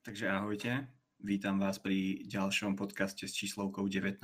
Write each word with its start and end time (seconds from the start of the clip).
Takže 0.00 0.32
ahojte, 0.32 0.88
vítam 1.20 1.60
vás 1.60 1.76
pri 1.76 2.24
ďalšom 2.24 2.72
podcaste 2.72 3.28
s 3.28 3.36
číslovkou 3.36 3.84
19. 3.84 4.16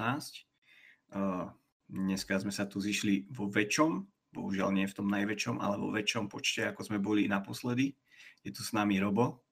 Dneska 1.92 2.34
sme 2.40 2.48
sa 2.48 2.64
tu 2.64 2.80
zišli 2.80 3.28
vo 3.28 3.52
väčšom, 3.52 4.00
bohužiaľ 4.32 4.72
nie 4.72 4.88
v 4.88 4.96
tom 4.96 5.04
najväčšom, 5.12 5.60
ale 5.60 5.76
vo 5.76 5.92
väčšom 5.92 6.32
počte, 6.32 6.72
ako 6.72 6.80
sme 6.80 6.96
boli 6.96 7.28
naposledy. 7.28 7.92
Je 8.40 8.56
tu 8.56 8.64
s 8.64 8.72
nami 8.72 8.96
Robo. 8.96 9.44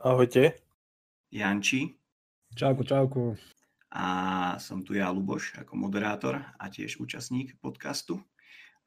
Ahojte. 0.00 0.56
Janči. 1.28 2.00
Čauku, 2.56 2.88
čauku. 2.88 3.36
A 3.92 4.06
som 4.56 4.80
tu 4.80 4.96
ja, 4.96 5.12
Luboš, 5.12 5.52
ako 5.60 5.76
moderátor 5.76 6.40
a 6.40 6.64
tiež 6.72 6.96
účastník 6.96 7.60
podcastu. 7.60 8.24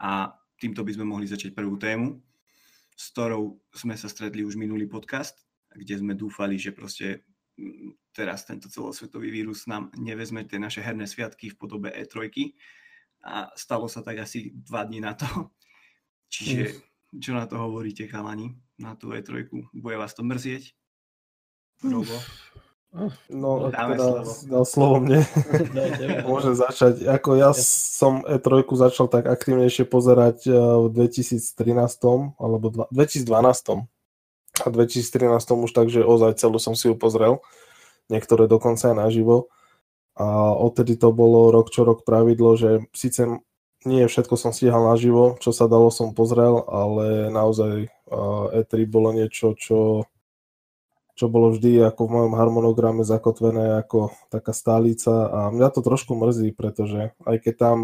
A 0.02 0.34
týmto 0.58 0.82
by 0.82 0.98
sme 0.98 1.06
mohli 1.06 1.30
začať 1.30 1.54
prvú 1.54 1.78
tému, 1.78 2.18
s 2.98 3.14
ktorou 3.14 3.54
sme 3.70 3.94
sa 3.94 4.10
stretli 4.10 4.42
už 4.42 4.58
minulý 4.58 4.90
podcast, 4.90 5.45
kde 5.76 5.96
sme 6.00 6.14
dúfali, 6.16 6.56
že 6.56 6.72
proste 6.72 7.28
mm, 7.60 8.16
teraz 8.16 8.48
tento 8.48 8.72
celosvetový 8.72 9.30
vírus 9.30 9.68
nám 9.68 9.92
nevezme 10.00 10.48
tie 10.48 10.56
naše 10.58 10.80
herné 10.80 11.06
sviatky 11.06 11.52
v 11.52 11.60
podobe 11.60 11.92
E3 11.92 12.32
a 13.26 13.52
stalo 13.60 13.92
sa 13.92 14.00
tak 14.00 14.24
asi 14.24 14.56
dva 14.56 14.88
dní 14.88 15.04
na 15.04 15.14
to. 15.14 15.28
Čiže 16.34 16.80
čo 17.20 17.32
na 17.36 17.46
to 17.48 17.60
hovoríte, 17.60 18.08
chalani, 18.08 18.56
na 18.80 18.96
tú 18.96 19.12
E3? 19.12 19.52
Bude 19.76 19.96
vás 20.00 20.16
to 20.16 20.24
mrzieť? 20.24 20.72
Robo? 21.84 22.16
No, 23.28 23.68
Dáme 23.76 24.00
teda 24.00 24.24
slovo. 24.24 24.32
dal 24.48 24.64
slovo 24.64 24.96
mne. 25.04 25.20
Môžem 26.32 26.56
začať. 26.56 27.04
Ako 27.04 27.36
ja 27.36 27.52
som 27.60 28.24
E3 28.24 28.64
začal 28.64 29.12
tak 29.12 29.28
aktivnejšie 29.28 29.84
pozerať 29.84 30.48
eh, 30.48 30.56
v 30.56 30.88
2013 30.96 32.40
alebo 32.40 32.88
2012 32.88 33.95
a 34.64 34.68
2013 34.72 35.36
už 35.36 35.72
tak, 35.76 35.92
že 35.92 36.06
ozaj 36.06 36.40
celú 36.40 36.62
som 36.62 36.78
si 36.78 36.88
ju 36.88 36.96
pozrel. 36.96 37.44
Niektoré 38.08 38.48
dokonca 38.48 38.94
aj 38.94 38.96
naživo. 38.96 39.50
A 40.16 40.56
odtedy 40.56 40.96
to 40.96 41.12
bolo 41.12 41.52
rok 41.52 41.68
čo 41.74 41.84
rok 41.84 42.08
pravidlo, 42.08 42.56
že 42.56 42.88
síce 42.96 43.44
nie 43.84 44.08
všetko 44.08 44.40
som 44.40 44.56
stíhal 44.56 44.88
naživo, 44.88 45.36
čo 45.44 45.52
sa 45.52 45.68
dalo 45.68 45.92
som 45.92 46.16
pozrel, 46.16 46.64
ale 46.72 47.28
naozaj 47.30 47.76
eh, 47.86 48.60
E3 48.64 48.88
bolo 48.88 49.12
niečo, 49.12 49.54
čo 49.60 50.08
čo 51.16 51.32
bolo 51.32 51.56
vždy 51.56 51.80
ako 51.80 52.02
v 52.06 52.14
mojom 52.20 52.34
harmonograme 52.36 53.08
zakotvené 53.08 53.80
ako 53.80 54.12
taká 54.28 54.52
stálica 54.52 55.32
a 55.32 55.40
mňa 55.48 55.72
to 55.72 55.80
trošku 55.80 56.12
mrzí, 56.12 56.52
pretože 56.52 57.16
aj 57.24 57.38
keď 57.40 57.54
tam, 57.56 57.80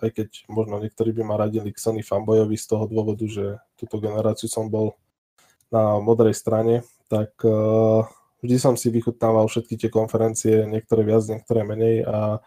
aj 0.00 0.08
keď 0.08 0.28
možno 0.48 0.80
niektorí 0.80 1.12
by 1.12 1.22
ma 1.22 1.36
radili 1.36 1.68
k 1.68 1.76
Sony 1.76 2.00
fanboyovi 2.00 2.56
z 2.56 2.66
toho 2.72 2.88
dôvodu, 2.88 3.28
že 3.28 3.60
túto 3.76 4.00
generáciu 4.00 4.48
som 4.48 4.72
bol 4.72 4.96
na 5.72 5.98
modrej 5.98 6.36
strane, 6.36 6.84
tak 7.08 7.32
vždy 8.44 8.56
som 8.60 8.76
si 8.76 8.92
vychutnával 8.92 9.48
všetky 9.48 9.80
tie 9.80 9.90
konferencie, 9.90 10.68
niektoré 10.68 11.02
viac, 11.02 11.24
niektoré 11.26 11.64
menej 11.64 12.04
a 12.04 12.44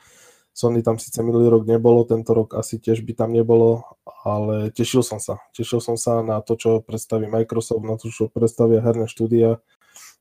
Sony 0.55 0.79
tam 0.79 0.95
síce 0.95 1.19
minulý 1.19 1.51
rok 1.51 1.67
nebolo, 1.67 2.07
tento 2.07 2.31
rok 2.31 2.55
asi 2.55 2.79
tiež 2.79 3.03
by 3.03 3.11
tam 3.11 3.35
nebolo, 3.35 3.83
ale 4.23 4.71
tešil 4.71 5.03
som 5.03 5.19
sa. 5.19 5.43
Tešil 5.51 5.83
som 5.83 5.99
sa 5.99 6.23
na 6.23 6.39
to, 6.39 6.55
čo 6.55 6.79
predstaví 6.79 7.27
Microsoft, 7.27 7.83
na 7.83 7.99
to, 7.99 8.07
čo 8.07 8.31
predstavia 8.31 8.79
herné 8.79 9.11
štúdia 9.11 9.59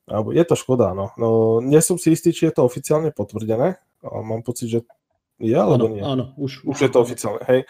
je 0.07 0.43
to 0.45 0.55
škoda, 0.55 0.93
no. 0.93 1.09
no. 1.17 1.29
Nie 1.65 1.81
som 1.81 1.97
si 1.97 2.13
istý, 2.13 2.29
či 2.29 2.45
je 2.49 2.53
to 2.53 2.61
oficiálne 2.61 3.09
potvrdené. 3.09 3.81
Mám 4.05 4.45
pocit, 4.45 4.69
že 4.69 4.79
je, 5.41 5.57
alebo 5.57 5.89
nie. 5.89 6.05
Áno, 6.05 6.37
už, 6.37 6.61
už, 6.61 6.77
už 6.77 6.77
je 6.85 6.89
to 6.93 6.99
oficiálne, 7.01 7.41
hej. 7.49 7.65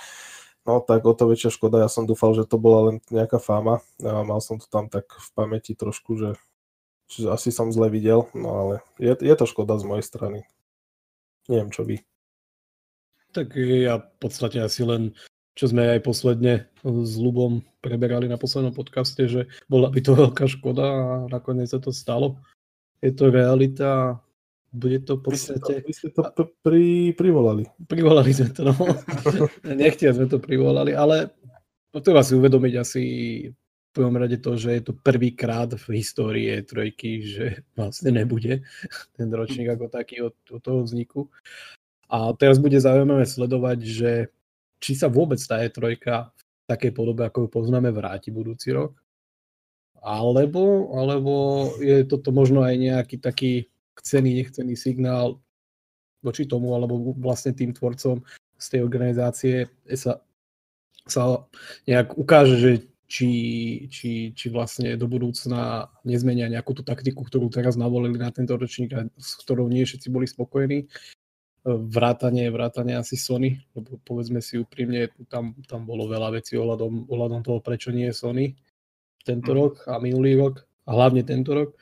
No 0.66 0.82
tak 0.82 1.06
o 1.06 1.14
to 1.14 1.30
väčšia 1.30 1.54
škoda, 1.54 1.86
ja 1.86 1.90
som 1.90 2.10
dúfal, 2.10 2.34
že 2.34 2.50
to 2.50 2.58
bola 2.58 2.90
len 2.90 2.96
nejaká 3.14 3.38
fáma. 3.38 3.86
A 4.02 4.26
mal 4.26 4.42
som 4.42 4.58
to 4.58 4.66
tam 4.66 4.90
tak 4.90 5.06
v 5.06 5.30
pamäti 5.38 5.78
trošku, 5.78 6.18
že, 6.18 6.32
že 7.06 7.30
asi 7.30 7.54
som 7.54 7.70
zle 7.70 7.94
videl, 7.94 8.26
no 8.34 8.50
ale 8.50 8.74
je, 8.98 9.14
je 9.14 9.36
to 9.38 9.46
škoda 9.46 9.78
z 9.78 9.86
mojej 9.86 10.06
strany. 10.06 10.40
Neviem, 11.46 11.70
čo 11.70 11.86
vy. 11.86 12.02
Tak 13.30 13.54
ja 13.62 14.02
v 14.02 14.08
podstate 14.18 14.58
asi 14.58 14.82
len 14.82 15.14
čo 15.56 15.72
sme 15.72 15.88
aj 15.88 16.04
posledne 16.04 16.68
s 16.84 17.16
Lubom 17.16 17.64
preberali 17.80 18.28
na 18.28 18.36
poslednom 18.36 18.76
podcaste, 18.76 19.24
že 19.24 19.48
bola 19.72 19.88
by 19.88 20.04
to 20.04 20.12
veľká 20.12 20.46
škoda 20.52 20.84
a 20.84 21.06
nakoniec 21.32 21.72
sa 21.72 21.80
to 21.80 21.96
stalo. 21.96 22.36
Je 23.00 23.16
to 23.16 23.32
realita, 23.32 24.20
bude 24.76 25.00
to 25.08 25.16
v 25.18 25.22
podstate... 25.32 25.74
Vy 25.88 25.94
ste 25.96 26.12
to, 26.12 26.22
vy 26.22 26.28
ste 26.28 26.36
to 26.36 26.44
pri, 26.60 27.16
privolali. 27.16 27.64
Privolali 27.88 28.32
sme 28.36 28.52
to, 28.52 28.62
no. 28.68 28.76
Nechtia 29.80 30.12
sme 30.12 30.28
to 30.28 30.44
privolali, 30.44 30.92
ale 30.92 31.32
treba 32.04 32.20
si 32.22 32.36
uvedomiť 32.36 32.74
asi 32.76 33.04
v 33.48 33.90
prvom 33.96 34.20
rade 34.20 34.44
to, 34.44 34.60
že 34.60 34.76
je 34.76 34.84
to 34.92 34.94
prvýkrát 35.00 35.72
v 35.72 36.04
histórii 36.04 36.52
trojky, 36.68 37.24
že 37.24 37.46
vlastne 37.80 38.12
nebude 38.12 38.68
ten 39.16 39.28
ročník 39.32 39.72
ako 39.72 39.88
taký 39.88 40.20
od, 40.28 40.36
od 40.52 40.60
toho 40.60 40.84
vzniku. 40.84 41.32
A 42.12 42.36
teraz 42.36 42.60
bude 42.60 42.76
zaujímavé 42.76 43.24
sledovať, 43.24 43.80
že 43.82 44.12
či 44.84 45.00
sa 45.00 45.08
vôbec 45.08 45.40
tá 45.40 45.64
E3 45.64 45.96
v 45.96 46.66
takej 46.68 46.92
podobe, 46.92 47.24
ako 47.24 47.48
ju 47.48 47.50
poznáme, 47.50 47.90
vráti 47.96 48.30
budúci 48.36 48.76
rok. 48.76 49.00
Alebo, 50.06 50.94
alebo 50.94 51.34
je 51.82 52.06
toto 52.06 52.30
možno 52.30 52.62
aj 52.62 52.76
nejaký 52.78 53.18
taký 53.18 53.74
chcený, 54.00 54.44
nechcený 54.44 54.76
signál 54.76 55.40
voči 56.24 56.50
tomu, 56.50 56.74
alebo 56.74 57.14
vlastne 57.18 57.54
tým 57.54 57.72
tvorcom 57.74 58.26
z 58.58 58.66
tej 58.72 58.82
organizácie 58.82 59.56
sa, 59.94 60.24
sa 61.06 61.46
nejak 61.86 62.18
ukáže, 62.18 62.56
že 62.58 62.72
či, 63.06 63.30
či, 63.94 64.34
či 64.34 64.46
vlastne 64.50 64.98
do 64.98 65.06
budúcna 65.06 65.94
nezmenia 66.02 66.50
nejakú 66.50 66.74
tú 66.74 66.82
taktiku, 66.82 67.22
ktorú 67.22 67.54
teraz 67.54 67.78
navolili 67.78 68.18
na 68.18 68.34
tento 68.34 68.58
ročník 68.58 68.98
a 68.98 69.06
s 69.14 69.38
ktorou 69.46 69.70
nie 69.70 69.86
všetci 69.86 70.10
boli 70.10 70.26
spokojní, 70.26 70.90
vrátanie, 71.66 72.50
vrátanie 72.54 72.94
asi 72.98 73.18
Sony, 73.18 73.62
lebo 73.74 73.98
povedzme 74.06 74.42
si 74.42 74.62
úprimne, 74.62 75.10
tam, 75.30 75.58
tam 75.66 75.86
bolo 75.86 76.06
veľa 76.06 76.38
vecí 76.38 76.58
ohľadom, 76.58 77.10
ohľadom 77.10 77.42
toho, 77.42 77.60
prečo 77.62 77.90
nie 77.90 78.10
je 78.10 78.16
Sony 78.18 78.46
tento 79.26 79.54
mm. 79.54 79.58
rok 79.58 79.74
a 79.90 79.98
minulý 79.98 80.38
rok 80.38 80.62
a 80.86 80.94
hlavne 80.94 81.26
tento 81.26 81.58
rok. 81.58 81.74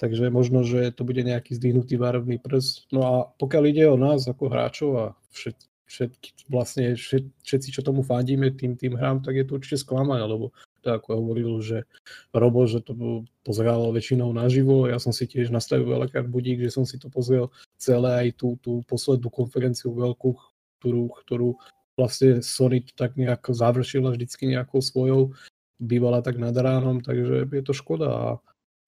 Takže 0.00 0.32
možno, 0.32 0.64
že 0.64 0.96
to 0.96 1.04
bude 1.04 1.20
nejaký 1.20 1.52
zdvihnutý 1.60 2.00
varovný 2.00 2.40
prst. 2.40 2.88
No 2.88 3.00
a 3.04 3.12
pokiaľ 3.36 3.62
ide 3.68 3.84
o 3.84 4.00
nás 4.00 4.24
ako 4.24 4.48
hráčov 4.48 4.90
a 4.96 5.04
všet, 5.36 5.60
všetky, 5.84 6.28
vlastne 6.48 6.96
všet, 6.96 7.28
všetci, 7.44 7.68
čo 7.68 7.84
tomu 7.84 8.00
fandíme, 8.00 8.48
tým, 8.56 8.80
tým 8.80 8.96
hrám, 8.96 9.20
tak 9.20 9.36
je 9.36 9.44
to 9.44 9.60
určite 9.60 9.84
sklamanie, 9.84 10.24
lebo 10.24 10.56
to 10.80 10.96
ako 10.96 11.20
hovoril, 11.20 11.60
že 11.60 11.84
Robo, 12.32 12.64
že 12.64 12.80
to 12.80 12.96
pozeral 13.44 13.92
väčšinou 13.92 14.32
naživo, 14.32 14.88
ja 14.88 14.96
som 14.96 15.12
si 15.12 15.28
tiež 15.28 15.52
nastavil 15.52 15.84
veľakrát 15.84 16.24
budík, 16.24 16.64
že 16.64 16.72
som 16.72 16.88
si 16.88 16.96
to 16.96 17.12
pozrel 17.12 17.52
celé 17.76 18.24
aj 18.24 18.40
tú, 18.40 18.56
tú 18.64 18.80
poslednú 18.88 19.28
konferenciu 19.28 19.92
veľkú, 19.92 20.32
ktorú, 20.80 21.04
ktorú 21.28 21.60
vlastne 22.00 22.40
Sony 22.40 22.80
tak 22.96 23.20
nejako 23.20 23.52
završila 23.52 24.16
vždycky 24.16 24.48
nejakou 24.48 24.80
svojou, 24.80 25.36
bývala 25.76 26.24
tak 26.24 26.40
nad 26.40 26.56
ránom, 26.56 27.04
takže 27.04 27.44
je 27.52 27.62
to 27.68 27.76
škoda. 27.76 28.40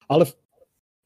Ale 0.09 0.25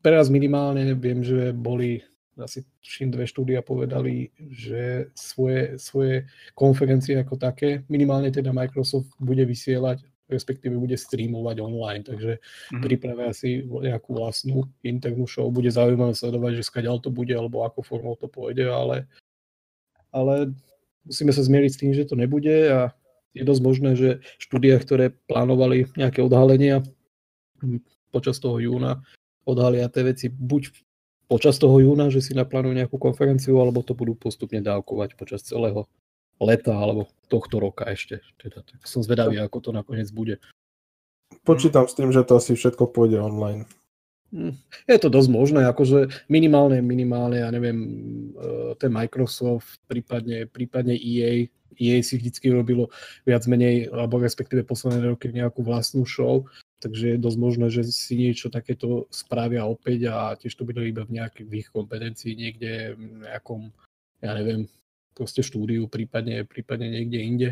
teraz 0.03 0.29
minimálne 0.29 0.93
viem, 0.97 1.21
že 1.23 1.53
boli 1.53 2.03
asi 2.37 2.61
všim 2.85 3.09
dve 3.09 3.25
štúdia 3.25 3.65
povedali, 3.65 4.29
že 4.53 5.09
svoje, 5.17 5.81
svoje 5.81 6.29
konferencie 6.53 7.17
ako 7.17 7.33
také, 7.33 7.81
minimálne 7.89 8.29
teda 8.29 8.53
Microsoft 8.53 9.09
bude 9.17 9.41
vysielať 9.41 10.05
respektíve 10.27 10.75
bude 10.75 10.99
streamovať 10.99 11.55
online, 11.63 12.03
takže 12.03 12.39
mm-hmm. 12.39 12.83
pripravia 12.83 13.31
si 13.31 13.63
nejakú 13.63 14.11
vlastnú 14.11 14.67
internú 14.83 15.23
show. 15.23 15.47
Bude 15.47 15.71
zaujímavé 15.71 16.13
sledovať, 16.13 16.59
že 16.59 16.67
skaďal 16.67 16.99
to 16.99 17.07
bude, 17.07 17.31
alebo 17.31 17.63
ako 17.63 17.79
formou 17.79 18.19
to 18.19 18.27
pôjde, 18.27 18.67
ale, 18.67 19.07
ale 20.11 20.51
musíme 21.07 21.31
sa 21.31 21.43
zmieriť 21.43 21.71
s 21.71 21.79
tým, 21.79 21.91
že 21.95 22.07
to 22.07 22.19
nebude 22.19 22.51
a 22.67 22.91
je 23.31 23.43
dosť 23.47 23.61
možné, 23.63 23.91
že 23.95 24.09
štúdia, 24.41 24.75
ktoré 24.81 25.15
plánovali 25.31 25.87
nejaké 25.95 26.19
odhalenia 26.19 26.83
počas 28.11 28.41
toho 28.43 28.59
júna, 28.59 29.07
odhalia 29.47 29.87
tie 29.87 30.03
veci 30.03 30.27
buď 30.27 30.75
počas 31.31 31.55
toho 31.59 31.79
júna, 31.79 32.11
že 32.11 32.19
si 32.19 32.35
naplánujú 32.35 32.75
nejakú 32.75 32.97
konferenciu, 32.99 33.55
alebo 33.63 33.83
to 33.83 33.95
budú 33.95 34.15
postupne 34.15 34.59
dávkovať 34.59 35.15
počas 35.15 35.43
celého 35.43 35.87
leta 36.37 36.75
alebo 36.75 37.09
tohto 37.31 37.57
roka 37.57 37.87
ešte. 37.87 38.21
Teda, 38.37 38.61
tak 38.61 38.83
som 38.85 39.01
zvedavý, 39.01 39.39
ako 39.41 39.57
to 39.59 39.69
nakoniec 39.71 40.11
bude. 40.11 40.39
Počítam 41.43 41.87
s 41.87 41.95
tým, 41.95 42.11
že 42.11 42.23
to 42.23 42.39
asi 42.39 42.55
všetko 42.55 42.91
pôjde 42.91 43.19
online. 43.19 43.67
Hm, 44.35 44.59
je 44.91 44.97
to 44.99 45.07
dosť 45.07 45.29
možné, 45.31 45.61
akože 45.71 46.27
minimálne, 46.27 46.83
minimálne, 46.83 47.39
ja 47.39 47.47
neviem, 47.47 47.79
e, 48.35 48.75
ten 48.75 48.91
Microsoft, 48.91 49.79
prípadne, 49.87 50.51
prípadne 50.51 50.99
EA, 50.99 51.47
EA 51.79 52.03
si 52.03 52.19
vždycky 52.19 52.51
robilo 52.51 52.91
viac 53.23 53.47
menej, 53.47 53.87
alebo 53.87 54.19
respektíve 54.19 54.67
posledné 54.67 55.15
roky 55.15 55.31
nejakú 55.31 55.63
vlastnú 55.63 56.03
show, 56.03 56.43
takže 56.77 57.15
je 57.15 57.17
dosť 57.17 57.37
možné, 57.41 57.67
že 57.73 57.81
si 57.89 58.13
niečo 58.17 58.53
takéto 58.53 59.09
spravia 59.09 59.65
opäť 59.65 60.13
a 60.13 60.37
tiež 60.37 60.53
to 60.53 60.63
bude 60.63 60.77
iba 60.81 61.03
v 61.03 61.17
nejakých 61.17 61.49
ich 61.65 61.69
kompetencii 61.73 62.33
niekde 62.37 62.93
v 62.93 63.25
nejakom, 63.25 63.73
ja 64.21 64.31
neviem, 64.37 64.69
proste 65.17 65.41
štúdiu, 65.41 65.89
prípadne, 65.89 66.45
prípadne 66.45 66.93
niekde 66.93 67.19
inde. 67.21 67.49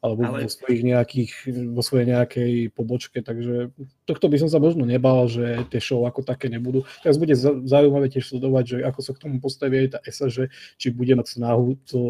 alebo 0.00 0.24
ale... 0.24 0.48
vo, 0.48 0.50
svojich 0.52 0.82
nejakých, 0.84 1.32
vo 1.76 1.82
svojej 1.84 2.06
nejakej 2.08 2.52
pobočke, 2.72 3.20
takže 3.20 3.68
tohto 4.08 4.26
by 4.32 4.36
som 4.40 4.48
sa 4.48 4.56
možno 4.56 4.88
nebal, 4.88 5.28
že 5.28 5.68
tie 5.68 5.80
show 5.80 6.04
ako 6.08 6.24
také 6.24 6.48
nebudú. 6.48 6.88
Teraz 7.04 7.20
bude 7.20 7.36
zaujímavé 7.68 8.08
tiež 8.08 8.32
sledovať, 8.32 8.64
že 8.64 8.76
ako 8.84 9.00
sa 9.04 9.12
k 9.12 9.22
tomu 9.28 9.36
postaví 9.44 9.76
aj 9.84 9.88
tá 9.92 9.98
ESA, 10.04 10.32
že 10.32 10.44
či 10.80 10.88
bude 10.88 11.12
mať 11.12 11.36
snahu 11.36 11.76
to, 11.84 12.00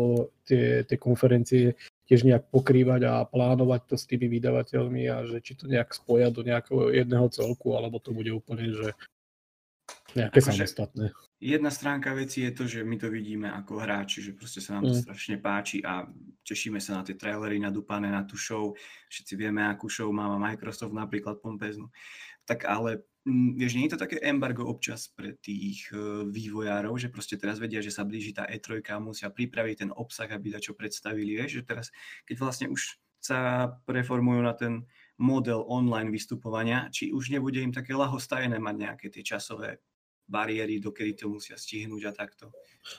tie, 0.47 0.87
tie 0.87 0.97
konferencie 0.99 1.75
tiež 2.11 2.27
nejak 2.27 2.51
pokrývať 2.51 3.07
a 3.07 3.23
plánovať 3.23 3.87
to 3.87 3.95
s 3.95 4.05
tými 4.11 4.27
vydavateľmi 4.27 5.07
a 5.07 5.23
že 5.31 5.39
či 5.39 5.55
to 5.55 5.71
nejak 5.71 5.95
spoja 5.95 6.35
do 6.35 6.43
nejakého 6.43 6.91
jedného 6.91 7.31
celku, 7.31 7.79
alebo 7.79 8.03
to 8.03 8.11
bude 8.11 8.35
úplne, 8.35 8.75
že 8.75 8.91
Nejaké 10.11 10.43
akože 10.43 10.67
samostatné. 10.67 11.05
Jedna 11.41 11.71
stránka 11.71 12.13
veci 12.13 12.43
je 12.45 12.53
to, 12.53 12.67
že 12.67 12.83
my 12.83 12.99
to 12.99 13.09
vidíme 13.09 13.49
ako 13.49 13.81
hráči, 13.81 14.21
že 14.21 14.35
proste 14.35 14.59
sa 14.59 14.77
nám 14.77 14.91
to 14.91 14.95
mm. 14.99 15.03
strašne 15.07 15.37
páči 15.39 15.79
a 15.87 16.05
tešíme 16.43 16.83
sa 16.83 17.01
na 17.01 17.03
tie 17.07 17.15
trailery 17.15 17.63
nadúpané 17.63 18.11
na 18.11 18.27
tú 18.27 18.35
show. 18.35 18.75
Všetci 19.09 19.33
vieme, 19.39 19.63
akú 19.65 19.87
show 19.87 20.11
má 20.11 20.27
Microsoft 20.35 20.93
napríklad 20.93 21.39
pompeznú. 21.39 21.89
Tak 22.45 22.67
ale 22.67 23.07
vieš, 23.27 23.77
nie 23.77 23.87
je 23.87 23.95
to 23.97 24.03
také 24.03 24.17
embargo 24.25 24.65
občas 24.65 25.13
pre 25.13 25.37
tých 25.39 25.93
uh, 25.93 26.25
vývojárov, 26.25 26.97
že 26.97 27.13
proste 27.13 27.37
teraz 27.37 27.61
vedia, 27.61 27.85
že 27.85 27.93
sa 27.93 28.09
blíži 28.09 28.33
tá 28.33 28.49
E3 28.49 28.81
a 28.81 28.97
musia 29.03 29.29
pripraviť 29.29 29.77
ten 29.87 29.91
obsah, 29.93 30.29
aby 30.31 30.57
čo 30.57 30.73
predstavili. 30.73 31.37
Vieš, 31.37 31.61
že 31.61 31.65
teraz, 31.65 31.87
keď 32.25 32.37
vlastne 32.41 32.67
už 32.73 32.97
sa 33.21 33.69
preformujú 33.85 34.41
na 34.41 34.57
ten 34.57 34.89
model 35.21 35.69
online 35.69 36.09
vystupovania, 36.09 36.89
či 36.89 37.13
už 37.13 37.29
nebude 37.29 37.61
im 37.61 37.77
také 37.77 37.93
lahostajné 37.93 38.57
mať 38.57 38.77
nejaké 38.81 39.07
tie 39.13 39.21
časové 39.21 39.85
bariéry, 40.25 40.81
dokedy 40.81 41.13
to 41.13 41.29
musia 41.29 41.59
stihnúť 41.61 42.03
a 42.09 42.13
takto. 42.17 42.55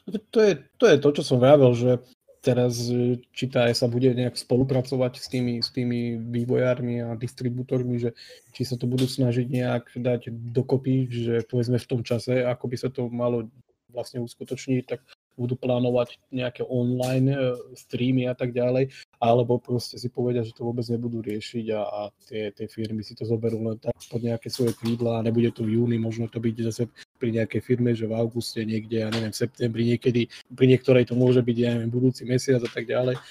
No 0.06 0.19
to 0.29 0.39
je, 0.45 0.53
to 0.77 0.85
je 0.85 0.97
to, 1.01 1.09
čo 1.15 1.24
som 1.25 1.41
vravel, 1.41 1.74
že 1.74 1.97
teraz 2.41 2.89
e, 2.89 3.21
či 3.31 3.45
tá 3.47 3.69
sa 3.71 3.85
bude 3.85 4.11
nejak 4.11 4.35
spolupracovať 4.35 5.13
s 5.21 5.27
tými, 5.29 5.61
s 5.61 5.69
tými 5.69 6.17
vývojármi 6.17 7.05
a 7.05 7.13
distribútormi, 7.13 8.01
že 8.01 8.17
či 8.51 8.65
sa 8.65 8.75
to 8.75 8.89
budú 8.89 9.05
snažiť 9.05 9.47
nejak 9.47 9.93
dať 9.95 10.33
dokopy, 10.33 11.07
že 11.07 11.35
povedzme 11.45 11.77
v 11.77 11.89
tom 11.89 12.01
čase, 12.01 12.41
ako 12.41 12.65
by 12.67 12.75
sa 12.75 12.89
to 12.89 13.07
malo 13.07 13.47
vlastne 13.93 14.23
uskutočniť, 14.23 14.83
tak 14.88 15.03
budú 15.39 15.55
plánovať 15.55 16.19
nejaké 16.33 16.65
online 16.67 17.31
e, 17.31 17.38
streamy 17.77 18.27
a 18.27 18.35
tak 18.35 18.51
ďalej, 18.51 18.91
alebo 19.21 19.61
proste 19.61 19.95
si 20.01 20.09
povedia, 20.11 20.43
že 20.43 20.55
to 20.55 20.67
vôbec 20.67 20.83
nebudú 20.89 21.21
riešiť 21.23 21.65
a, 21.71 21.81
a 21.81 22.01
tie, 22.27 22.51
tie 22.51 22.67
firmy 22.67 23.05
si 23.05 23.13
to 23.15 23.23
zoberú 23.23 23.61
len 23.63 23.77
tak 23.79 23.95
pod 24.09 24.21
nejaké 24.21 24.51
svoje 24.51 24.75
krídla 24.75 25.21
a 25.21 25.25
nebude 25.25 25.53
to 25.53 25.63
v 25.63 25.79
júni, 25.79 26.01
možno 26.01 26.27
to 26.27 26.41
byť 26.41 26.55
zase 26.67 26.83
pri 27.21 27.29
nejakej 27.38 27.62
firme, 27.62 27.94
že 27.94 28.09
v 28.09 28.18
auguste 28.18 28.65
niekde, 28.65 29.06
ja 29.06 29.13
neviem, 29.13 29.29
v 29.29 29.38
septembri 29.38 29.85
niekedy, 29.85 30.25
pri 30.50 30.65
niektorej 30.65 31.06
to 31.06 31.13
môže 31.13 31.45
byť, 31.45 31.57
ja 31.62 31.77
neviem, 31.77 31.94
budúci 31.94 32.25
mesiac 32.25 32.65
a 32.65 32.71
tak 32.73 32.89
ďalej, 32.89 33.21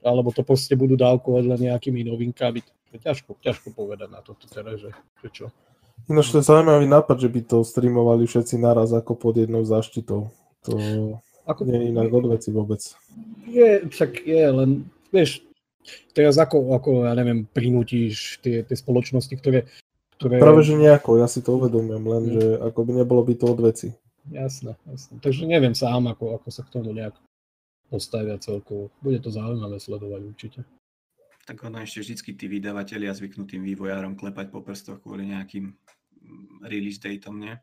alebo 0.00 0.32
to 0.32 0.40
proste 0.40 0.72
budú 0.72 0.96
dávkovať 0.96 1.44
len 1.44 1.60
nejakými 1.68 2.00
novinkami. 2.08 2.64
To 2.64 2.92
je 2.96 3.00
ťažko, 3.04 3.36
ťažko 3.44 3.76
povedať 3.76 4.08
na 4.08 4.24
toto 4.24 4.48
teraz, 4.48 4.80
že, 4.80 4.96
že 5.20 5.28
čo. 5.28 5.46
Ináč 6.08 6.32
to 6.32 6.40
je 6.40 6.48
zaujímavý 6.48 6.86
nápad, 6.88 7.18
že 7.20 7.28
by 7.28 7.40
to 7.44 7.66
streamovali 7.66 8.24
všetci 8.24 8.56
naraz 8.56 8.94
ako 8.96 9.12
pod 9.18 9.34
jednou 9.36 9.66
záštitou. 9.66 10.32
To 10.64 10.72
ako... 11.46 11.60
Nie 11.66 11.78
je 11.82 11.90
inak 11.94 12.10
od 12.10 12.26
veci 12.30 12.48
vôbec. 12.50 12.82
Je, 13.46 13.86
však 13.86 14.26
je, 14.26 14.44
len 14.50 14.70
vieš, 15.14 15.46
teraz 16.14 16.38
ako, 16.38 16.74
ako 16.74 16.90
ja 17.06 17.14
neviem, 17.14 17.46
prinútiš 17.46 18.42
tie, 18.42 18.66
tie 18.66 18.76
spoločnosti, 18.76 19.34
ktoré, 19.38 19.70
ktoré... 20.16 20.40
Práve, 20.40 20.64
že 20.64 20.74
nejako, 20.76 21.20
ja 21.20 21.28
si 21.28 21.44
to 21.44 21.60
uvedomujem, 21.60 22.04
len, 22.04 22.22
mm. 22.24 22.32
že 22.32 22.44
ako 22.72 22.78
by 22.82 22.92
nebolo 23.04 23.22
by 23.24 23.34
to 23.36 23.46
od 23.52 23.60
veci. 23.60 23.88
Jasné, 24.32 24.74
jasné. 24.88 25.14
Takže 25.22 25.44
neviem 25.46 25.76
sám, 25.76 26.10
ako, 26.10 26.40
ako 26.40 26.48
sa 26.50 26.66
k 26.66 26.72
tomu 26.74 26.90
nejak 26.90 27.14
postavia 27.86 28.34
celkovo. 28.42 28.90
Bude 28.98 29.22
to 29.22 29.30
zaujímavé 29.30 29.78
sledovať 29.78 30.20
určite. 30.26 30.60
Tak 31.46 31.62
ono 31.62 31.78
ešte 31.78 32.02
vždycky 32.02 32.34
tí 32.34 32.50
vydavatelia 32.50 33.14
zvyknutým 33.14 33.62
vývojárom 33.62 34.18
klepať 34.18 34.50
po 34.50 34.66
prstoch 34.66 34.98
kvôli 34.98 35.30
nejakým 35.30 35.70
mm, 35.70 36.66
release 36.66 36.98
dateom, 36.98 37.38
nie? 37.38 37.54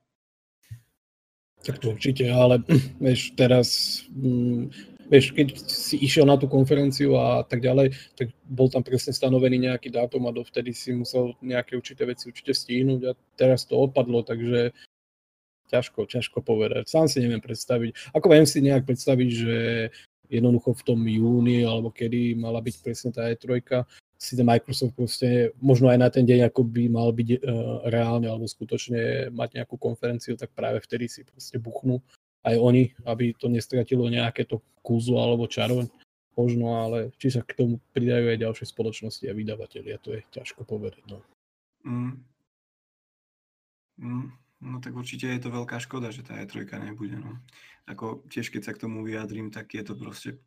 Tak 1.67 1.83
to 1.83 1.91
určite, 1.91 2.31
ale 2.31 2.63
vieš, 3.03 3.35
teraz, 3.35 3.67
mm, 4.07 4.71
vieš, 5.13 5.29
keď 5.37 5.47
si 5.69 6.01
išiel 6.01 6.25
na 6.25 6.41
tú 6.41 6.49
konferenciu 6.49 7.13
a 7.21 7.45
tak 7.45 7.61
ďalej, 7.61 7.93
tak 8.17 8.33
bol 8.49 8.65
tam 8.65 8.81
presne 8.81 9.13
stanovený 9.13 9.69
nejaký 9.69 9.93
dátum 9.93 10.25
a 10.25 10.33
dovtedy 10.33 10.73
si 10.73 10.89
musel 10.97 11.37
nejaké 11.45 11.77
určité 11.77 12.09
veci 12.09 12.33
určite 12.33 12.57
stihnúť 12.57 13.01
a 13.05 13.11
teraz 13.37 13.69
to 13.69 13.77
odpadlo, 13.77 14.25
takže 14.25 14.73
ťažko, 15.69 16.09
ťažko 16.09 16.41
povedať. 16.41 16.89
Sám 16.89 17.05
si 17.05 17.21
neviem 17.21 17.41
predstaviť. 17.45 18.17
Ako 18.17 18.25
viem 18.33 18.49
si 18.49 18.65
nejak 18.65 18.89
predstaviť, 18.89 19.29
že 19.29 19.57
jednoducho 20.33 20.73
v 20.73 20.85
tom 20.85 20.99
júni 21.05 21.61
alebo 21.61 21.93
kedy 21.93 22.33
mala 22.33 22.57
byť 22.57 22.75
presne 22.81 23.09
tá 23.13 23.29
E3, 23.29 23.85
si 24.17 24.39
ten 24.39 24.47
Microsoft 24.47 24.95
proste, 24.95 25.51
možno 25.59 25.91
aj 25.91 25.99
na 25.99 26.07
ten 26.07 26.23
deň, 26.23 26.47
ako 26.47 26.63
by 26.63 26.83
mal 26.87 27.11
byť 27.11 27.29
uh, 27.37 27.37
reálne 27.91 28.31
alebo 28.31 28.47
skutočne 28.47 29.29
mať 29.35 29.61
nejakú 29.61 29.75
konferenciu, 29.75 30.39
tak 30.39 30.55
práve 30.55 30.79
vtedy 30.79 31.11
si 31.11 31.27
proste 31.27 31.59
buchnú 31.59 31.99
aj 32.43 32.55
oni, 32.59 32.91
aby 33.07 33.31
to 33.35 33.47
nestratilo 33.47 34.07
nejaké 34.11 34.43
to 34.43 34.59
kúzlo 34.83 35.23
alebo 35.23 35.47
čaro. 35.47 35.87
Možno, 36.33 36.81
ale 36.81 37.13
či 37.21 37.29
sa 37.29 37.45
k 37.45 37.53
tomu 37.53 37.77
pridajú 37.93 38.33
aj 38.33 38.41
ďalšie 38.41 38.65
spoločnosti 38.73 39.25
a 39.29 39.37
vydavatelia, 39.37 40.01
to 40.01 40.17
je 40.17 40.21
ťažko 40.33 40.65
povedať. 40.65 41.05
No. 41.05 41.21
Mm. 41.85 42.25
Mm. 44.01 44.27
No 44.63 44.79
tak 44.79 44.97
určite 44.97 45.29
je 45.29 45.43
to 45.43 45.53
veľká 45.53 45.77
škoda, 45.77 46.09
že 46.09 46.25
tá 46.25 46.39
E3 46.39 46.65
nebude. 46.81 47.19
No. 47.19 47.37
Ako 47.85 48.25
tiež 48.31 48.49
keď 48.49 48.61
sa 48.65 48.73
k 48.73 48.81
tomu 48.87 49.05
vyjadrím, 49.05 49.53
tak 49.53 49.75
je 49.75 49.83
to 49.85 49.93
proste 49.93 50.41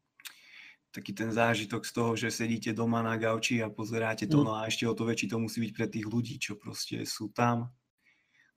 taký 0.90 1.12
ten 1.12 1.28
zážitok 1.28 1.84
z 1.84 1.93
toho, 1.93 2.10
že 2.16 2.32
sedíte 2.32 2.72
doma 2.72 3.04
na 3.04 3.20
gauči 3.20 3.60
a 3.60 3.69
pozeráte 3.69 4.25
to, 4.25 4.40
mm. 4.40 4.44
no 4.48 4.52
a 4.56 4.64
ešte 4.64 4.88
o 4.88 4.96
to 4.96 5.04
väčší 5.04 5.28
to 5.28 5.37
musí 5.37 5.60
byť 5.69 5.72
pre 5.76 5.87
tých 5.87 6.06
ľudí, 6.08 6.40
čo 6.40 6.56
proste 6.56 7.04
sú 7.04 7.28
tam. 7.31 7.69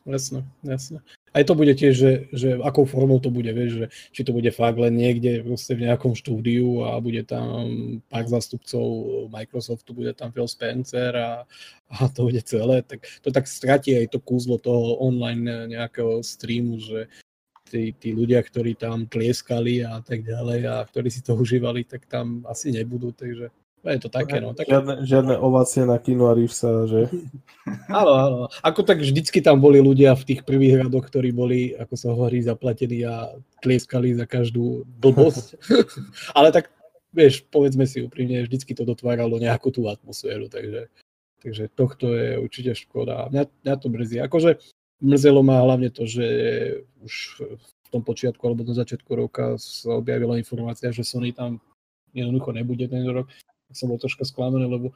Jasné, 0.07 0.47
jasné. 0.63 0.99
Aj 1.29 1.45
to 1.45 1.53
bude 1.53 1.69
tiež, 1.77 1.93
že, 1.93 2.11
že 2.33 2.49
akou 2.65 2.89
formou 2.89 3.21
to 3.21 3.29
bude, 3.29 3.51
vieš, 3.53 3.71
že 3.71 3.85
či 4.09 4.21
to 4.25 4.33
bude 4.33 4.49
fakt 4.49 4.81
len 4.81 4.97
niekde 4.97 5.45
proste 5.45 5.77
v 5.77 5.85
nejakom 5.85 6.17
štúdiu 6.17 6.89
a 6.89 6.97
bude 6.97 7.21
tam 7.27 8.01
pár 8.09 8.25
zástupcov 8.25 8.81
Microsoftu, 9.29 9.93
bude 9.93 10.17
tam 10.17 10.33
Phil 10.33 10.49
Spencer 10.49 11.13
a, 11.13 11.45
a 11.93 12.09
to 12.09 12.31
bude 12.31 12.41
celé, 12.41 12.81
tak 12.81 13.05
to 13.21 13.29
tak 13.29 13.45
stratí 13.45 13.93
aj 13.93 14.09
to 14.09 14.19
kúzlo 14.23 14.57
toho 14.57 14.97
online 14.97 15.69
nejakého 15.69 16.25
streamu, 16.25 16.81
že 16.81 17.05
tí, 17.69 17.93
tí 17.93 18.09
ľudia, 18.09 18.41
ktorí 18.41 18.73
tam 18.73 19.05
tlieskali 19.05 19.85
a 19.85 20.01
tak 20.01 20.25
ďalej 20.25 20.65
a 20.65 20.81
ktorí 20.81 21.13
si 21.13 21.21
to 21.21 21.37
užívali, 21.37 21.85
tak 21.85 22.09
tam 22.09 22.41
asi 22.49 22.73
nebudú, 22.73 23.13
takže 23.13 23.53
je 23.85 23.99
to 23.99 24.09
také, 24.11 24.43
no. 24.43 24.51
Také... 24.51 24.75
Žiadne, 24.75 24.95
žiadne 25.07 25.35
ovácie 25.39 25.87
na 25.87 25.95
kino 25.99 26.27
a 26.27 26.35
sa, 26.51 26.83
že? 26.89 27.07
áno, 28.01 28.11
áno. 28.11 28.37
Ako 28.59 28.83
tak 28.83 28.99
vždycky 28.99 29.39
tam 29.39 29.63
boli 29.63 29.79
ľudia 29.79 30.15
v 30.19 30.27
tých 30.27 30.41
prvých 30.43 30.83
radoch, 30.87 31.07
ktorí 31.07 31.31
boli, 31.31 31.71
ako 31.79 31.95
sa 31.95 32.07
hovorí, 32.11 32.43
zaplatení 32.43 33.07
a 33.07 33.31
tlieskali 33.63 34.15
za 34.19 34.27
každú 34.27 34.83
blbosť. 34.99 35.55
Ale 36.37 36.51
tak, 36.51 36.73
vieš, 37.15 37.47
povedzme 37.47 37.87
si 37.87 38.03
úprimne, 38.03 38.43
vždycky 38.43 38.75
to 38.75 38.83
dotváralo 38.83 39.39
nejakú 39.39 39.71
tú 39.71 39.87
atmosféru, 39.87 40.51
takže, 40.51 40.91
takže 41.39 41.71
tohto 41.71 42.11
je 42.11 42.35
určite 42.39 42.75
škoda. 42.75 43.31
Mňa, 43.31 43.43
mňa 43.63 43.75
to 43.79 43.87
mrzí. 43.87 44.17
Akože 44.19 44.59
Mrzelo 44.99 45.39
ma 45.43 45.63
hlavne 45.63 45.87
to, 45.95 46.03
že 46.03 46.27
už 46.99 47.13
v 47.55 47.87
tom 47.87 48.03
počiatku 48.03 48.43
alebo 48.43 48.67
na 48.67 48.75
začiatku 48.75 49.07
roka 49.15 49.55
sa 49.55 49.95
objavila 49.95 50.35
informácia, 50.35 50.91
že 50.91 51.07
Sony 51.07 51.31
tam 51.31 51.63
jednoducho 52.11 52.51
nebude 52.51 52.85
ten 52.91 53.07
rok. 53.07 53.31
Som 53.71 53.93
bol 53.93 54.01
troška 54.01 54.25
sklamaný, 54.25 54.65
lebo 54.65 54.93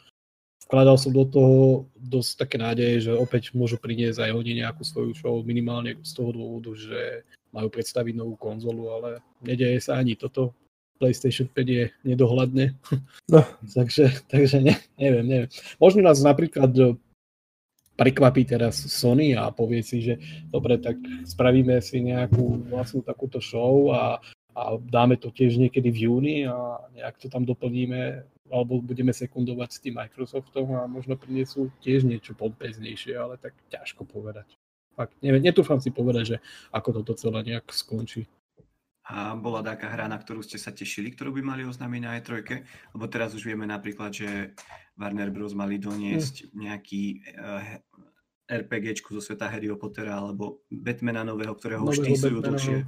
vkladal 0.65 0.97
som 0.97 1.13
do 1.13 1.27
toho 1.27 1.85
dosť 1.99 2.31
také 2.47 2.57
nádeje, 2.57 3.09
že 3.09 3.11
opäť 3.13 3.53
môžu 3.53 3.77
priniesť 3.77 4.25
aj 4.25 4.31
oni 4.33 4.51
nejakú 4.63 4.81
svoju 4.81 5.11
show 5.13 5.35
minimálne 5.45 5.99
z 6.01 6.11
toho 6.15 6.33
dôvodu, 6.33 6.71
že 6.73 7.27
majú 7.53 7.69
predstaviť 7.69 8.13
novú 8.17 8.35
konzolu, 8.39 8.89
ale 8.89 9.09
nedeje 9.45 9.77
sa 9.83 10.01
ani 10.01 10.17
toto. 10.17 10.57
PlayStation 10.97 11.49
5 11.51 11.57
je 11.67 11.85
nedohľadne. 12.07 12.79
No. 13.27 13.41
takže 13.77 14.23
takže 14.31 14.63
ne, 14.63 14.75
neviem, 14.95 15.25
neviem. 15.25 15.49
Možno 15.77 16.01
nás 16.01 16.23
napríklad 16.23 16.73
prekvapí 17.93 18.45
teraz 18.45 18.89
Sony 18.89 19.37
a 19.37 19.53
povie 19.53 19.85
si, 19.85 20.01
že 20.01 20.17
dobre, 20.49 20.81
tak 20.81 20.97
spravíme 21.29 21.77
si 21.81 22.01
nejakú 22.01 22.65
vlastnú 22.73 23.05
takúto 23.05 23.37
show 23.37 23.93
a, 23.93 24.17
a 24.53 24.77
dáme 24.77 25.17
to 25.17 25.33
tiež 25.33 25.57
niekedy 25.57 25.89
v 25.89 25.99
júni 26.09 26.37
a 26.45 26.81
nejak 26.93 27.17
to 27.17 27.27
tam 27.29 27.45
doplníme 27.45 28.25
alebo 28.53 28.85
budeme 28.85 29.09
sekundovať 29.09 29.69
s 29.73 29.81
tým 29.81 29.97
Microsoftom 29.97 30.77
a 30.77 30.85
možno 30.85 31.17
prinesú 31.17 31.73
tiež 31.81 32.05
niečo 32.05 32.37
pompeznejšie, 32.37 33.17
ale 33.17 33.41
tak 33.41 33.57
ťažko 33.73 34.05
povedať. 34.05 34.45
Fakt, 34.93 35.17
neviem, 35.25 35.41
netúfam 35.41 35.81
si 35.81 35.89
povedať, 35.89 36.23
že 36.23 36.37
ako 36.69 37.01
toto 37.01 37.17
celé 37.17 37.41
nejak 37.49 37.73
skončí. 37.73 38.29
A 39.03 39.35
bola 39.35 39.59
taká 39.59 39.91
hra, 39.91 40.07
na 40.07 40.15
ktorú 40.15 40.39
ste 40.45 40.55
sa 40.55 40.71
tešili, 40.71 41.11
ktorú 41.11 41.35
by 41.35 41.41
mali 41.43 41.63
oznámiť 41.67 42.01
na 42.05 42.15
E3? 42.21 42.63
Lebo 42.95 43.05
teraz 43.11 43.35
už 43.35 43.43
vieme 43.43 43.67
napríklad, 43.67 44.15
že 44.15 44.55
Warner 44.95 45.27
Bros. 45.33 45.57
mali 45.57 45.75
doniesť 45.75 46.47
hm. 46.47 46.49
nejaký 46.55 47.03
uh, 47.35 47.83
eh, 48.47 48.61
RPGčku 48.63 49.11
zo 49.17 49.19
sveta 49.19 49.49
Harryho 49.51 49.75
Pottera 49.75 50.21
alebo 50.21 50.63
Batmana 50.71 51.25
nového, 51.27 51.51
ktorého 51.57 51.83
už 51.83 52.05
týsujú 52.05 52.39
dlhšie. 52.39 52.87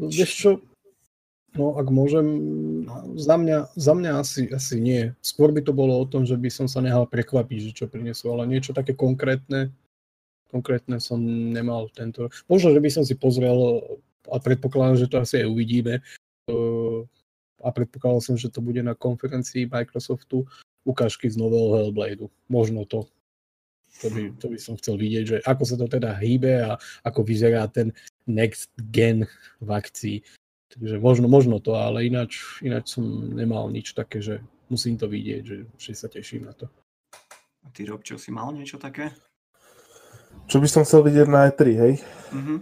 Vieš 0.00 0.30
čo, 0.32 0.50
No, 1.52 1.76
ak 1.76 1.92
môžem, 1.92 2.24
za 3.20 3.36
mňa, 3.36 3.76
za 3.76 3.92
mňa 3.92 4.24
asi, 4.24 4.48
asi 4.48 4.80
nie. 4.80 5.12
Skôr 5.20 5.52
by 5.52 5.60
to 5.60 5.76
bolo 5.76 6.00
o 6.00 6.08
tom, 6.08 6.24
že 6.24 6.40
by 6.40 6.48
som 6.48 6.64
sa 6.64 6.80
nehal 6.80 7.04
prekvapiť, 7.04 7.58
že 7.60 7.76
čo 7.76 7.84
prinesú, 7.92 8.32
ale 8.32 8.48
niečo 8.48 8.72
také 8.72 8.96
konkrétne, 8.96 9.68
konkrétne 10.48 10.96
som 10.96 11.20
nemal 11.52 11.92
tento. 11.92 12.32
Možno, 12.48 12.72
že 12.72 12.80
by 12.80 12.88
som 12.88 13.04
si 13.04 13.12
pozrel, 13.20 13.84
a 14.32 14.40
predpokladám, 14.40 14.96
že 14.96 15.10
to 15.12 15.20
asi 15.20 15.44
aj 15.44 15.52
uvidíme, 15.52 16.00
a 17.60 17.68
predpokladal 17.68 18.24
som, 18.24 18.40
že 18.40 18.48
to 18.48 18.64
bude 18.64 18.80
na 18.80 18.96
konferencii 18.96 19.68
Microsoftu, 19.68 20.48
ukážky 20.88 21.28
z 21.28 21.36
nového 21.36 21.76
Hellblade. 21.76 22.32
Možno 22.48 22.88
to. 22.88 23.12
To 24.00 24.08
by, 24.08 24.22
to 24.40 24.46
by 24.48 24.58
som 24.58 24.74
chcel 24.80 24.96
vidieť, 24.96 25.24
že 25.28 25.36
ako 25.44 25.62
sa 25.68 25.76
to 25.76 25.86
teda 25.86 26.16
hýbe 26.16 26.64
a 26.64 26.80
ako 27.04 27.22
vyzerá 27.22 27.68
ten 27.68 27.92
next 28.24 28.72
gen 28.90 29.28
v 29.60 29.68
akcii. 29.68 30.16
Takže 30.72 30.96
možno, 30.98 31.28
možno 31.28 31.60
to, 31.60 31.76
ale 31.76 32.08
ináč, 32.08 32.58
ináč 32.64 32.96
som 32.96 33.04
nemal 33.36 33.68
nič 33.68 33.92
také, 33.92 34.24
že 34.24 34.40
musím 34.72 34.96
to 34.96 35.04
vidieť, 35.06 35.42
že, 35.44 35.56
že 35.76 35.92
sa 35.92 36.08
teším 36.08 36.48
na 36.48 36.56
to. 36.56 36.66
A 37.62 37.68
ty 37.70 37.84
Rob, 37.84 38.00
čo 38.00 38.16
si 38.16 38.32
mal 38.32 38.50
niečo 38.56 38.80
také? 38.80 39.12
Čo 40.48 40.58
by 40.58 40.66
som 40.66 40.82
chcel 40.82 41.04
vidieť 41.04 41.28
na 41.28 41.52
E3, 41.52 41.60
hej? 41.76 41.92
Mm-hmm. 42.32 42.58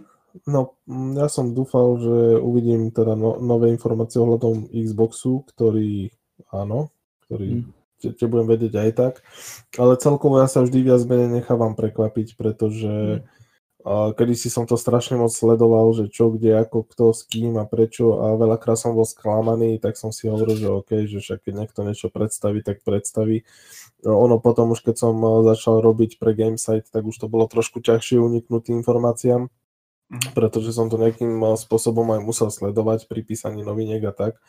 No, 0.51 0.79
ja 1.19 1.27
som 1.31 1.55
dúfal, 1.55 1.99
že 2.03 2.19
uvidím 2.39 2.91
teda 2.91 3.15
no, 3.15 3.39
nové 3.39 3.71
informácie 3.71 4.19
ohľadom 4.19 4.71
Xboxu, 4.71 5.47
ktorý, 5.47 6.11
áno, 6.51 6.91
ktorý 7.27 7.63
mm 7.63 7.80
te 8.01 8.25
budem 8.25 8.49
vedieť 8.49 8.75
aj 8.75 8.91
tak. 8.97 9.15
Ale 9.77 10.01
celkovo 10.01 10.41
ja 10.41 10.49
sa 10.49 10.65
vždy 10.65 10.79
viac 10.81 11.03
menej 11.05 11.41
nechávam 11.41 11.77
prekvapiť, 11.77 12.41
pretože 12.41 13.21
mm. 13.21 14.17
kedy 14.17 14.35
si 14.35 14.49
som 14.49 14.65
to 14.65 14.81
strašne 14.81 15.21
moc 15.21 15.29
sledoval, 15.29 15.93
že 15.93 16.09
čo, 16.09 16.33
kde, 16.33 16.57
ako, 16.65 16.89
kto, 16.89 17.05
s 17.13 17.29
kým 17.29 17.61
a 17.61 17.69
prečo 17.69 18.17
a 18.17 18.41
veľakrát 18.41 18.81
som 18.81 18.97
bol 18.97 19.05
sklamaný, 19.05 19.77
tak 19.77 20.01
som 20.01 20.11
si 20.11 20.27
hovoril, 20.33 20.57
že 20.57 20.69
OK, 20.73 20.91
že 21.05 21.21
však 21.21 21.45
keď 21.45 21.55
niekto 21.55 21.81
niečo 21.85 22.09
predstaví, 22.09 22.65
tak 22.65 22.81
predstaví. 22.81 23.45
No, 24.01 24.17
ono 24.17 24.41
potom 24.41 24.73
už 24.73 24.81
keď 24.81 24.97
som 24.97 25.15
začal 25.45 25.85
robiť 25.85 26.17
pre 26.17 26.33
Gamesite, 26.33 26.89
tak 26.89 27.05
už 27.05 27.17
to 27.21 27.27
bolo 27.29 27.45
trošku 27.45 27.85
ťažšie 27.85 28.17
uniknúť 28.17 28.73
informáciám, 28.73 29.47
mm. 29.47 30.33
pretože 30.33 30.73
som 30.73 30.89
to 30.89 30.97
nejakým 30.97 31.45
spôsobom 31.61 32.09
aj 32.17 32.21
musel 32.25 32.49
sledovať 32.49 33.05
pri 33.07 33.21
písaní 33.29 33.61
noviniek 33.61 34.01
a 34.09 34.17
tak 34.17 34.41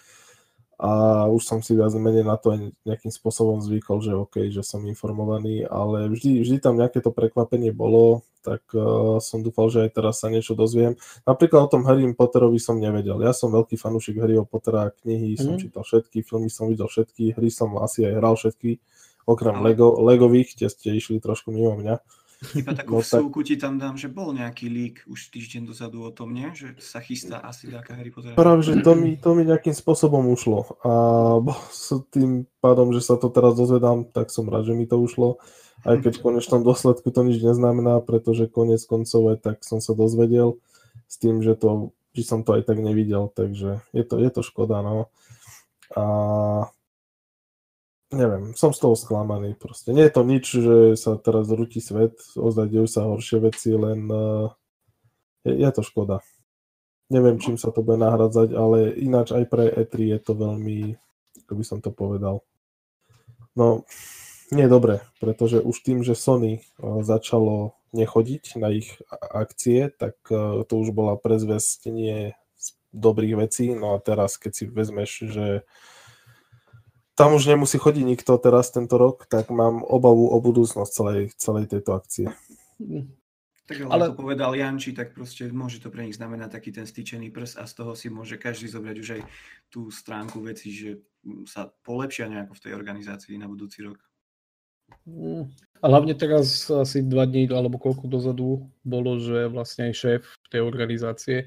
a 0.82 0.92
už 1.30 1.46
som 1.46 1.60
si 1.62 1.78
viac 1.78 1.94
menej 1.94 2.26
na 2.26 2.42
to 2.42 2.58
nejakým 2.90 3.14
spôsobom 3.14 3.62
zvykol, 3.62 4.02
že 4.02 4.18
OK, 4.18 4.50
že 4.50 4.66
som 4.66 4.82
informovaný, 4.90 5.62
ale 5.62 6.10
vždy, 6.10 6.42
vždy 6.42 6.58
tam 6.58 6.74
nejaké 6.74 7.06
to 7.06 7.14
prekvapenie 7.14 7.70
bolo, 7.70 8.26
tak 8.42 8.66
uh, 8.74 9.22
som 9.22 9.46
dúfal, 9.46 9.70
že 9.70 9.86
aj 9.86 10.02
teraz 10.02 10.26
sa 10.26 10.34
niečo 10.34 10.58
dozviem. 10.58 10.98
Napríklad 11.30 11.70
o 11.70 11.72
tom 11.72 11.86
Harry 11.86 12.02
Potterovi 12.18 12.58
som 12.58 12.82
nevedel. 12.82 13.22
Ja 13.22 13.30
som 13.30 13.54
veľký 13.54 13.78
fanúšik 13.78 14.18
Harryho 14.18 14.42
Pottera, 14.50 14.90
knihy 15.06 15.38
mm. 15.38 15.42
som 15.46 15.54
mhm. 15.54 15.62
čítal 15.62 15.84
všetky, 15.86 16.26
filmy 16.26 16.50
som 16.50 16.66
videl 16.66 16.90
všetky, 16.90 17.38
hry 17.38 17.50
som 17.54 17.78
asi 17.78 18.10
aj 18.10 18.14
hral 18.18 18.34
všetky, 18.34 18.82
okrem 19.30 19.62
Lego, 19.62 20.02
Legových, 20.02 20.58
tie 20.58 20.66
ste 20.66 20.98
išli 20.98 21.22
trošku 21.22 21.54
mimo 21.54 21.78
mňa. 21.78 22.02
Iba 22.42 22.74
takú 22.74 22.98
no, 22.98 23.06
vsúku 23.06 23.46
ti 23.46 23.54
tam 23.54 23.78
dám, 23.78 24.02
že 24.02 24.10
bol 24.10 24.34
nejaký 24.34 24.66
lík 24.66 25.06
už 25.06 25.30
týždeň 25.30 25.70
dozadu 25.70 26.02
o 26.02 26.10
tom, 26.10 26.34
nie? 26.34 26.50
Že 26.50 26.74
sa 26.82 26.98
chystá 26.98 27.38
asi 27.38 27.70
nejaká 27.70 27.94
Harry 27.94 28.10
Potter. 28.10 28.34
Práve, 28.34 28.66
že 28.66 28.82
to 28.82 28.98
mi, 28.98 29.14
to 29.14 29.38
mi 29.38 29.46
nejakým 29.46 29.78
spôsobom 29.78 30.26
ušlo. 30.34 30.66
A 30.82 30.92
s 31.70 31.94
tým 32.10 32.50
pádom, 32.58 32.98
že 32.98 33.06
sa 33.06 33.22
to 33.22 33.30
teraz 33.30 33.54
dozvedám, 33.54 34.10
tak 34.10 34.34
som 34.34 34.50
rád, 34.50 34.66
že 34.66 34.74
mi 34.74 34.90
to 34.90 34.98
ušlo. 34.98 35.38
Aj 35.86 35.98
keď 36.02 36.18
v 36.18 36.26
konečnom 36.34 36.62
dôsledku 36.66 37.14
to 37.14 37.22
nič 37.22 37.42
neznamená, 37.42 38.02
pretože 38.02 38.50
konec 38.50 38.82
koncov 38.90 39.34
aj 39.34 39.38
tak 39.42 39.58
som 39.62 39.78
sa 39.78 39.94
dozvedel 39.94 40.58
s 41.06 41.22
tým, 41.22 41.46
že, 41.46 41.54
to, 41.58 41.94
že 42.14 42.26
som 42.26 42.42
to 42.42 42.58
aj 42.58 42.70
tak 42.70 42.82
nevidel, 42.82 43.30
takže 43.34 43.86
je 43.94 44.04
to, 44.06 44.18
je 44.18 44.30
to 44.34 44.42
škoda, 44.42 44.82
no. 44.82 45.10
A 45.94 46.04
neviem, 48.12 48.52
som 48.60 48.76
z 48.76 48.80
toho 48.84 48.96
sklamaný 48.96 49.56
proste. 49.56 49.96
Nie 49.96 50.12
je 50.12 50.16
to 50.16 50.24
nič, 50.28 50.46
že 50.52 50.78
sa 51.00 51.16
teraz 51.16 51.48
rúti 51.48 51.80
svet, 51.80 52.20
ozaj 52.36 52.68
sa 52.92 53.08
horšie 53.08 53.40
veci, 53.40 53.72
len 53.72 54.12
uh, 54.12 54.52
je, 55.48 55.56
je 55.56 55.70
to 55.72 55.82
škoda. 55.82 56.20
Neviem, 57.12 57.40
čím 57.40 57.56
sa 57.56 57.72
to 57.72 57.84
bude 57.84 58.00
nahradzať, 58.00 58.56
ale 58.56 58.96
ináč 58.96 59.36
aj 59.36 59.44
pre 59.48 59.68
E3 59.68 60.16
je 60.16 60.20
to 60.24 60.34
veľmi, 60.36 60.96
ako 61.48 61.54
by 61.56 61.64
som 61.64 61.80
to 61.80 61.92
povedal. 61.92 62.44
No, 63.56 63.84
nie 64.52 64.68
dobre, 64.68 65.04
pretože 65.20 65.60
už 65.60 65.76
tým, 65.84 66.04
že 66.04 66.16
Sony 66.16 66.64
uh, 66.80 67.04
začalo 67.04 67.76
nechodiť 67.92 68.56
na 68.60 68.72
ich 68.72 69.00
akcie, 69.12 69.92
tak 69.92 70.20
uh, 70.32 70.64
to 70.68 70.74
už 70.84 70.92
bola 70.92 71.16
prezvestenie 71.16 72.36
dobrých 72.92 73.40
vecí. 73.40 73.72
No 73.72 73.96
a 73.96 74.04
teraz, 74.04 74.36
keď 74.36 74.52
si 74.52 74.64
vezmeš, 74.68 75.12
že 75.32 75.48
tam 77.22 77.38
už 77.38 77.54
nemusí 77.54 77.78
chodiť 77.78 78.02
nikto 78.02 78.34
teraz 78.42 78.74
tento 78.74 78.98
rok, 78.98 79.30
tak 79.30 79.54
mám 79.54 79.86
obavu 79.86 80.34
o 80.34 80.42
budúcnosť 80.42 80.90
celej, 80.90 81.22
celej 81.38 81.70
tejto 81.70 81.94
akcie. 81.94 82.34
Tak 83.70 83.78
ale, 83.86 83.94
ale 83.94 84.04
ako 84.10 84.26
povedal 84.26 84.58
Janči, 84.58 84.90
tak 84.98 85.14
proste 85.14 85.54
môže 85.54 85.78
to 85.78 85.94
pre 85.94 86.02
nich 86.02 86.18
znamenať 86.18 86.50
taký 86.50 86.74
ten 86.74 86.90
stýčený 86.90 87.30
prs 87.30 87.62
a 87.62 87.70
z 87.70 87.74
toho 87.78 87.94
si 87.94 88.10
môže 88.10 88.42
každý 88.42 88.74
zobrať 88.74 88.96
už 88.98 89.10
aj 89.16 89.22
tú 89.70 89.94
stránku 89.94 90.42
veci, 90.42 90.74
že 90.74 90.98
sa 91.46 91.70
polepšia 91.86 92.26
nejako 92.26 92.58
v 92.58 92.64
tej 92.66 92.74
organizácii 92.74 93.38
na 93.38 93.46
budúci 93.46 93.86
rok. 93.86 94.02
Mm. 95.06 95.54
A 95.82 95.86
hlavne 95.86 96.18
teraz 96.18 96.74
asi 96.74 97.06
dva 97.06 97.30
dní 97.30 97.46
alebo 97.54 97.78
koľko 97.78 98.10
dozadu 98.10 98.66
bolo, 98.82 99.22
že 99.22 99.46
vlastne 99.46 99.94
aj 99.94 99.94
šéf 99.94 100.22
tej 100.50 100.66
organizácie 100.66 101.38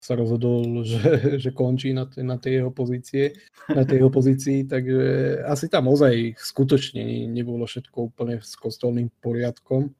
sa 0.00 0.16
rozhodol, 0.16 0.80
že, 0.90 1.36
že 1.36 1.50
končí 1.52 1.92
na, 1.92 2.08
tej, 2.08 2.24
na 2.24 2.40
tej 2.40 2.64
jeho 2.64 2.72
pozície, 2.72 3.36
na 3.68 3.84
tej 3.84 4.02
jeho 4.02 4.10
pozícii, 4.10 4.64
takže 4.66 5.00
asi 5.44 5.68
tam 5.68 5.92
ozaj 5.92 6.40
skutočne 6.40 7.28
nebolo 7.28 7.68
všetko 7.68 8.10
úplne 8.10 8.40
s 8.40 8.56
kostolným 8.56 9.12
poriadkom, 9.20 9.92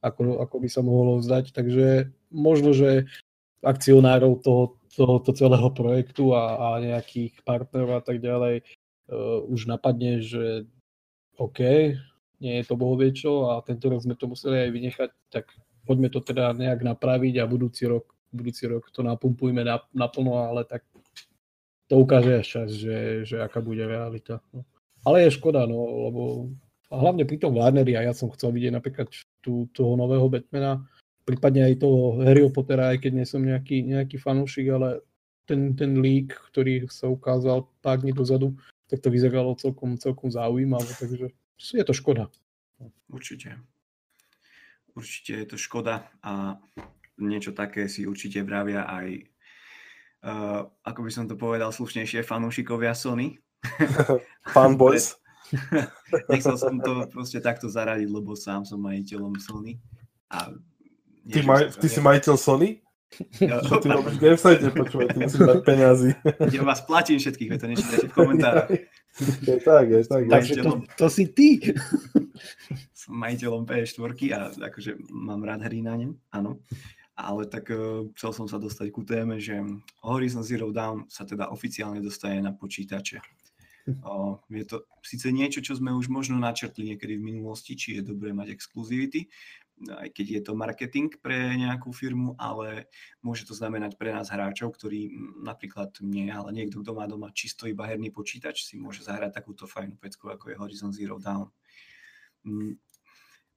ako, 0.00 0.38
ako 0.40 0.56
by 0.62 0.68
sa 0.70 0.80
mohlo 0.80 1.18
zdať, 1.18 1.50
takže 1.52 2.14
možno, 2.30 2.72
že 2.72 3.10
akcionárov 3.62 4.42
toho, 4.42 4.78
tohoto 4.90 5.30
celého 5.32 5.70
projektu 5.70 6.34
a, 6.34 6.76
a 6.76 6.82
nejakých 6.82 7.38
partnerov 7.46 7.98
a 7.98 8.02
tak 8.02 8.18
ďalej 8.18 8.66
uh, 8.66 9.38
už 9.46 9.70
napadne, 9.70 10.18
že 10.18 10.66
OK, 11.38 11.60
nie 12.42 12.54
je 12.58 12.64
to 12.66 12.74
bohovie 12.74 13.14
čo 13.14 13.54
a 13.54 13.62
tento 13.62 13.86
rok 13.86 14.02
sme 14.02 14.18
to 14.18 14.26
museli 14.26 14.66
aj 14.66 14.70
vynechať, 14.74 15.10
tak 15.30 15.54
poďme 15.86 16.10
to 16.10 16.18
teda 16.18 16.52
nejak 16.58 16.82
napraviť 16.82 17.38
a 17.38 17.46
budúci 17.46 17.86
rok 17.86 18.10
budúci 18.32 18.66
rok 18.66 18.88
to 18.90 19.04
napumpujme 19.04 19.62
naplno, 19.92 20.32
ale 20.40 20.64
tak 20.64 20.82
to 21.86 22.00
ukáže 22.00 22.40
až 22.40 22.46
čas, 22.48 22.68
že, 22.72 23.28
že 23.28 23.36
aká 23.38 23.60
bude 23.60 23.84
realita. 23.84 24.40
No. 24.52 24.64
Ale 25.04 25.28
je 25.28 25.36
škoda, 25.36 25.68
no, 25.68 26.08
lebo 26.08 26.22
a 26.92 26.94
hlavne 27.00 27.24
pri 27.24 27.40
tom 27.40 27.56
Warneri, 27.56 27.96
a 27.96 28.04
ja 28.04 28.12
som 28.12 28.28
chcel 28.36 28.52
vidieť 28.52 28.72
napríklad 28.76 29.08
tú, 29.40 29.64
toho 29.72 29.96
nového 29.96 30.28
Batmana, 30.28 30.84
prípadne 31.24 31.64
aj 31.72 31.80
toho 31.80 32.20
Harryho 32.20 32.52
Pottera, 32.52 32.92
aj 32.92 33.00
keď 33.00 33.12
nie 33.16 33.26
som 33.26 33.40
nejaký, 33.40 33.80
nejaký 33.88 34.20
fanúšik, 34.20 34.68
ale 34.68 35.00
ten, 35.48 35.72
ten 35.72 36.04
leak, 36.04 36.36
ktorý 36.52 36.84
sa 36.92 37.08
ukázal 37.08 37.64
pár 37.80 38.04
dní 38.04 38.12
dozadu, 38.12 38.52
tak 38.92 39.00
to 39.00 39.08
vyzeralo 39.08 39.56
celkom, 39.56 39.96
celkom 39.96 40.28
zaujímavé, 40.28 40.92
takže 41.00 41.32
je 41.56 41.84
to 41.84 41.96
škoda. 41.96 42.28
Určite. 43.08 43.56
Určite 44.92 45.32
je 45.32 45.46
to 45.48 45.56
škoda 45.56 46.12
a 46.20 46.60
niečo 47.26 47.54
také 47.54 47.86
si 47.86 48.04
určite 48.04 48.42
vravia 48.42 48.86
aj, 48.86 49.08
uh, 50.26 50.60
ako 50.82 51.00
by 51.06 51.10
som 51.10 51.24
to 51.30 51.38
povedal 51.38 51.70
slušnejšie, 51.70 52.26
fanúšikovia 52.26 52.92
Sony. 52.92 53.38
Fanboys. 54.54 55.16
Nechcel 56.32 56.56
som 56.56 56.80
to 56.80 57.06
proste 57.12 57.38
takto 57.44 57.68
zaradiť, 57.68 58.08
lebo 58.08 58.32
sám 58.32 58.64
som 58.64 58.80
majiteľom 58.80 59.36
Sony. 59.36 59.78
A 60.32 60.52
ty, 61.28 61.44
maj, 61.44 61.76
ty 61.76 61.86
si 61.86 62.00
majiteľ 62.00 62.34
Sony? 62.40 62.80
Ja, 63.44 63.60
Čo 63.60 63.76
ty 63.76 63.92
robíš 63.92 64.16
v 64.16 64.20
Gamesite? 64.24 64.72
Počúvaj, 64.72 65.08
ty 65.12 65.18
musíš 65.20 65.42
dať 65.44 65.60
peniazy. 65.68 66.10
Ja 66.48 66.64
vás 66.64 66.80
platím 66.80 67.20
všetkých, 67.20 67.60
to 67.60 67.66
nečítajte 67.68 68.08
v 68.08 68.14
komentároch. 68.16 68.68
Je 69.44 69.56
tak, 69.60 69.84
je 69.92 70.00
tak. 70.08 70.22
Takže 70.32 70.54
to, 70.64 70.70
to 70.96 71.06
si 71.12 71.28
ty. 71.28 71.76
Som 72.96 73.20
majiteľom 73.20 73.68
PS4 73.68 74.16
a 74.32 74.38
akože 74.72 74.96
mám 75.12 75.44
rád 75.44 75.68
hry 75.68 75.84
na 75.84 76.00
ňom, 76.00 76.16
áno 76.32 76.64
ale 77.16 77.44
tak 77.46 77.68
uh, 77.70 78.08
chcel 78.16 78.32
som 78.32 78.46
sa 78.48 78.56
dostať 78.56 78.88
ku 78.88 79.04
téme, 79.04 79.36
že 79.36 79.60
Horizon 80.00 80.44
Zero 80.44 80.72
Dawn 80.72 81.06
sa 81.12 81.28
teda 81.28 81.52
oficiálne 81.52 82.00
dostane 82.00 82.40
na 82.40 82.52
počítače. 82.56 83.20
Uh, 83.82 84.38
je 84.46 84.62
to 84.62 84.86
síce 85.02 85.26
niečo, 85.34 85.58
čo 85.58 85.74
sme 85.74 85.90
už 85.90 86.06
možno 86.06 86.38
načrtli 86.38 86.94
niekedy 86.94 87.18
v 87.18 87.26
minulosti, 87.34 87.74
či 87.74 87.98
je 87.98 88.06
dobré 88.06 88.30
mať 88.30 88.54
exkluzivity, 88.54 89.26
aj 89.90 90.14
keď 90.14 90.26
je 90.38 90.40
to 90.46 90.52
marketing 90.54 91.10
pre 91.18 91.58
nejakú 91.58 91.90
firmu, 91.90 92.38
ale 92.38 92.86
môže 93.26 93.42
to 93.42 93.58
znamenať 93.58 93.98
pre 93.98 94.14
nás 94.14 94.30
hráčov, 94.30 94.78
ktorí 94.78 95.10
napríklad 95.42 95.98
nie, 96.06 96.30
ale 96.30 96.54
niekto, 96.54 96.78
kto 96.78 96.94
má 96.94 97.10
doma 97.10 97.34
čisto 97.34 97.66
iba 97.66 97.88
herný 97.90 98.14
počítač, 98.14 98.62
si 98.62 98.78
môže 98.78 99.02
zahrať 99.02 99.34
takúto 99.34 99.66
fajnú 99.66 99.98
pecku, 99.98 100.30
ako 100.30 100.54
je 100.54 100.60
Horizon 100.62 100.92
Zero 100.94 101.18
Dawn. 101.18 101.50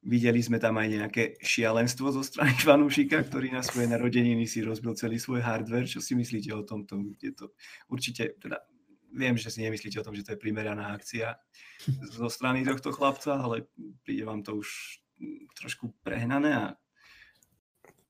Videli 0.05 0.37
sme 0.37 0.61
tam 0.61 0.77
aj 0.77 0.87
nejaké 0.87 1.23
šialenstvo 1.41 2.13
zo 2.13 2.21
strany 2.21 2.53
fanúšika, 2.67 3.25
ktorý 3.25 3.49
na 3.49 3.65
svoje 3.65 3.89
narodeniny 3.89 4.45
si 4.45 4.61
rozbil 4.61 4.93
celý 4.93 5.17
svoj 5.17 5.41
hardware. 5.41 5.89
Čo 5.89 5.99
si 5.99 6.13
myslíte 6.13 6.53
o 6.53 6.61
tomto? 6.61 7.01
Je 7.17 7.33
to 7.33 7.57
určite, 7.89 8.37
teda 8.37 8.61
viem, 9.15 9.33
že 9.33 9.49
si 9.49 9.65
nemyslíte 9.65 9.97
o 9.99 10.05
tom, 10.05 10.13
že 10.13 10.21
to 10.21 10.37
je 10.37 10.43
primeraná 10.43 10.93
akcia 10.93 11.39
zo 12.13 12.29
strany 12.29 12.61
tohto 12.61 12.93
chlapca, 12.93 13.39
ale 13.39 13.65
príde 14.05 14.27
vám 14.27 14.43
to 14.45 14.59
už 14.59 15.01
trošku 15.55 15.95
prehnané 16.03 16.51
a 16.53 16.65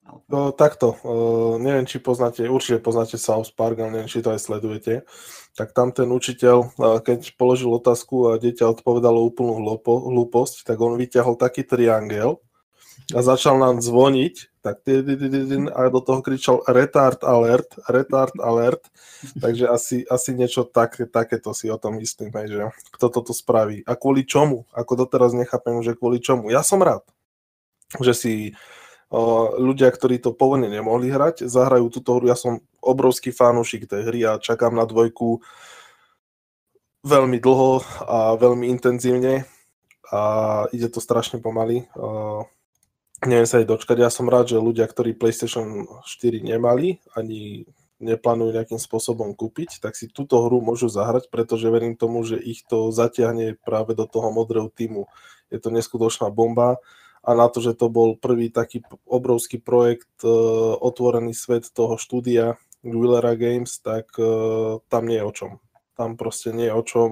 No, 0.06 0.54
takto, 0.54 0.94
uh, 1.02 1.58
neviem, 1.58 1.90
či 1.90 1.98
poznáte, 1.98 2.46
určite 2.46 2.78
poznáte 2.78 3.18
South 3.18 3.50
Park, 3.58 3.82
ale 3.82 3.90
neviem, 3.90 4.12
či 4.12 4.22
to 4.22 4.30
aj 4.30 4.42
sledujete. 4.42 5.02
Tak 5.58 5.74
tam 5.74 5.90
ten 5.90 6.06
učiteľ, 6.14 6.58
uh, 6.78 7.02
keď 7.02 7.34
položil 7.42 7.74
otázku 7.74 8.30
a 8.30 8.38
dieťa 8.38 8.70
odpovedalo 8.70 9.26
úplnú 9.26 9.58
hlúpo, 9.58 10.06
hlúposť, 10.06 10.70
tak 10.70 10.78
on 10.78 10.94
vyťahol 11.02 11.42
taký 11.42 11.66
triangel 11.66 12.38
a 13.14 13.20
začal 13.22 13.58
nám 13.58 13.82
zvoniť, 13.82 14.62
tak 14.66 14.82
a 14.82 15.82
do 15.94 16.02
toho 16.02 16.26
kričal 16.26 16.66
retard 16.66 17.22
alert, 17.22 17.78
retard 17.86 18.34
alert, 18.42 18.82
takže 19.38 19.70
asi, 19.70 19.98
asi 20.10 20.34
niečo 20.34 20.66
tak, 20.66 20.98
takéto 21.14 21.54
si 21.54 21.70
o 21.70 21.78
tom 21.78 22.02
myslím, 22.02 22.34
že 22.34 22.74
kto 22.98 23.14
toto 23.14 23.30
spraví. 23.30 23.86
A 23.86 23.94
kvôli 23.94 24.26
čomu? 24.26 24.66
Ako 24.74 24.98
doteraz 25.06 25.38
nechápem, 25.38 25.86
že 25.86 25.94
kvôli 25.94 26.18
čomu. 26.18 26.50
Ja 26.50 26.66
som 26.66 26.82
rád, 26.82 27.06
že 28.02 28.18
si 28.18 28.34
ľudia, 29.56 29.94
ktorí 29.94 30.18
to 30.18 30.34
pôvodne 30.34 30.68
nemohli 30.68 31.14
hrať, 31.14 31.46
zahrajú 31.46 31.94
túto 31.94 32.18
hru. 32.18 32.26
Ja 32.28 32.38
som 32.38 32.66
obrovský 32.82 33.30
fanúšik 33.30 33.86
tej 33.86 34.02
hry 34.10 34.20
a 34.26 34.42
čakám 34.42 34.74
na 34.74 34.84
dvojku 34.86 35.40
veľmi 37.06 37.38
dlho 37.38 37.86
a 38.02 38.34
veľmi 38.34 38.66
intenzívne 38.66 39.46
a 40.10 40.22
ide 40.74 40.90
to 40.90 40.98
strašne 40.98 41.38
pomaly. 41.38 41.86
Neviem 43.26 43.48
sa 43.48 43.62
aj 43.62 43.70
dočkať. 43.70 43.98
Ja 44.02 44.12
som 44.12 44.28
rád, 44.28 44.54
že 44.54 44.62
ľudia, 44.62 44.90
ktorí 44.90 45.14
PlayStation 45.16 45.86
4 46.04 46.42
nemali, 46.42 47.00
ani 47.14 47.70
neplánujú 48.04 48.52
nejakým 48.52 48.82
spôsobom 48.82 49.32
kúpiť, 49.34 49.80
tak 49.80 49.96
si 49.96 50.12
túto 50.12 50.44
hru 50.44 50.60
môžu 50.60 50.92
zahrať, 50.92 51.32
pretože 51.32 51.72
verím 51.72 51.96
tomu, 51.96 52.28
že 52.28 52.36
ich 52.36 52.68
to 52.68 52.92
zatiahne 52.92 53.56
práve 53.64 53.96
do 53.96 54.04
toho 54.04 54.36
modrého 54.36 54.68
týmu. 54.68 55.08
Je 55.48 55.64
to 55.64 55.72
neskutočná 55.72 56.28
bomba 56.28 56.82
a 57.26 57.34
na 57.34 57.50
to, 57.50 57.58
že 57.58 57.74
to 57.74 57.90
bol 57.90 58.14
prvý 58.14 58.54
taký 58.54 58.86
obrovský 59.10 59.58
projekt, 59.58 60.22
uh, 60.22 60.78
otvorený 60.78 61.34
svet 61.34 61.74
toho 61.74 61.98
štúdia 61.98 62.62
Guillera 62.86 63.34
Games, 63.34 63.82
tak 63.82 64.14
uh, 64.22 64.78
tam 64.86 65.10
nie 65.10 65.18
je 65.18 65.26
o 65.26 65.34
čom. 65.34 65.52
Tam 65.98 66.14
proste 66.14 66.54
nie 66.54 66.70
je 66.70 66.78
o 66.78 66.84
čom. 66.86 67.10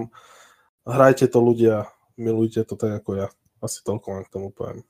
Hrajte 0.86 1.26
to 1.26 1.42
ľudia, 1.42 1.90
milujte 2.22 2.62
to 2.62 2.78
tak 2.78 3.02
ako 3.02 3.26
ja. 3.26 3.28
Asi 3.64 3.82
toľko 3.82 4.08
len 4.14 4.24
k 4.30 4.34
tomu 4.34 4.54
poviem. 4.54 4.86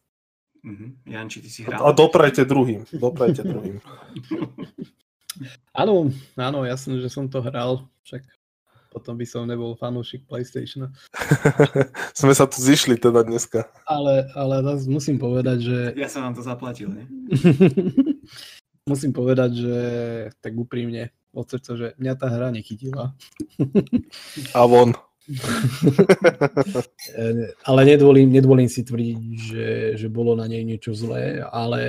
Mm-hmm. 0.63 0.89
Janči, 1.07 1.39
ty 1.43 1.49
si 1.51 1.61
hral. 1.63 1.79
A 1.79 1.91
doprajte 1.95 2.43
druhým. 2.43 2.87
Doprajte 2.91 3.47
druhým. 3.51 3.79
áno, 5.71 6.11
áno, 6.35 6.59
jasné, 6.67 6.99
že 6.99 7.07
som 7.07 7.31
to 7.31 7.39
hral. 7.39 7.87
Však 8.03 8.23
potom 8.93 9.17
by 9.17 9.25
som 9.25 9.49
nebol 9.49 9.73
fanúšik 9.73 10.29
PlayStation. 10.29 10.93
Sme 12.13 12.37
sa 12.37 12.45
tu 12.45 12.61
zišli 12.61 13.01
teda 13.01 13.25
dneska. 13.25 13.65
Ale, 13.89 14.29
ale 14.37 14.61
musím 14.85 15.17
povedať, 15.17 15.57
že... 15.65 15.77
Ja 15.97 16.05
som 16.05 16.21
vám 16.29 16.37
to 16.37 16.45
zaplatil, 16.45 16.93
ne? 16.93 17.09
musím 18.91 19.09
povedať, 19.09 19.51
že 19.57 19.77
tak 20.37 20.53
úprimne 20.53 21.09
od 21.33 21.49
srdca, 21.49 21.71
že 21.73 21.87
mňa 21.97 22.13
tá 22.13 22.29
hra 22.29 22.53
nechytila. 22.53 23.17
A 24.53 24.59
von. 24.69 24.93
ale 27.69 27.81
nedvolím, 27.87 28.29
nedvolím 28.29 28.67
si 28.67 28.83
tvrdiť, 28.83 29.19
že, 29.39 29.67
že 29.95 30.07
bolo 30.11 30.35
na 30.35 30.45
nej 30.51 30.67
niečo 30.67 30.91
zlé, 30.91 31.39
ale 31.41 31.81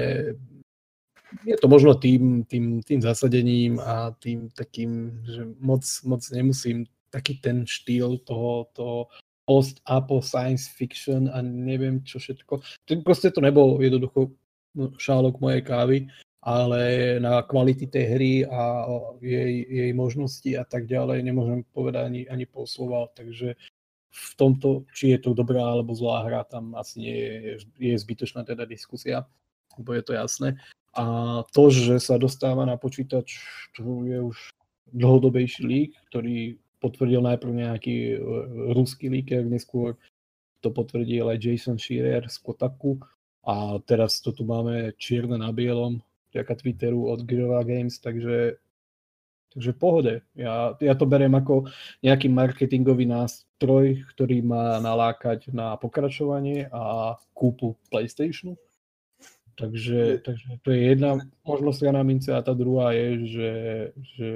je 1.42 1.56
to 1.58 1.66
možno 1.66 1.99
tým, 1.99 2.46
tým, 2.46 2.78
tým 2.78 3.02
zasadením 3.02 3.82
a 3.82 4.14
tým 4.23 4.54
takým, 4.54 5.18
že 5.26 5.50
moc, 5.58 5.82
moc 6.06 6.23
nemusím 6.30 6.87
taký 7.14 7.38
ten 7.38 7.62
štýl 7.62 8.18
toho, 8.26 8.67
toho 8.75 9.06
post-apo 9.47 10.19
science 10.19 10.67
fiction 10.67 11.30
a 11.30 11.38
neviem 11.45 12.02
čo 12.02 12.19
všetko. 12.19 12.58
Proste 13.06 13.30
to 13.30 13.38
nebol 13.38 13.78
jednoducho 13.78 14.34
no, 14.75 14.91
šálok 14.99 15.38
mojej 15.38 15.62
kávy, 15.62 15.99
ale 16.43 17.17
na 17.23 17.41
kvality 17.47 17.86
tej 17.86 18.04
hry 18.19 18.32
a 18.45 18.84
jej, 19.23 19.65
jej 19.65 19.91
možnosti 19.95 20.50
a 20.58 20.65
tak 20.67 20.91
ďalej 20.91 21.23
nemôžem 21.23 21.62
povedať 21.73 22.02
ani, 22.04 22.23
ani 22.28 22.45
pol 22.45 22.67
slova, 22.67 23.08
takže 23.15 23.54
v 24.15 24.30
tomto, 24.38 24.86
či 24.95 25.17
je 25.17 25.19
to 25.26 25.34
dobrá 25.34 25.60
alebo 25.60 25.97
zlá 25.97 26.23
hra, 26.26 26.43
tam 26.47 26.75
asi 26.78 27.02
nie 27.02 27.17
je, 27.19 27.52
je 27.78 27.97
zbytočná 27.99 28.47
teda 28.47 28.62
diskusia, 28.62 29.26
lebo 29.75 29.91
je 29.91 30.02
to 30.06 30.12
jasné. 30.15 30.49
A 30.95 31.04
to, 31.50 31.75
že 31.75 31.99
sa 31.99 32.15
dostáva 32.15 32.62
na 32.62 32.78
počítač, 32.78 33.43
to 33.75 34.06
je 34.06 34.23
už 34.23 34.54
dlhodobejší 34.95 35.67
lík, 35.67 35.91
ktorý 36.06 36.62
potvrdil 36.84 37.25
najprv 37.25 37.52
nejaký 37.64 37.97
e, 38.12 38.16
ruský 38.76 39.08
líker, 39.08 39.49
neskôr 39.49 39.97
to 40.60 40.68
potvrdil 40.68 41.32
aj 41.32 41.40
Jason 41.40 41.80
Shearer 41.80 42.28
z 42.28 42.36
Kotaku 42.44 43.00
a 43.44 43.80
teraz 43.88 44.20
to 44.20 44.36
tu 44.36 44.44
máme 44.44 44.92
čierne 45.00 45.40
na 45.40 45.49
bielom 45.49 46.04
vďaka 46.32 46.52
Twitteru 46.60 47.08
od 47.08 47.25
Guerrilla 47.25 47.64
Games, 47.64 48.00
takže, 48.00 48.56
takže 49.52 49.70
pohode. 49.76 50.25
Ja, 50.34 50.75
ja 50.80 50.94
to 50.97 51.06
beriem 51.06 51.36
ako 51.36 51.70
nejaký 52.02 52.32
marketingový 52.32 53.06
nástroj, 53.06 54.02
ktorý 54.16 54.42
má 54.42 54.80
nalákať 54.80 55.52
na 55.54 55.78
pokračovanie 55.78 56.66
a 56.75 57.14
kúpu 57.36 57.78
PlayStationu. 57.92 58.58
Takže, 59.54 60.26
takže 60.26 60.58
to 60.66 60.75
je 60.75 60.80
jedna 60.82 61.23
možnosť 61.47 61.94
na 61.94 62.02
mince 62.02 62.34
a 62.34 62.42
tá 62.42 62.50
druhá 62.58 62.90
je, 62.90 63.06
že, 63.23 63.52
že 64.18 64.28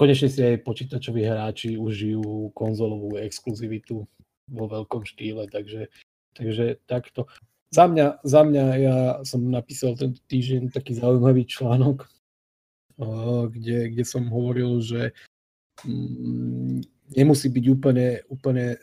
konečne 0.00 0.32
si 0.32 0.40
aj 0.40 0.64
počítačoví 0.64 1.28
hráči 1.28 1.76
užijú 1.76 2.48
konzolovú 2.56 3.20
exkluzivitu 3.20 4.08
vo 4.48 4.64
veľkom 4.64 5.04
štýle, 5.04 5.44
takže, 5.52 5.92
takže 6.32 6.80
takto. 6.88 7.28
Za 7.68 7.84
mňa, 7.84 8.24
za 8.24 8.40
mňa 8.40 8.64
ja 8.80 8.98
som 9.28 9.44
napísal 9.52 10.00
tento 10.00 10.24
týždeň 10.32 10.72
taký 10.72 10.96
zaujímavý 10.96 11.44
článok, 11.44 12.08
kde, 13.52 13.92
kde 13.92 14.04
som 14.08 14.24
hovoril, 14.32 14.80
že 14.80 15.12
mm, 15.84 16.80
nemusí 17.20 17.52
byť 17.52 17.64
úplne, 17.68 18.24
úplne 18.32 18.80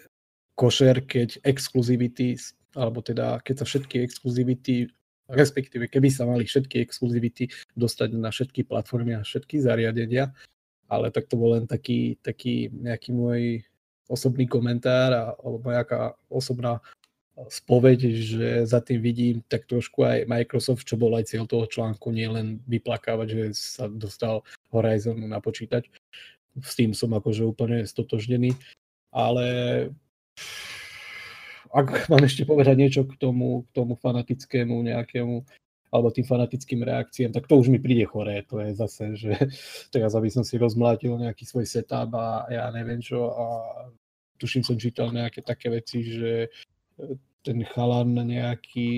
košer, 0.54 1.02
keď 1.02 1.42
exkluzivity, 1.42 2.38
alebo 2.78 3.02
teda 3.02 3.42
keď 3.42 3.56
sa 3.62 3.66
všetky 3.66 4.06
exkluzivity, 4.06 4.94
respektíve 5.34 5.90
keby 5.90 6.14
sa 6.14 6.30
mali 6.30 6.46
všetky 6.46 6.78
exkluzivity 6.80 7.50
dostať 7.76 8.10
na 8.16 8.30
všetky 8.30 8.64
platformy 8.70 9.18
a 9.18 9.26
všetky 9.26 9.60
zariadenia, 9.60 10.32
ale 10.88 11.12
tak 11.12 11.28
to 11.28 11.36
bol 11.36 11.56
len 11.56 11.68
taký, 11.68 12.16
taký 12.24 12.72
nejaký 12.72 13.12
môj 13.12 13.42
osobný 14.08 14.48
komentár 14.48 15.12
a, 15.12 15.24
alebo 15.40 15.68
nejaká 15.68 16.16
osobná 16.32 16.80
spoveď, 17.38 18.00
že 18.18 18.50
za 18.66 18.82
tým 18.82 18.98
vidím 18.98 19.36
tak 19.46 19.70
trošku 19.70 20.02
aj 20.02 20.26
Microsoft, 20.26 20.90
čo 20.90 20.98
bol 20.98 21.14
aj 21.14 21.30
cieľ 21.30 21.46
toho 21.46 21.70
článku, 21.70 22.10
nie 22.10 22.26
len 22.26 22.58
vyplakávať, 22.66 23.28
že 23.30 23.44
sa 23.54 23.86
dostal 23.86 24.42
Horizon 24.74 25.22
na 25.22 25.38
počítač. 25.38 25.86
S 26.58 26.74
tým 26.74 26.98
som 26.98 27.14
akože 27.14 27.46
úplne 27.46 27.86
stotožnený, 27.86 28.58
ale 29.14 29.46
ak 31.70 32.10
mám 32.10 32.26
ešte 32.26 32.42
povedať 32.42 32.76
niečo 32.80 33.02
k 33.06 33.14
tomu, 33.22 33.70
k 33.70 33.86
tomu 33.86 33.94
fanatickému 33.94 34.74
nejakému 34.90 35.46
alebo 35.92 36.12
tým 36.12 36.28
fanatickým 36.28 36.84
reakciám, 36.84 37.32
tak 37.32 37.48
to 37.48 37.56
už 37.56 37.72
mi 37.72 37.80
príde 37.80 38.04
choré. 38.06 38.44
To 38.52 38.60
je 38.60 38.76
zase, 38.76 39.04
že 39.16 39.32
teraz 39.94 40.14
aby 40.16 40.28
som 40.28 40.44
si 40.44 40.60
rozmlátil 40.60 41.16
nejaký 41.16 41.48
svoj 41.48 41.66
setup 41.66 42.12
a 42.16 42.48
ja 42.52 42.68
neviem 42.76 43.00
čo 43.00 43.32
a 43.32 43.46
tuším 44.38 44.64
som 44.64 44.78
čítal 44.78 45.10
nejaké 45.10 45.42
také 45.42 45.74
veci, 45.74 46.06
že 46.06 46.32
e, 46.46 46.50
ten 47.48 47.64
chalan 47.64 48.12
nejaký 48.28 48.90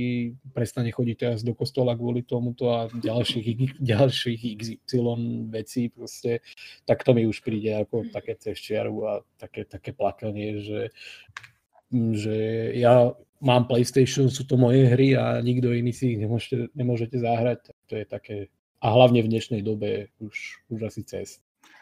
prestane 0.50 0.90
chodiť 0.90 1.18
teraz 1.22 1.40
do 1.46 1.54
kostola 1.54 1.94
kvôli 1.94 2.26
tomuto 2.26 2.74
a 2.74 2.90
ďalších, 2.90 3.78
ďalších 3.78 4.42
XY 4.90 5.46
vecí 5.54 5.94
proste, 5.94 6.42
tak 6.90 7.06
to 7.06 7.14
mi 7.14 7.30
už 7.30 7.46
príde 7.46 7.78
ako 7.78 8.10
také 8.10 8.34
cez 8.42 8.58
čiaru 8.58 9.06
a 9.06 9.14
také, 9.38 9.70
také 9.70 9.94
plakanie, 9.94 10.66
že, 10.66 10.82
že 11.94 12.38
ja 12.74 13.14
mám 13.40 13.68
PlayStation, 13.68 14.28
sú 14.28 14.44
to 14.44 14.60
moje 14.60 14.88
hry 14.88 15.16
a 15.16 15.40
nikto 15.40 15.72
iný 15.72 15.96
si 15.96 16.16
ich 16.16 16.20
nemôžete, 16.20 16.72
nemôžete 16.76 17.18
zahrať. 17.20 17.72
To 17.92 17.94
je 17.96 18.06
také, 18.06 18.36
a 18.84 18.88
hlavne 18.92 19.24
v 19.24 19.32
dnešnej 19.32 19.62
dobe 19.64 20.12
už, 20.20 20.64
už 20.72 20.80
asi 20.88 21.02
cez. 21.04 21.40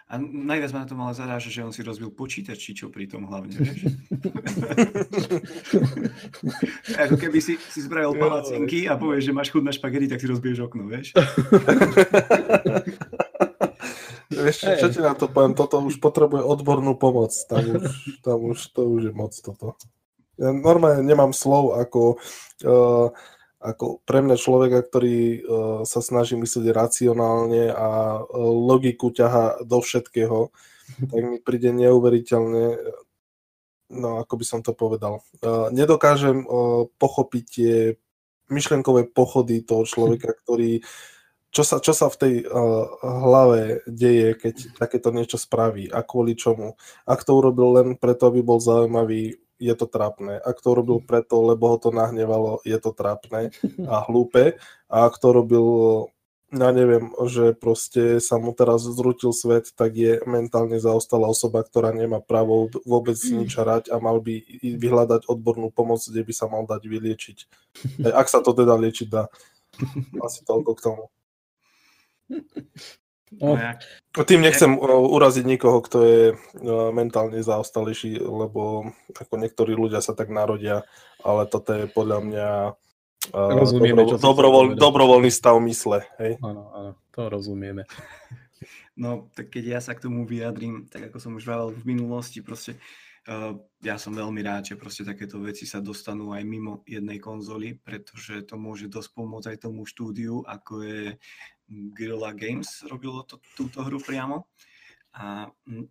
A 0.08 0.15
najviac 0.24 0.72
ma 0.72 0.88
na 0.88 0.88
tom 0.88 1.04
ale 1.04 1.12
zaráža, 1.12 1.52
že 1.52 1.67
on 1.67 1.76
si 1.76 1.84
rozbil 1.84 2.15
počítač, 2.15 2.56
či 2.63 2.72
čo 2.72 2.88
pri 2.88 3.12
tom 3.12 3.28
hlavne, 3.28 3.60
vieš? 3.60 3.91
Ako 7.04 7.20
keby 7.20 7.43
si, 7.43 7.60
si 7.60 7.80
zbrajal 7.84 8.15
palacinky 8.15 8.88
a 8.88 8.96
povieš, 8.96 9.28
že 9.28 9.36
máš 9.36 9.52
chud 9.52 9.67
na 9.67 9.76
špagety, 9.76 10.08
tak 10.08 10.24
si 10.24 10.32
rozbiješ 10.32 10.63
okno, 10.63 10.88
vieš? 10.88 11.12
vieš, 14.32 14.63
čo, 14.63 14.72
čo 14.80 14.88
ti 14.96 15.00
na 15.04 15.12
to 15.12 15.28
poviem? 15.28 15.60
Toto 15.60 15.84
už 15.84 16.00
potrebuje 16.00 16.39
odbornú 16.39 16.96
pomoc. 16.96 17.36
Tam 17.52 17.67
už, 17.67 17.91
tam 18.24 18.48
už 18.48 18.60
to 18.72 18.88
už 18.88 19.12
je 19.12 19.13
moc 19.13 19.36
toto. 19.36 19.76
Ja 20.38 20.54
normálne 20.54 21.02
nemám 21.02 21.34
slov 21.34 21.78
ako, 21.78 22.21
uh, 22.65 23.10
ako 23.58 23.86
pre 24.06 24.21
mňa 24.21 24.38
človeka, 24.38 24.86
ktorý 24.86 25.17
uh, 25.17 25.38
sa 25.84 26.00
snaží 26.00 26.38
myslieť 26.38 26.73
racionálne 26.73 27.73
a 27.73 28.21
uh, 28.21 28.26
logiku 28.54 29.10
ťaha 29.10 29.65
do 29.65 29.82
všetkého, 29.82 30.54
tak 31.10 31.21
mi 31.21 31.38
príde 31.41 31.73
neuveriteľne, 31.73 32.80
no 33.97 34.10
ako 34.21 34.34
by 34.39 34.45
som 34.45 34.60
to 34.62 34.78
povedal, 34.78 35.26
uh, 35.41 35.73
nedokážem 35.73 36.45
uh, 36.45 36.86
pochopiť 37.02 37.43
tie 37.50 37.76
myšlenkové 38.47 39.12
pochody 39.12 39.65
toho 39.65 39.84
človeka, 39.84 40.32
ktorý 40.45 40.86
čo 41.47 41.63
sa, 41.63 41.80
čo 41.80 41.95
sa 41.95 42.12
v 42.12 42.19
tej 42.19 42.34
uh, 42.43 42.86
hlave 43.02 43.82
deje, 43.88 44.36
keď 44.36 44.78
takéto 44.78 45.10
niečo 45.15 45.39
spraví 45.39 45.89
a 45.89 46.04
kvôli 46.04 46.36
čomu. 46.36 46.76
Ak 47.08 47.23
to 47.23 47.39
urobil 47.39 47.82
len 47.82 47.89
preto, 47.95 48.30
aby 48.30 48.43
bol 48.43 48.60
zaujímavý, 48.60 49.39
je 49.58 49.74
to 49.74 49.86
trápne. 49.89 50.38
Ak 50.38 50.62
to 50.62 50.78
robil 50.78 51.02
preto, 51.02 51.41
lebo 51.41 51.74
ho 51.74 51.78
to 51.82 51.89
nahnevalo, 51.89 52.62
je 52.62 52.78
to 52.78 52.93
trápne 52.93 53.50
a 53.89 53.96
hlúpe. 54.10 54.58
A 54.88 55.10
ak 55.10 55.17
to 55.17 55.34
robil, 55.34 55.67
ja 56.54 56.70
neviem, 56.72 57.12
že 57.28 57.52
proste 57.58 58.24
sa 58.24 58.39
mu 58.39 58.56
teraz 58.56 58.86
zrutil 58.86 59.36
svet, 59.36 59.74
tak 59.76 59.98
je 59.98 60.24
mentálne 60.24 60.80
zaostala 60.80 61.28
osoba, 61.28 61.65
ktorá 61.65 61.91
nemá 61.91 62.24
právo 62.24 62.72
vôbec 62.88 63.20
mm. 63.20 63.34
nič 63.43 63.52
hrať 63.58 63.84
a 63.91 64.00
mal 64.00 64.24
by 64.24 64.46
vyhľadať 64.63 65.28
odbornú 65.28 65.74
pomoc, 65.74 66.00
kde 66.00 66.24
by 66.24 66.34
sa 66.34 66.48
mal 66.48 66.63
dať 66.63 66.82
vyliečiť. 66.88 67.38
Ak 68.15 68.32
sa 68.32 68.39
to 68.39 68.56
teda 68.56 68.80
liečiť 68.80 69.08
dá. 69.12 69.28
Asi 70.26 70.46
toľko 70.48 70.72
k 70.78 70.84
tomu. 70.86 71.04
No, 73.27 73.59
no 74.15 74.21
tým 74.23 74.39
nechcem 74.39 74.79
uraziť 74.79 75.43
nikoho, 75.43 75.83
kto 75.83 75.97
je 75.99 76.21
mentálne 76.95 77.43
zaostalejší, 77.43 78.23
lebo 78.23 78.91
ako 79.11 79.33
niektorí 79.35 79.75
ľudia 79.75 79.99
sa 79.99 80.15
tak 80.15 80.31
narodia, 80.31 80.87
ale 81.19 81.43
toto 81.51 81.75
je 81.75 81.91
podľa 81.91 82.19
mňa 82.23 82.49
rozumieme, 83.33 84.07
dobro, 84.07 84.17
dobrovoľ, 84.17 84.65
dobrovoľný 84.79 85.31
stav 85.31 85.59
mysle. 85.59 86.07
Hej? 86.21 86.39
Áno, 86.39 86.71
áno, 86.71 86.91
to 87.11 87.21
rozumieme. 87.27 87.83
No, 88.97 89.29
tak 89.37 89.53
keď 89.53 89.77
ja 89.77 89.79
sa 89.79 89.93
k 89.93 90.09
tomu 90.09 90.25
vyjadrím, 90.25 90.89
tak 90.89 91.13
ako 91.13 91.21
som 91.21 91.37
už 91.37 91.45
vravel 91.45 91.69
v 91.69 91.85
minulosti, 91.85 92.41
proste 92.41 92.81
uh, 93.29 93.53
ja 93.85 94.01
som 94.01 94.09
veľmi 94.09 94.41
rád, 94.41 94.73
že 94.73 94.79
proste 94.81 95.05
takéto 95.05 95.37
veci 95.37 95.69
sa 95.69 95.77
dostanú 95.77 96.33
aj 96.33 96.41
mimo 96.41 96.81
jednej 96.81 97.21
konzoly, 97.21 97.77
pretože 97.77 98.41
to 98.49 98.57
môže 98.57 98.89
dosť 98.89 99.13
pomôcť 99.13 99.47
aj 99.53 99.69
tomu 99.69 99.85
štúdiu, 99.85 100.41
ako 100.49 100.81
je 100.81 101.01
Guerrilla 101.67 102.32
Games 102.32 102.84
robilo 102.88 103.23
to, 103.27 103.43
túto 103.56 103.84
hru 103.84 103.99
priamo. 103.99 104.47
A 105.15 105.51
mm, 105.67 105.86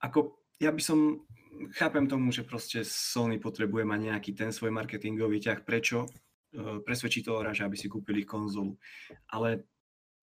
ako 0.00 0.40
ja 0.60 0.72
by 0.72 0.82
som, 0.82 1.24
chápem 1.76 2.04
tomu, 2.08 2.32
že 2.32 2.44
proste 2.44 2.84
Sony 2.84 3.40
potrebuje 3.40 3.84
mať 3.84 4.00
nejaký 4.12 4.30
ten 4.36 4.50
svoj 4.52 4.72
marketingový 4.72 5.40
ťah, 5.40 5.60
prečo 5.64 6.04
e, 6.04 6.08
presvedčiť 6.84 7.22
toho 7.24 7.40
hráča, 7.40 7.64
aby 7.64 7.76
si 7.80 7.88
kúpili 7.88 8.28
konzolu. 8.28 8.76
Ale 9.32 9.64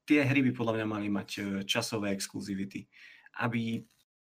tie 0.06 0.22
hry 0.24 0.46
by 0.46 0.52
podľa 0.54 0.74
mňa 0.82 0.88
mali 0.88 1.08
mať 1.10 1.30
e, 1.38 1.42
časové 1.66 2.14
exkluzivity, 2.14 2.86
aby 3.44 3.82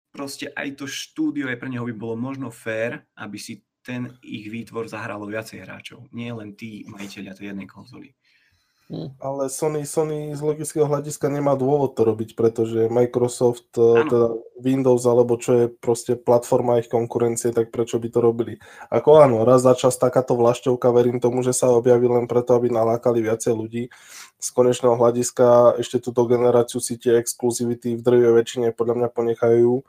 proste 0.10 0.50
aj 0.56 0.80
to 0.80 0.86
štúdio, 0.90 1.46
aj 1.52 1.60
pre 1.62 1.70
neho 1.70 1.86
by 1.86 1.94
bolo 1.94 2.18
možno 2.18 2.50
fér, 2.50 3.06
aby 3.14 3.38
si 3.38 3.62
ten 3.86 4.20
ich 4.20 4.52
výtvor 4.52 4.90
zahralo 4.90 5.30
viacej 5.30 5.64
hráčov, 5.64 6.12
nie 6.12 6.28
len 6.34 6.58
tí 6.60 6.84
majiteľia 6.92 7.32
tej 7.32 7.56
jednej 7.56 7.68
konzoly. 7.70 8.17
Hm. 8.88 9.20
Ale 9.20 9.52
Sony, 9.52 9.84
Sony 9.84 10.32
z 10.32 10.40
logického 10.40 10.88
hľadiska 10.88 11.28
nemá 11.28 11.60
dôvod 11.60 12.00
to 12.00 12.08
robiť, 12.08 12.40
pretože 12.40 12.88
Microsoft, 12.88 13.76
ano. 13.76 14.00
teda 14.00 14.22
Windows, 14.64 15.04
alebo 15.04 15.36
čo 15.36 15.52
je 15.60 15.66
proste 15.68 16.16
platforma 16.16 16.80
ich 16.80 16.88
konkurencie, 16.88 17.52
tak 17.52 17.76
prečo 17.76 18.00
by 18.00 18.08
to 18.08 18.24
robili? 18.24 18.64
Ako 18.88 19.20
áno, 19.20 19.44
raz 19.44 19.68
za 19.68 19.76
čas 19.76 20.00
takáto 20.00 20.40
vlašťovka, 20.40 20.88
verím 20.96 21.20
tomu, 21.20 21.44
že 21.44 21.52
sa 21.52 21.68
objaví 21.68 22.08
len 22.08 22.32
preto, 22.32 22.56
aby 22.56 22.72
nalákali 22.72 23.20
viacej 23.28 23.54
ľudí. 23.60 23.84
Z 24.40 24.48
konečného 24.56 24.96
hľadiska 24.96 25.76
ešte 25.84 26.00
túto 26.00 26.24
generáciu 26.24 26.80
si 26.80 26.96
tie 26.96 27.20
exkluzivity 27.20 28.00
v 28.00 28.02
drvej 28.02 28.34
väčšine 28.40 28.68
podľa 28.72 29.04
mňa 29.04 29.10
ponechajú 29.12 29.84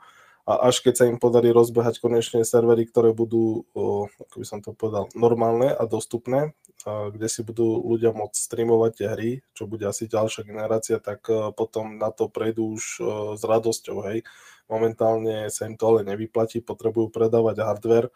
a 0.49 0.65
až 0.65 0.81
keď 0.81 0.93
sa 0.97 1.05
im 1.05 1.21
podarí 1.21 1.53
rozbehať 1.53 2.01
konečne 2.01 2.41
servery, 2.41 2.89
ktoré 2.89 3.13
budú, 3.13 3.69
ako 4.17 4.35
by 4.41 4.45
som 4.49 4.65
to 4.65 4.73
povedal, 4.73 5.05
normálne 5.13 5.69
a 5.69 5.85
dostupné, 5.85 6.57
kde 6.87 7.27
si 7.29 7.45
budú 7.45 7.85
ľudia 7.85 8.15
môcť 8.15 8.33
streamovať 8.33 8.91
tie 8.97 9.07
hry, 9.13 9.29
čo 9.53 9.69
bude 9.69 9.85
asi 9.85 10.09
ďalšia 10.09 10.47
generácia, 10.47 10.97
tak 11.03 11.27
e, 11.27 11.51
potom 11.51 11.99
na 11.99 12.07
to 12.07 12.31
prejdú 12.31 12.79
už 12.79 12.83
e, 12.97 13.01
s 13.35 13.43
radosťou, 13.43 13.99
hej. 14.07 14.23
Momentálne 14.71 15.51
sa 15.51 15.67
im 15.67 15.75
to 15.75 15.91
ale 15.91 16.07
nevyplatí, 16.07 16.63
potrebujú 16.63 17.11
predávať 17.11 17.67
hardware, 17.67 18.07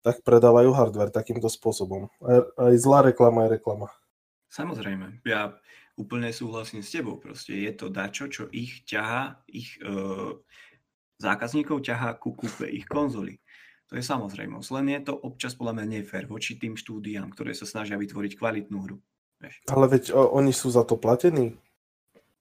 tak 0.00 0.24
predávajú 0.24 0.72
hardware 0.72 1.12
takýmto 1.12 1.52
spôsobom. 1.52 2.08
Aj, 2.24 2.48
aj 2.56 2.74
zlá 2.80 3.04
reklama 3.04 3.46
je 3.46 3.60
reklama. 3.60 3.92
Samozrejme, 4.48 5.20
ja 5.28 5.52
úplne 6.00 6.32
súhlasím 6.32 6.80
s 6.80 6.88
tebou. 6.88 7.20
Proste 7.20 7.52
je 7.52 7.72
to 7.76 7.92
dačo, 7.92 8.32
čo 8.32 8.48
ich 8.48 8.88
ťaha, 8.88 9.44
ich 9.52 9.76
e, 9.84 9.92
zákazníkov 11.24 11.80
ťahá 11.80 12.20
ku 12.20 12.36
kúpe 12.36 12.68
ich 12.68 12.84
konzoly. 12.84 13.40
To 13.92 14.00
je 14.00 14.04
samozrejmosť. 14.04 14.68
Len 14.80 14.86
je 14.96 15.00
to 15.08 15.14
občas 15.16 15.52
podľa 15.56 15.80
mňa 15.80 15.86
nefér 16.00 16.24
voči 16.28 16.56
tým 16.56 16.76
štúdiám, 16.76 17.32
ktoré 17.32 17.52
sa 17.52 17.68
snažia 17.68 18.00
vytvoriť 18.00 18.32
kvalitnú 18.36 18.78
hru. 18.80 18.96
Vieš. 19.40 19.54
Ale 19.68 19.86
veď 19.92 20.04
o, 20.16 20.32
oni 20.40 20.52
sú 20.56 20.72
za 20.72 20.88
to 20.88 20.96
platení? 20.96 21.56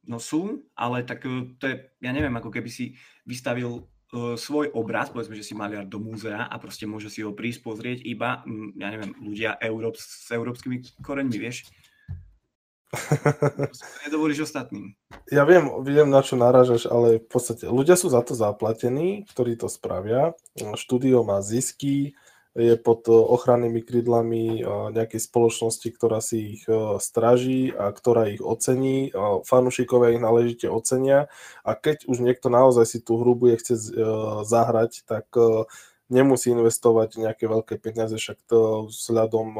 No 0.08 0.19
sú, 0.19 0.67
ale 0.76 1.04
tak 1.04 1.28
e, 1.28 1.56
to 1.60 1.63
je, 1.67 1.76
ja 2.00 2.12
neviem, 2.12 2.32
ako 2.36 2.52
keby 2.52 2.67
si 2.67 2.96
vystavil 3.24 3.88
uh, 3.88 4.36
svoj 4.36 4.72
obraz, 4.76 5.12
povedzme, 5.12 5.36
že 5.36 5.48
si 5.48 5.56
maliar 5.56 5.88
do 5.88 5.96
múzea 6.00 6.48
a 6.48 6.56
proste 6.60 6.84
môže 6.84 7.08
si 7.08 7.24
ho 7.24 7.32
prísť 7.32 7.63
pozrieť 7.63 8.00
iba, 8.04 8.43
ja 8.76 8.88
neviem, 8.91 9.15
ľudia 9.24 9.56
Európ, 9.63 9.96
s 9.96 10.28
európskymi 10.28 11.00
koreňmi, 11.00 11.38
vieš 11.39 11.72
nedovolíš 14.06 14.54
ostatným. 14.54 14.94
Ja 15.34 15.44
viem, 15.44 15.68
viem, 15.82 16.08
na 16.08 16.22
čo 16.22 16.38
náražaš, 16.38 16.86
ale 16.86 17.18
v 17.18 17.28
podstate 17.28 17.66
ľudia 17.66 17.98
sú 17.98 18.14
za 18.14 18.22
to 18.22 18.38
zaplatení, 18.38 19.26
ktorí 19.34 19.58
to 19.58 19.66
spravia. 19.66 20.38
Štúdio 20.56 21.26
má 21.26 21.42
zisky, 21.42 22.14
je 22.54 22.78
pod 22.78 23.10
ochrannými 23.10 23.82
krydlami 23.82 24.62
nejakej 24.94 25.26
spoločnosti, 25.26 25.90
ktorá 25.90 26.22
si 26.22 26.62
ich 26.62 26.70
straží 27.02 27.74
a 27.74 27.90
ktorá 27.90 28.30
ich 28.30 28.46
ocení. 28.46 29.10
Fanúšikovia 29.50 30.14
ich 30.14 30.22
náležite 30.22 30.70
ocenia 30.70 31.34
a 31.66 31.74
keď 31.74 32.06
už 32.06 32.22
niekto 32.22 32.54
naozaj 32.54 32.86
si 32.86 33.02
tú 33.02 33.18
hru 33.18 33.34
bude 33.34 33.58
chcieť 33.58 33.98
zahrať, 34.46 35.02
tak 35.10 35.34
nemusí 36.14 36.54
investovať 36.54 37.18
nejaké 37.18 37.50
veľké 37.50 37.82
peniaze, 37.82 38.22
však 38.22 38.38
to 38.46 38.86
vzhľadom 38.86 39.58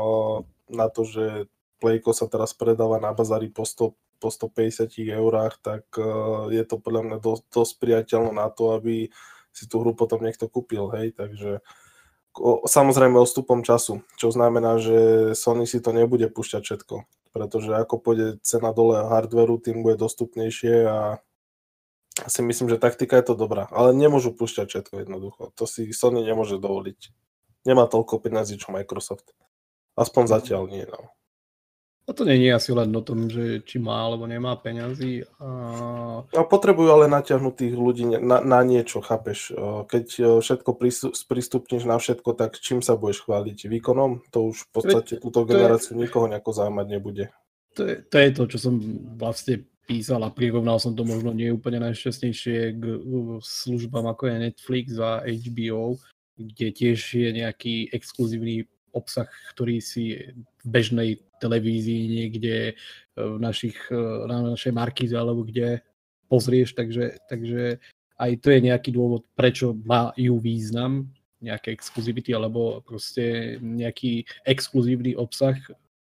na 0.69 0.86
to, 0.93 1.02
že 1.02 1.50
Playko 1.84 2.15
sa 2.15 2.32
teraz 2.32 2.56
predáva 2.56 2.96
na 3.04 3.12
bazári 3.12 3.52
po, 3.52 3.67
100, 3.67 3.91
po 4.24 4.30
150 4.32 4.88
eurách, 5.12 5.60
tak 5.60 5.84
uh, 6.00 6.48
je 6.48 6.63
to 6.63 6.80
podľa 6.80 7.12
mňa 7.12 7.17
dosť, 7.19 7.43
dosť 7.52 7.74
priateľné 7.84 8.32
na 8.32 8.48
to, 8.48 8.80
aby 8.80 9.12
si 9.52 9.67
tú 9.67 9.84
hru 9.84 9.91
potom 9.91 10.24
niekto 10.24 10.48
kúpil, 10.48 10.88
hej, 10.96 11.12
takže 11.13 11.60
o, 12.39 12.65
samozrejme 12.65 13.22
ostupom 13.22 13.62
času, 13.62 14.02
čo 14.17 14.34
znamená, 14.34 14.82
že 14.82 15.32
Sony 15.38 15.69
si 15.69 15.78
to 15.78 15.93
nebude 15.93 16.26
púšťať 16.32 16.62
všetko, 16.65 16.96
pretože 17.36 17.69
ako 17.69 17.96
pôjde 18.02 18.28
cena 18.41 18.74
dole 18.74 19.06
hardveru, 19.06 19.62
tým 19.62 19.86
bude 19.86 20.00
dostupnejšie 20.02 20.89
a 20.89 21.00
si 22.26 22.41
myslím, 22.41 22.69
že 22.69 22.82
taktika 22.82 23.17
je 23.22 23.30
to 23.30 23.36
dobrá, 23.38 23.69
ale 23.69 23.93
nemôžu 23.93 24.34
púšťať 24.34 24.69
všetko 24.69 24.93
jednoducho. 25.06 25.43
To 25.54 25.65
si 25.69 25.89
Sony 25.93 26.26
nemôže 26.26 26.62
dovoliť. 26.62 27.13
Nemá 27.65 27.89
toľko 27.89 28.22
peniazí, 28.22 28.58
čo 28.58 28.74
Microsoft. 28.74 29.34
Aspoň 29.93 30.24
zatiaľ 30.30 30.69
nie, 30.69 30.86
no. 30.89 31.13
A 32.03 32.11
to 32.11 32.27
je 32.27 32.51
asi 32.51 32.75
len 32.75 32.91
o 32.91 32.99
tom, 32.99 33.31
že 33.31 33.63
či 33.63 33.79
má 33.79 34.03
alebo 34.03 34.27
nemá 34.27 34.59
peňazí. 34.59 35.23
A... 35.39 35.47
a 36.27 36.43
potrebujú 36.43 36.91
ale 36.91 37.07
natiahnutých 37.07 37.73
ľudí 37.79 38.03
na, 38.19 38.43
na 38.43 38.59
niečo, 38.59 38.99
chápeš? 38.99 39.55
Keď 39.87 40.37
všetko 40.43 40.69
sprístupníš 41.15 41.87
na 41.87 41.95
všetko, 41.95 42.35
tak 42.35 42.59
čím 42.59 42.83
sa 42.83 42.99
budeš 42.99 43.23
chváliť? 43.23 43.71
Výkonom? 43.71 44.27
To 44.35 44.51
už 44.51 44.67
v 44.67 44.69
podstate 44.75 45.23
túto 45.23 45.47
generáciu 45.47 45.95
je... 45.95 46.03
nikoho 46.03 46.27
nejako 46.27 46.51
zaujímať 46.51 46.87
nebude. 46.91 47.25
To 47.79 47.87
je, 47.87 47.95
to 48.03 48.15
je 48.19 48.29
to, 48.35 48.43
čo 48.51 48.57
som 48.59 48.75
vlastne 49.15 49.63
písal 49.87 50.27
a 50.27 50.31
prirovnal 50.31 50.83
som 50.83 50.95
to 50.95 51.07
možno 51.07 51.31
nie 51.31 51.51
úplne 51.51 51.79
najšťastnejšie 51.87 52.57
k 52.79 52.83
službám 53.39 54.11
ako 54.11 54.27
je 54.27 54.35
Netflix 54.51 54.85
a 54.99 55.23
HBO, 55.23 55.99
kde 56.35 56.67
tiež 56.71 56.99
je 56.99 57.29
nejaký 57.31 57.95
exkluzívny 57.95 58.67
obsah, 58.93 59.29
ktorý 59.53 59.82
si 59.82 60.34
v 60.63 60.67
bežnej 60.69 61.10
televízii 61.41 62.03
niekde 62.21 62.56
e, 62.71 62.73
v 63.17 63.38
našich, 63.41 63.75
e, 63.89 63.99
na 64.29 64.56
našej 64.56 64.71
markize 64.71 65.13
alebo 65.17 65.43
kde 65.43 65.82
pozrieš, 66.32 66.77
takže, 66.77 67.19
takže 67.27 67.77
aj 68.17 68.32
to 68.39 68.47
je 68.53 68.60
nejaký 68.63 68.89
dôvod, 68.95 69.27
prečo 69.36 69.73
majú 69.73 70.39
význam 70.39 71.12
nejaké 71.43 71.75
exkluzivity 71.75 72.32
alebo 72.32 72.79
proste 72.88 73.58
nejaký 73.60 74.23
exkluzívny 74.47 75.13
obsah 75.19 75.60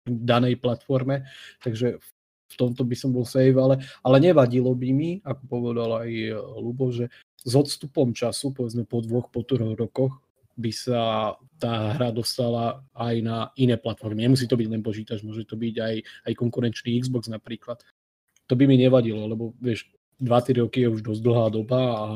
v 0.06 0.20
danej 0.22 0.62
platforme, 0.62 1.26
takže 1.64 1.98
v 2.54 2.54
tomto 2.54 2.86
by 2.86 2.94
som 2.94 3.10
bol 3.10 3.26
save, 3.26 3.58
ale, 3.58 3.82
ale 4.06 4.16
nevadilo 4.22 4.70
by 4.78 4.88
mi, 4.94 5.10
ako 5.26 5.42
povedal 5.50 5.90
aj 6.06 6.10
Lubo, 6.62 6.94
že 6.94 7.10
s 7.44 7.52
odstupom 7.52 8.14
času, 8.16 8.54
povedzme 8.54 8.86
po 8.88 9.02
dvoch, 9.04 9.28
po 9.28 9.42
troch 9.42 9.74
rokoch, 9.74 10.23
by 10.54 10.70
sa 10.70 11.00
tá 11.58 11.98
hra 11.98 12.14
dostala 12.14 12.82
aj 12.94 13.14
na 13.22 13.38
iné 13.58 13.74
platformy. 13.74 14.22
Nemusí 14.22 14.46
to 14.46 14.58
byť 14.58 14.68
len 14.70 14.82
počítač, 14.82 15.22
môže 15.26 15.46
to 15.46 15.58
byť 15.58 15.74
aj, 15.80 15.94
aj 16.30 16.32
konkurenčný 16.38 16.98
Xbox 17.02 17.26
napríklad. 17.26 17.82
To 18.46 18.54
by 18.54 18.68
mi 18.68 18.78
nevadilo, 18.78 19.24
lebo 19.26 19.56
vieš, 19.58 19.90
2-3 20.22 20.62
roky 20.62 20.86
je 20.86 20.92
už 20.92 21.00
dosť 21.02 21.20
dlhá 21.24 21.46
doba 21.50 21.80
a 21.80 22.06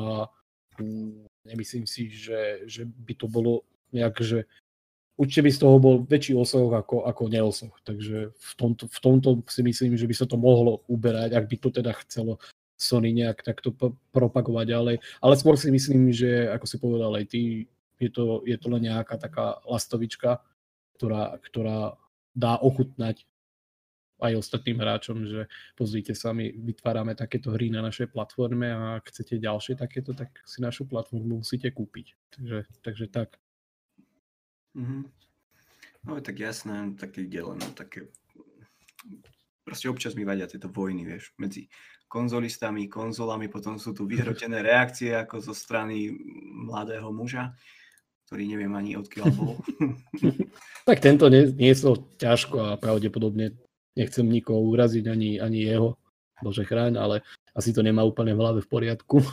nemyslím 1.43 1.83
si, 1.83 2.07
že, 2.07 2.63
že 2.69 2.87
by 2.87 3.13
to 3.19 3.27
bolo 3.27 3.67
nejak, 3.91 4.15
že 4.23 4.47
určite 5.19 5.43
by 5.43 5.51
z 5.51 5.59
toho 5.59 5.75
bol 5.81 5.95
väčší 6.07 6.33
osoch 6.37 6.71
ako, 6.71 7.03
ako 7.03 7.23
neosoch. 7.27 7.75
Takže 7.83 8.31
v 8.31 8.51
tomto, 8.55 8.87
v 8.87 8.99
tomto 9.03 9.29
si 9.51 9.61
myslím, 9.65 9.99
že 9.99 10.07
by 10.07 10.15
sa 10.15 10.25
to 10.29 10.39
mohlo 10.39 10.87
uberať, 10.87 11.35
ak 11.35 11.45
by 11.49 11.55
to 11.59 11.69
teda 11.75 11.91
chcelo 12.07 12.39
Sony 12.79 13.11
nejak 13.11 13.43
takto 13.43 13.75
propagovať 14.15 14.65
ďalej. 14.71 14.95
Ale 15.19 15.33
skôr 15.35 15.59
si 15.59 15.67
myslím, 15.67 16.15
že 16.15 16.47
ako 16.47 16.65
si 16.65 16.77
povedal 16.79 17.11
aj 17.19 17.25
ty, 17.27 17.67
je 17.99 18.09
to, 18.09 18.41
je 18.47 18.57
to 18.57 18.67
len 18.71 18.87
nejaká 18.87 19.19
taká 19.19 19.59
lastovička, 19.67 20.39
ktorá, 20.95 21.37
ktorá 21.43 21.99
dá 22.33 22.57
ochutnať 22.59 23.27
aj 24.19 24.35
ostatným 24.35 24.83
hráčom, 24.83 25.23
že 25.23 25.47
pozrite 25.79 26.11
sa, 26.11 26.35
my 26.35 26.51
vytvárame 26.51 27.15
takéto 27.15 27.55
hry 27.55 27.71
na 27.71 27.79
našej 27.79 28.11
platforme 28.11 28.67
a 28.67 28.99
ak 28.99 29.15
chcete 29.15 29.39
ďalšie 29.39 29.79
takéto, 29.79 30.11
tak 30.11 30.43
si 30.43 30.59
našu 30.59 30.83
platformu 30.83 31.39
musíte 31.39 31.71
kúpiť. 31.71 32.19
Takže, 32.35 32.59
takže 32.83 33.05
tak. 33.07 33.39
Mm-hmm. 34.75 35.03
No 36.07 36.19
tak 36.19 36.35
jasné, 36.39 36.95
také 36.99 37.27
len 37.27 37.59
také 37.75 38.11
proste 39.63 39.85
občas 39.85 40.17
mi 40.17 40.25
vadia 40.25 40.49
tieto 40.49 40.65
vojny, 40.65 41.05
vieš, 41.05 41.31
medzi 41.37 41.69
konzolistami, 42.09 42.89
konzolami, 42.89 43.47
potom 43.53 43.77
sú 43.77 43.93
tu 43.93 44.09
vyhrotené 44.09 44.65
reakcie 44.65 45.13
ako 45.13 45.45
zo 45.45 45.53
strany 45.53 46.09
mladého 46.65 47.13
muža, 47.13 47.53
ktorý 48.29 48.45
neviem 48.45 48.69
ani 48.77 48.93
odkiaľ 48.93 49.25
bol. 49.33 49.57
tak 50.89 51.01
tento 51.01 51.25
nie, 51.33 51.49
nie 51.57 51.73
je 51.73 51.81
to 51.81 52.05
ťažko 52.21 52.57
a 52.61 52.77
pravdepodobne 52.77 53.57
nechcem 53.97 54.29
nikoho 54.29 54.61
uraziť, 54.69 55.09
ani, 55.09 55.41
ani 55.41 55.65
jeho, 55.65 55.97
bože 56.45 56.61
chráň, 56.61 57.01
ale 57.01 57.25
asi 57.57 57.73
to 57.73 57.81
nemá 57.81 58.05
úplne 58.05 58.37
v 58.37 58.41
hlave 58.45 58.59
v 58.61 58.69
poriadku. 58.69 59.25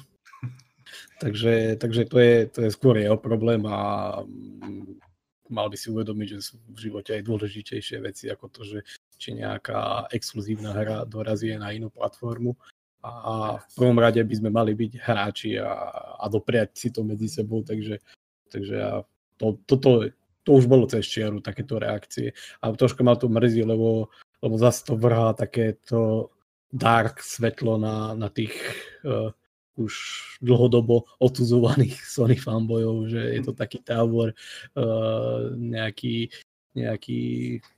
takže, 1.23 1.77
takže 1.77 2.09
to, 2.09 2.17
je, 2.17 2.37
to 2.49 2.59
je 2.65 2.71
skôr 2.73 2.97
jeho 2.97 3.21
problém 3.21 3.61
a 3.69 4.25
mm, 4.25 4.97
mal 5.53 5.69
by 5.69 5.77
si 5.77 5.93
uvedomiť, 5.93 6.29
že 6.33 6.41
sú 6.41 6.55
v 6.73 6.89
živote 6.89 7.21
aj 7.21 7.29
dôležitejšie 7.29 8.01
veci 8.01 8.33
ako 8.33 8.49
to, 8.49 8.65
že 8.65 8.79
či 9.21 9.37
nejaká 9.37 10.09
exkluzívna 10.09 10.73
hra 10.73 11.05
dorazí 11.05 11.53
na 11.53 11.69
inú 11.77 11.93
platformu 11.93 12.57
a 13.05 13.61
v 13.61 13.67
prvom 13.77 14.01
rade 14.01 14.25
by 14.25 14.35
sme 14.35 14.49
mali 14.49 14.73
byť 14.73 14.93
hráči 15.05 15.61
a, 15.61 15.69
a 16.17 16.25
dopriať 16.33 16.75
si 16.75 16.89
to 16.89 17.05
medzi 17.05 17.29
sebou, 17.29 17.61
takže 17.61 18.01
Takže 18.51 18.75
ja, 18.75 18.93
to, 19.37 19.59
toto, 19.67 20.09
to 20.47 20.51
už 20.55 20.71
bolo 20.71 20.87
cez 20.87 21.03
čiaru, 21.07 21.43
takéto 21.43 21.83
reakcie. 21.83 22.33
A 22.63 22.71
troška 22.73 23.03
ma 23.03 23.19
to 23.19 23.27
mrzí, 23.27 23.67
lebo, 23.67 24.09
lebo 24.41 24.55
zase 24.57 24.87
to 24.87 24.95
vrhá 24.95 25.35
takéto 25.35 26.31
dark 26.71 27.23
svetlo 27.23 27.79
na, 27.79 28.15
na 28.15 28.29
tých 28.31 28.55
uh, 29.03 29.35
už 29.77 29.93
dlhodobo 30.41 31.05
otuzovaných 31.19 31.99
Sony 32.15 32.37
fanbojov, 32.37 33.13
že 33.13 33.23
je 33.37 33.41
to 33.45 33.53
taký 33.53 33.83
tábor 33.85 34.33
uh, 34.33 35.53
nejaký, 35.57 36.33
nejaký 36.75 37.21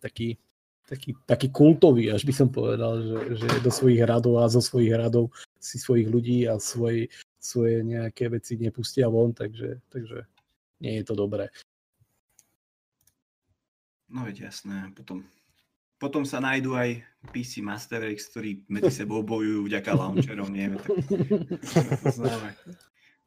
taký, 0.00 0.38
taký, 0.86 1.10
taký 1.26 1.48
kultový, 1.50 2.14
až 2.14 2.22
by 2.24 2.34
som 2.34 2.48
povedal, 2.48 3.02
že, 3.02 3.18
že 3.44 3.46
do 3.60 3.70
svojich 3.70 4.02
radov 4.04 4.40
a 4.40 4.52
zo 4.52 4.62
svojich 4.62 4.94
radov 4.94 5.34
si 5.58 5.76
svojich 5.76 6.08
ľudí 6.08 6.46
a 6.46 6.56
svoj, 6.56 7.10
svoje 7.38 7.82
nejaké 7.82 8.30
veci 8.30 8.56
nepustia 8.56 9.10
von, 9.10 9.34
takže, 9.34 9.82
takže 9.90 10.24
nie 10.80 10.98
je 10.98 11.04
to 11.04 11.14
dobré. 11.14 11.50
No 14.08 14.24
veď 14.24 14.48
jasné, 14.48 14.88
potom, 14.96 15.28
potom 16.00 16.24
sa 16.24 16.40
nájdú 16.40 16.72
aj 16.72 17.04
PC 17.28 17.60
Master 17.60 18.00
Race, 18.00 18.24
ktorí 18.32 18.64
medzi 18.72 19.04
sebou 19.04 19.20
bojujú 19.20 19.68
vďaka 19.68 19.90
launcherom, 19.92 20.48
nie? 20.48 20.72
Tak, 20.72 22.00
to 22.00 22.08
známe. 22.16 22.50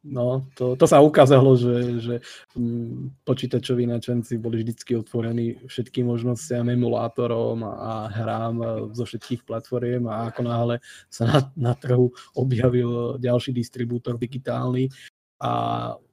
No, 0.02 0.50
to, 0.58 0.74
to 0.74 0.82
sa 0.90 0.98
ukázalo, 0.98 1.54
že, 1.54 2.02
že 2.02 2.14
mm, 2.58 3.22
počítačoví 3.22 3.86
načenci 3.86 4.34
boli 4.34 4.58
vždycky 4.58 4.98
otvorení 4.98 5.62
všetkým 5.70 6.10
možnostiam, 6.10 6.66
emulátorom 6.66 7.62
a, 7.62 7.70
a 7.70 7.92
hrám 8.10 8.56
zo 8.98 9.06
všetkých 9.06 9.46
platformiem 9.46 10.02
a 10.10 10.26
ako 10.34 10.42
náhle 10.42 10.76
sa 11.06 11.22
na, 11.30 11.38
na 11.54 11.72
trhu 11.78 12.10
objavil 12.34 13.14
ďalší 13.22 13.54
distribútor 13.54 14.18
digitálny 14.18 14.90
a 15.42 15.50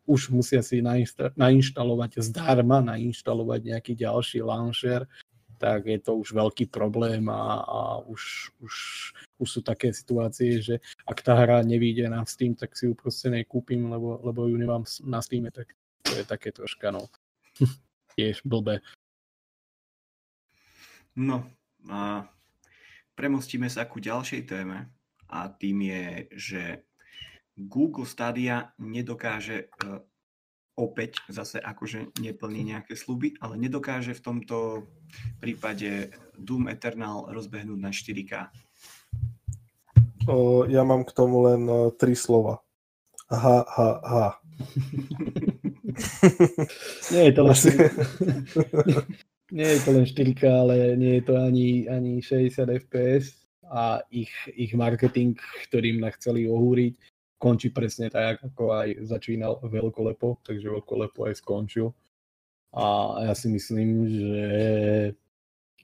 už 0.10 0.34
musia 0.34 0.66
si 0.66 0.82
nainšta- 0.82 1.38
nainštalovať 1.38 2.18
zdarma, 2.26 2.82
nainštalovať 2.82 3.62
nejaký 3.62 3.94
ďalší 3.94 4.42
launcher, 4.42 5.06
tak 5.62 5.86
je 5.86 6.00
to 6.02 6.18
už 6.18 6.34
veľký 6.34 6.72
problém 6.74 7.30
a, 7.30 7.62
a 7.62 7.80
už, 8.10 8.50
už, 8.64 8.74
už 9.38 9.48
sú 9.48 9.62
také 9.62 9.94
situácie, 9.94 10.64
že 10.64 10.76
ak 11.06 11.22
tá 11.22 11.36
hra 11.38 11.62
nevíde 11.62 12.10
na 12.10 12.26
Steam, 12.26 12.56
tak 12.58 12.74
si 12.74 12.90
ju 12.90 12.98
proste 12.98 13.30
nekúpim, 13.30 13.86
lebo, 13.92 14.18
lebo 14.24 14.48
ju 14.50 14.56
nemám 14.58 14.88
na 15.06 15.22
Steam, 15.22 15.46
tak 15.54 15.70
to 16.02 16.16
je 16.16 16.26
také 16.26 16.50
troška, 16.50 16.90
no, 16.90 17.06
tiež 18.18 18.42
blbé. 18.48 18.82
No 21.20 21.44
a 21.92 22.24
premostíme 23.14 23.68
sa 23.68 23.84
ku 23.84 24.00
ďalšej 24.00 24.42
téme 24.48 24.90
a 25.28 25.40
tým 25.52 25.86
je, 25.86 26.04
že 26.34 26.62
Google 27.60 28.08
Stadia 28.08 28.72
nedokáže 28.80 29.68
uh, 29.84 30.00
opäť 30.80 31.20
zase 31.28 31.60
akože 31.60 32.16
neplní 32.24 32.72
nejaké 32.72 32.96
sluby, 32.96 33.36
ale 33.44 33.60
nedokáže 33.60 34.16
v 34.16 34.24
tomto 34.24 34.88
prípade 35.44 36.16
Doom 36.40 36.72
Eternal 36.72 37.28
rozbehnúť 37.28 37.80
na 37.84 37.92
4K. 37.92 38.48
O, 40.32 40.64
ja 40.72 40.88
mám 40.88 41.04
k 41.04 41.12
tomu 41.12 41.52
len 41.52 41.68
o, 41.68 41.92
tri 41.92 42.16
slova. 42.16 42.64
Ha, 43.28 43.68
ha, 43.68 43.90
ha. 44.08 44.40
nie 47.14 47.24
je 47.28 47.34
to 47.36 47.42
len 47.44 47.56
4... 47.56 47.92
nie 49.58 49.68
je 49.68 49.80
to 49.84 49.92
len 49.92 50.06
4K, 50.08 50.44
ale 50.48 50.96
nie 50.96 51.20
je 51.20 51.24
to 51.28 51.36
ani, 51.36 51.92
ani 51.92 52.24
60 52.24 52.56
FPS 52.88 53.36
a 53.70 54.02
ich, 54.10 54.34
ich 54.56 54.74
marketing, 54.74 55.38
ktorým 55.70 56.02
nás 56.02 56.18
chceli 56.18 56.50
ohúriť, 56.50 56.98
končí 57.40 57.72
presne 57.72 58.12
tak, 58.12 58.44
ako 58.44 58.76
aj 58.76 58.88
začínal 59.08 59.64
veľkolepo, 59.64 60.44
takže 60.44 60.68
veľkolepo 60.68 61.32
aj 61.32 61.40
skončil. 61.40 61.96
A 62.76 63.18
ja 63.26 63.34
si 63.34 63.50
myslím, 63.50 64.06
že 64.06 64.44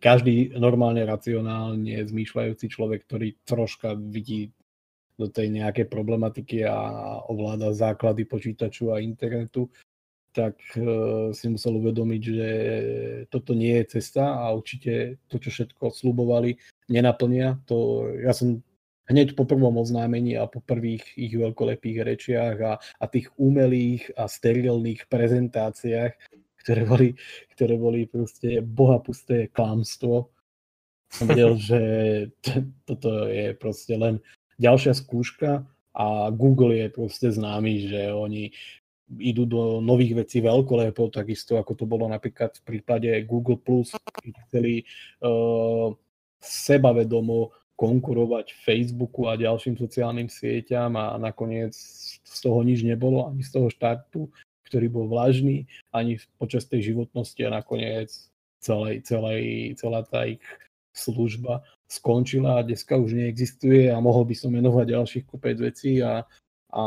každý 0.04 0.54
normálne 0.60 1.02
racionálne 1.08 2.06
zmýšľajúci 2.06 2.70
človek, 2.70 3.08
ktorý 3.10 3.28
troška 3.48 3.98
vidí 3.98 4.54
do 5.16 5.32
tej 5.32 5.48
nejakej 5.50 5.88
problematiky 5.88 6.68
a 6.68 6.78
ovláda 7.32 7.72
základy 7.72 8.28
počítaču 8.28 8.92
a 8.92 9.00
internetu, 9.00 9.72
tak 10.36 10.60
uh, 10.76 11.32
si 11.32 11.48
musel 11.48 11.80
uvedomiť, 11.80 12.22
že 12.22 12.50
toto 13.32 13.56
nie 13.56 13.80
je 13.80 13.96
cesta 13.96 14.36
a 14.36 14.52
určite 14.52 15.24
to, 15.32 15.40
čo 15.40 15.48
všetko 15.48 15.96
slubovali, 15.96 16.60
nenaplnia. 16.92 17.64
To, 17.72 18.12
ja 18.20 18.36
som 18.36 18.60
hneď 19.06 19.38
po 19.38 19.46
prvom 19.46 19.78
oznámení 19.78 20.38
a 20.38 20.50
po 20.50 20.62
prvých 20.62 21.06
ich 21.18 21.34
veľkolepých 21.34 21.98
rečiach 22.02 22.58
a, 22.62 22.74
a 22.82 23.06
tých 23.06 23.30
umelých 23.38 24.10
a 24.18 24.26
sterilných 24.26 25.06
prezentáciách, 25.10 26.14
ktoré 26.66 26.82
boli, 26.86 27.10
ktoré 27.54 27.76
boli 27.78 28.10
proste 28.10 28.66
bohapusté 28.66 29.54
klamstvo. 29.54 30.34
Som 31.14 31.26
vedel, 31.30 31.58
že 31.70 31.82
t- 32.42 32.66
toto 32.90 33.30
je 33.30 33.54
proste 33.54 33.94
len 33.94 34.22
ďalšia 34.58 34.98
skúška 34.98 35.66
a 35.96 36.08
Google 36.34 36.76
je 36.76 36.88
proste 36.92 37.28
známy, 37.32 37.88
že 37.88 38.02
oni 38.12 38.52
idú 39.22 39.46
do 39.46 39.62
nových 39.86 40.26
vecí 40.26 40.42
veľkolepo, 40.42 41.14
takisto 41.14 41.62
ako 41.62 41.78
to 41.78 41.86
bolo 41.86 42.10
napríklad 42.10 42.58
v 42.58 42.64
prípade 42.66 43.10
Google+, 43.30 43.62
chceli 44.50 44.82
uh, 45.22 45.94
sebavedomo 46.42 47.54
konkurovať 47.76 48.56
Facebooku 48.64 49.28
a 49.28 49.36
ďalším 49.36 49.76
sociálnym 49.76 50.32
sieťam 50.32 50.96
a 50.96 51.20
nakoniec 51.20 51.76
z 52.24 52.38
toho 52.40 52.64
nič 52.64 52.88
nebolo, 52.88 53.28
ani 53.28 53.44
z 53.44 53.52
toho 53.52 53.68
štartu, 53.68 54.32
ktorý 54.66 54.88
bol 54.88 55.06
vlažný, 55.12 55.68
ani 55.92 56.18
počas 56.40 56.66
tej 56.66 56.96
životnosti 56.96 57.44
a 57.44 57.54
nakoniec 57.62 58.10
celej, 58.64 59.04
celej, 59.04 59.76
celá 59.76 60.02
tá 60.08 60.24
ich 60.26 60.42
služba 60.96 61.68
skončila 61.92 62.60
a 62.60 62.66
dneska 62.66 62.96
už 62.96 63.14
neexistuje 63.14 63.92
a 63.92 64.00
mohol 64.00 64.26
by 64.26 64.36
som 64.40 64.56
menovať 64.56 64.86
ďalších 64.96 65.26
kopec 65.28 65.60
vecí 65.60 66.00
a, 66.00 66.24
a 66.72 66.84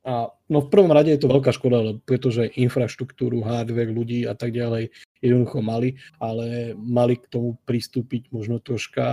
a 0.00 0.32
no 0.48 0.58
v 0.64 0.70
prvom 0.72 0.88
rade 0.88 1.12
je 1.12 1.20
to 1.20 1.28
veľká 1.28 1.52
škoda, 1.52 2.00
pretože 2.08 2.48
infraštruktúru, 2.56 3.44
hardware, 3.44 3.92
ľudí 3.92 4.24
a 4.24 4.32
tak 4.32 4.56
ďalej 4.56 4.88
jednoducho 5.20 5.60
mali, 5.60 6.00
ale 6.16 6.72
mali 6.72 7.20
k 7.20 7.28
tomu 7.28 7.60
pristúpiť 7.68 8.32
možno 8.32 8.56
troška 8.64 9.04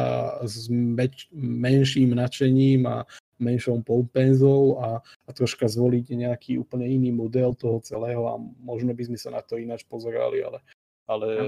s 0.48 0.72
meč, 0.72 1.28
menším 1.36 2.16
nadšením 2.16 2.88
a, 2.88 3.04
menšou 3.40 3.82
pompenzou 3.86 4.82
a, 4.82 5.02
a 5.02 5.30
troška 5.30 5.70
zvoliť 5.70 6.06
nejaký 6.10 6.52
úplne 6.58 6.90
iný 6.90 7.14
model 7.14 7.54
toho 7.54 7.78
celého 7.86 8.26
a 8.26 8.42
možno 8.62 8.94
by 8.94 9.04
sme 9.06 9.18
sa 9.18 9.30
na 9.30 9.42
to 9.46 9.62
ináč 9.62 9.86
pozerali, 9.86 10.42
ale, 10.42 10.60
ale 11.06 11.28
ja. 11.30 11.44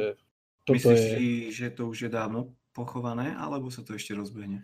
toto 0.65 0.93
Myslíš 0.93 1.01
je... 1.01 1.09
si, 1.17 1.27
že 1.49 1.67
to 1.73 1.89
už 1.89 2.07
je 2.07 2.11
dávno 2.13 2.53
pochované, 2.73 3.33
alebo 3.35 3.73
sa 3.73 3.81
to 3.81 3.97
ešte 3.97 4.13
rozbehne? 4.13 4.61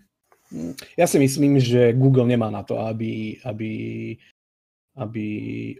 Mm, 0.54 0.78
ja 0.94 1.06
si 1.10 1.18
myslím, 1.18 1.58
že 1.58 1.98
Google 1.98 2.30
nemá 2.30 2.54
na 2.54 2.62
to, 2.62 2.78
aby, 2.78 3.42
aby, 3.42 3.72
aby 4.96 5.28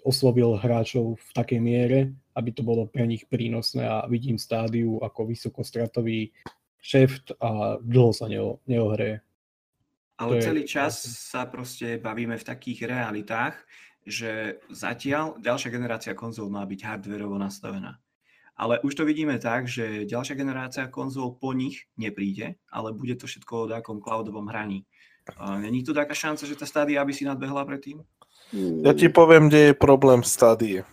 oslovil 0.04 0.60
hráčov 0.60 1.16
v 1.16 1.30
takej 1.32 1.60
miere, 1.64 2.00
aby 2.36 2.52
to 2.52 2.68
bolo 2.68 2.84
pre 2.84 3.08
nich 3.08 3.24
prínosné 3.32 3.88
a 3.88 4.04
vidím 4.12 4.36
stádiu 4.36 5.00
ako 5.00 5.32
vysokostratový 5.32 6.36
šeft 6.84 7.32
a 7.40 7.80
dlho 7.80 8.12
sa 8.12 8.28
neo, 8.28 8.60
neohreje. 8.68 9.24
Ale 10.16 10.40
celý 10.40 10.64
čas 10.64 11.00
sa 11.04 11.44
proste 11.48 12.00
bavíme 12.00 12.40
v 12.40 12.48
takých 12.48 12.88
realitách, 12.88 13.56
že 14.06 14.62
zatiaľ 14.70 15.40
ďalšia 15.42 15.74
generácia 15.74 16.14
konzol 16.14 16.48
má 16.52 16.62
byť 16.64 16.80
hardverovo 16.86 17.36
nastavená. 17.42 17.98
Ale 18.56 18.80
už 18.80 18.96
to 18.96 19.04
vidíme 19.04 19.36
tak, 19.36 19.68
že 19.68 20.08
ďalšia 20.08 20.40
generácia 20.40 20.88
konzol 20.88 21.36
po 21.36 21.52
nich 21.52 21.92
nepríde, 22.00 22.56
ale 22.72 22.96
bude 22.96 23.20
to 23.20 23.28
všetko 23.28 23.68
o 23.68 23.70
nejakom 23.72 24.00
cloudovom 24.00 24.48
hraní. 24.48 24.88
Není 25.42 25.84
tu 25.84 25.92
taká 25.92 26.14
šanca, 26.14 26.48
že 26.48 26.56
tá 26.56 26.64
stádia 26.70 27.04
by 27.04 27.12
si 27.12 27.28
nadbehla 27.28 27.66
predtým? 27.68 28.00
Ja 28.84 28.96
ti 28.96 29.12
poviem, 29.12 29.52
kde 29.52 29.72
je 29.72 29.74
problém 29.76 30.24
stádie. 30.24 30.88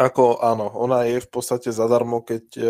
Ako 0.00 0.40
áno, 0.40 0.72
ona 0.72 1.04
je 1.04 1.20
v 1.20 1.28
podstate 1.28 1.68
zadarmo, 1.68 2.24
keď 2.24 2.44
uh, 2.56 2.66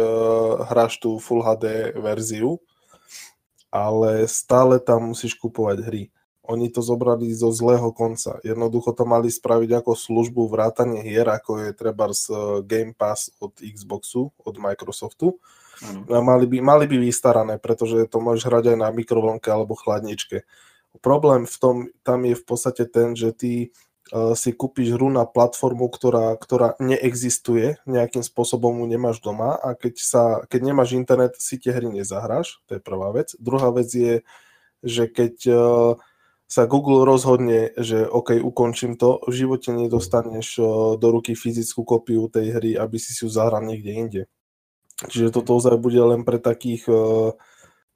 hráš 0.66 0.98
tú 0.98 1.22
Full 1.22 1.40
HD 1.40 1.94
verziu, 1.94 2.58
ale 3.70 4.26
stále 4.26 4.82
tam 4.82 5.14
musíš 5.14 5.38
kupovať 5.38 5.78
hry. 5.86 6.02
Oni 6.46 6.70
to 6.70 6.78
zobrali 6.78 7.34
zo 7.34 7.50
zlého 7.50 7.90
konca. 7.90 8.38
Jednoducho 8.46 8.94
to 8.94 9.02
mali 9.02 9.26
spraviť 9.26 9.82
ako 9.82 9.98
službu 9.98 10.46
vrátanie 10.46 11.02
hier, 11.02 11.26
ako 11.26 11.66
je 11.66 11.70
treba 11.74 12.10
z 12.14 12.30
eh, 12.30 12.38
Game 12.62 12.94
Pass 12.94 13.34
od 13.42 13.58
Xboxu, 13.58 14.30
od 14.42 14.54
Microsoftu. 14.58 15.38
A 16.08 16.24
mali 16.24 16.48
by, 16.48 16.64
mali 16.64 16.88
by 16.88 16.96
vystarané, 16.96 17.60
pretože 17.60 18.08
to 18.08 18.16
môžeš 18.16 18.48
hrať 18.48 18.64
aj 18.72 18.78
na 18.80 18.88
mikrovlnke 18.88 19.44
alebo 19.52 19.76
chladničke. 19.76 20.48
Problém 21.04 21.44
v 21.44 21.56
tom, 21.60 21.76
tam 22.00 22.24
je 22.24 22.32
v 22.32 22.44
podstate 22.48 22.88
ten, 22.88 23.12
že 23.12 23.36
ty 23.36 23.76
si 24.12 24.54
kúpiš 24.54 24.94
hru 24.94 25.10
na 25.10 25.26
platformu, 25.26 25.90
ktorá, 25.90 26.38
ktorá 26.38 26.78
neexistuje, 26.78 27.82
nejakým 27.90 28.22
spôsobom 28.22 28.78
mu 28.78 28.86
nemáš 28.86 29.18
doma 29.18 29.58
a 29.58 29.74
keď, 29.74 29.94
sa, 29.98 30.22
keď 30.46 30.60
nemáš 30.62 30.94
internet, 30.94 31.34
si 31.42 31.58
tie 31.58 31.74
hry 31.74 31.90
nezahráš, 31.90 32.62
to 32.70 32.78
je 32.78 32.80
prvá 32.80 33.10
vec. 33.10 33.34
Druhá 33.42 33.74
vec 33.74 33.90
je, 33.90 34.22
že 34.86 35.10
keď 35.10 35.34
sa 36.46 36.62
Google 36.70 37.02
rozhodne, 37.02 37.74
že 37.74 38.06
OK, 38.06 38.38
ukončím 38.38 38.94
to, 38.94 39.18
v 39.26 39.34
živote 39.34 39.74
nedostaneš 39.74 40.62
do 40.94 41.06
ruky 41.10 41.34
fyzickú 41.34 41.82
kopiu 41.82 42.30
tej 42.30 42.54
hry, 42.54 42.70
aby 42.78 43.02
si 43.02 43.10
si 43.10 43.26
ju 43.26 43.30
zahral 43.30 43.66
niekde 43.66 43.90
inde. 43.90 44.22
Čiže 45.10 45.34
toto 45.34 45.58
ozaj 45.58 45.74
bude 45.82 45.98
len 45.98 46.22
pre 46.22 46.38
takých 46.38 46.86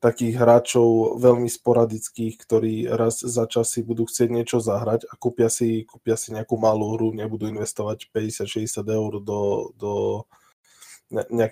takých 0.01 0.41
hráčov 0.41 1.21
veľmi 1.21 1.47
sporadických, 1.47 2.41
ktorí 2.41 2.89
raz 2.89 3.21
za 3.21 3.45
čas 3.45 3.77
si 3.77 3.85
budú 3.85 4.09
chcieť 4.09 4.33
niečo 4.33 4.57
zahrať 4.57 5.05
a 5.05 5.13
kúpia 5.21 5.53
si, 5.53 5.85
kúpia 5.85 6.17
si 6.17 6.33
nejakú 6.33 6.57
malú 6.57 6.97
hru, 6.97 7.13
nebudú 7.13 7.53
investovať 7.53 8.09
50-60 8.09 8.81
eur 8.81 9.13
do, 9.21 9.71
do 9.77 9.93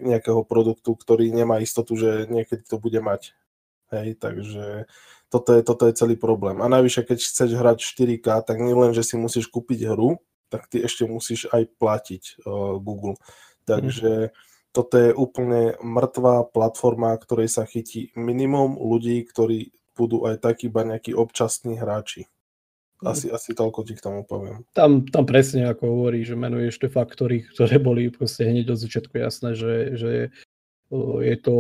nejakého 0.01 0.49
produktu, 0.49 0.97
ktorý 0.97 1.29
nemá 1.29 1.61
istotu, 1.61 1.93
že 2.01 2.25
niekedy 2.33 2.65
to 2.65 2.81
bude 2.81 2.97
mať. 3.05 3.37
Hej, 3.93 4.17
takže 4.21 4.89
toto 5.29 5.53
je, 5.53 5.61
toto 5.61 5.85
je 5.85 5.97
celý 5.97 6.17
problém. 6.17 6.61
A 6.65 6.73
najvyššie, 6.73 7.05
keď 7.05 7.19
chceš 7.21 7.51
hrať 7.53 7.79
4K, 7.85 8.49
tak 8.49 8.57
nie 8.65 8.73
len, 8.73 8.97
že 8.97 9.05
si 9.05 9.21
musíš 9.21 9.53
kúpiť 9.53 9.93
hru, 9.93 10.21
tak 10.49 10.69
ty 10.73 10.81
ešte 10.81 11.05
musíš 11.05 11.53
aj 11.53 11.69
platiť 11.77 12.49
uh, 12.49 12.81
Google. 12.81 13.21
Takže 13.69 14.33
mm 14.33 14.48
toto 14.73 14.95
je 15.01 15.11
úplne 15.17 15.75
mŕtvá 15.81 16.53
platforma, 16.53 17.17
ktorej 17.17 17.49
sa 17.49 17.65
chytí 17.65 18.13
minimum 18.15 18.77
ľudí, 18.77 19.25
ktorí 19.25 19.73
budú 19.99 20.29
aj 20.29 20.45
takí 20.45 20.71
iba 20.71 20.87
nejakí 20.87 21.11
občasní 21.17 21.81
hráči. 21.81 22.31
Asi, 22.99 23.31
mm. 23.31 23.35
asi 23.35 23.51
toľko 23.55 23.87
ti 23.87 23.95
k 23.95 24.03
tomu 24.03 24.27
poviem. 24.27 24.67
Tam, 24.75 25.07
tam 25.07 25.23
presne 25.23 25.71
ako 25.71 25.87
hovorí, 25.87 26.27
že 26.27 26.35
menuješ 26.35 26.83
tie 26.83 26.91
faktory, 26.91 27.47
ktoré 27.47 27.79
boli 27.79 28.11
proste 28.11 28.43
hneď 28.47 28.75
od 28.75 28.83
začiatku 28.83 29.15
jasné, 29.19 29.55
že, 29.55 29.75
že 29.95 30.13
je 31.23 31.37
to 31.39 31.57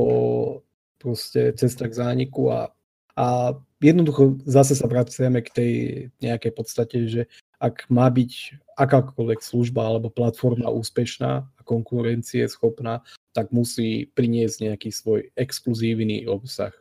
proste 0.98 1.54
cesta 1.54 1.86
k 1.86 1.94
zániku 1.94 2.50
a, 2.50 2.74
a 3.14 3.54
jednoducho 3.78 4.42
zase 4.50 4.74
sa 4.74 4.90
vraciame 4.90 5.38
k 5.46 5.50
tej 5.54 5.72
nejakej 6.18 6.52
podstate, 6.54 6.96
že 7.06 7.22
ak 7.62 7.86
má 7.86 8.10
byť 8.10 8.58
akákoľvek 8.78 9.40
služba 9.42 9.82
alebo 9.82 10.10
platforma 10.10 10.70
úspešná 10.70 11.46
konkurencie 11.68 12.48
schopná, 12.48 13.04
tak 13.36 13.52
musí 13.52 14.08
priniesť 14.16 14.72
nejaký 14.72 14.88
svoj 14.88 15.28
exkluzívny 15.36 16.24
obsah. 16.24 16.72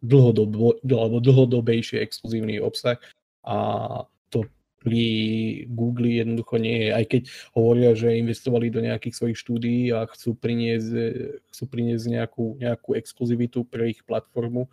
Dlhodobo, 0.00 0.78
alebo 0.86 1.18
dlhodobejší 1.18 1.98
exkluzívny 1.98 2.62
obsah 2.62 2.96
a 3.44 3.58
to 4.30 4.46
pri 4.80 5.04
Google 5.68 6.08
jednoducho 6.08 6.56
nie 6.56 6.88
je. 6.88 6.90
Aj 6.94 7.04
keď 7.04 7.22
hovoria, 7.52 7.92
že 7.92 8.16
investovali 8.16 8.72
do 8.72 8.80
nejakých 8.80 9.12
svojich 9.12 9.38
štúdií 9.42 9.92
a 9.92 10.08
chcú 10.08 10.32
priniesť, 10.38 10.88
chcú 11.52 11.64
priniesť 11.68 12.04
nejakú, 12.16 12.56
nejakú 12.56 12.96
exkluzivitu 12.96 13.68
pre 13.68 13.92
ich 13.92 14.00
platformu, 14.08 14.72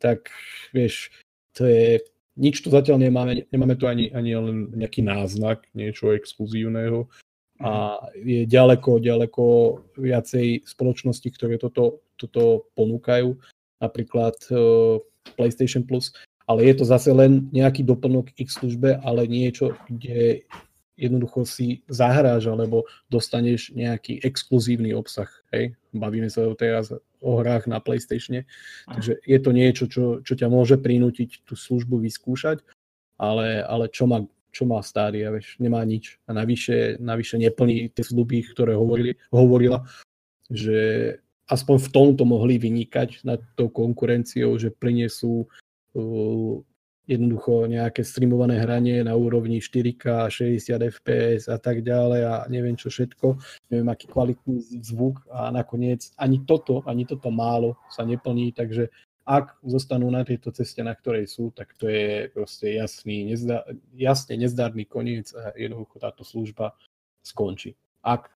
tak 0.00 0.32
vieš, 0.72 1.12
to 1.52 1.68
je 1.68 2.00
nič 2.36 2.64
tu 2.64 2.72
zatiaľ 2.72 2.96
nemáme, 2.96 3.44
nemáme 3.52 3.76
tu 3.76 3.84
ani, 3.84 4.08
ani 4.08 4.32
len 4.32 4.72
nejaký 4.72 5.04
náznak 5.04 5.68
niečo 5.76 6.16
exkluzívneho 6.16 7.12
a 7.62 7.72
mhm. 7.98 8.26
je 8.26 8.42
ďaleko, 8.50 8.90
ďaleko 8.98 9.44
viacej 9.96 10.66
spoločností, 10.66 11.30
ktoré 11.32 11.56
toto, 11.56 12.02
toto 12.18 12.66
ponúkajú, 12.74 13.38
napríklad 13.78 14.36
uh, 14.50 14.98
PlayStation 15.38 15.86
Plus, 15.86 16.10
ale 16.46 16.66
je 16.66 16.74
to 16.82 16.84
zase 16.84 17.10
len 17.14 17.48
nejaký 17.54 17.86
doplnok 17.86 18.34
k 18.34 18.46
ich 18.46 18.50
službe, 18.50 18.98
ale 19.00 19.30
niečo, 19.30 19.78
kde 19.86 20.42
jednoducho 20.98 21.48
si 21.48 21.82
zahráš 21.88 22.46
alebo 22.46 22.84
dostaneš 23.08 23.72
nejaký 23.72 24.20
exkluzívny 24.22 24.92
obsah. 24.92 25.28
Hej? 25.50 25.74
Bavíme 25.90 26.28
sa 26.28 26.46
teraz 26.54 26.92
o 27.22 27.32
hrách 27.38 27.70
na 27.70 27.78
PlayStatione, 27.80 28.44
takže 28.86 29.18
je 29.22 29.38
to 29.38 29.50
niečo, 29.54 29.84
čo, 29.86 30.04
čo 30.20 30.34
ťa 30.34 30.50
môže 30.50 30.76
prinútiť 30.78 31.46
tú 31.46 31.54
službu 31.54 32.02
vyskúšať, 32.02 32.66
ale, 33.16 33.62
ale 33.62 33.86
čo 33.88 34.10
má 34.10 34.26
čo 34.52 34.68
má 34.68 34.84
Stadia, 34.84 35.32
vieš, 35.32 35.56
nemá 35.56 35.80
nič. 35.82 36.20
A 36.28 36.36
navyše, 36.36 37.00
navyše 37.00 37.40
neplní 37.40 37.88
tie 37.90 38.04
sluby, 38.04 38.44
ktoré 38.44 38.76
hovorili, 38.76 39.16
hovorila, 39.32 39.88
že 40.52 41.16
aspoň 41.48 41.76
v 41.80 41.88
tomto 41.88 42.22
mohli 42.28 42.60
vynikať 42.60 43.24
nad 43.24 43.40
tou 43.56 43.72
konkurenciou, 43.72 44.60
že 44.60 44.68
prinesú 44.68 45.48
uh, 45.48 46.60
jednoducho 47.08 47.66
nejaké 47.66 48.06
streamované 48.06 48.62
hranie 48.62 49.02
na 49.02 49.18
úrovni 49.18 49.58
4K, 49.58 50.30
60 50.30 51.02
FPS 51.02 51.50
a 51.50 51.58
tak 51.58 51.82
ďalej 51.82 52.20
a 52.22 52.34
neviem 52.46 52.78
čo 52.78 52.94
všetko, 52.94 53.42
neviem 53.74 53.88
aký 53.90 54.06
kvalitný 54.06 54.62
zvuk 54.86 55.18
a 55.26 55.50
nakoniec 55.50 56.14
ani 56.14 56.46
toto, 56.46 56.86
ani 56.86 57.02
toto 57.02 57.28
málo 57.34 57.74
sa 57.90 58.06
neplní, 58.06 58.54
takže 58.54 58.86
ak 59.22 59.62
zostanú 59.62 60.10
na 60.10 60.26
tejto 60.26 60.50
ceste, 60.50 60.82
na 60.82 60.94
ktorej 60.94 61.30
sú, 61.30 61.54
tak 61.54 61.74
to 61.78 61.86
je 61.86 62.26
proste 62.34 62.74
jasný, 62.74 63.30
nezda, 63.30 63.62
jasne 63.94 64.34
nezdarný 64.34 64.82
koniec 64.86 65.30
a 65.34 65.54
jednoducho 65.54 66.02
táto 66.02 66.26
služba 66.26 66.74
skončí. 67.22 67.78
Ak 68.02 68.34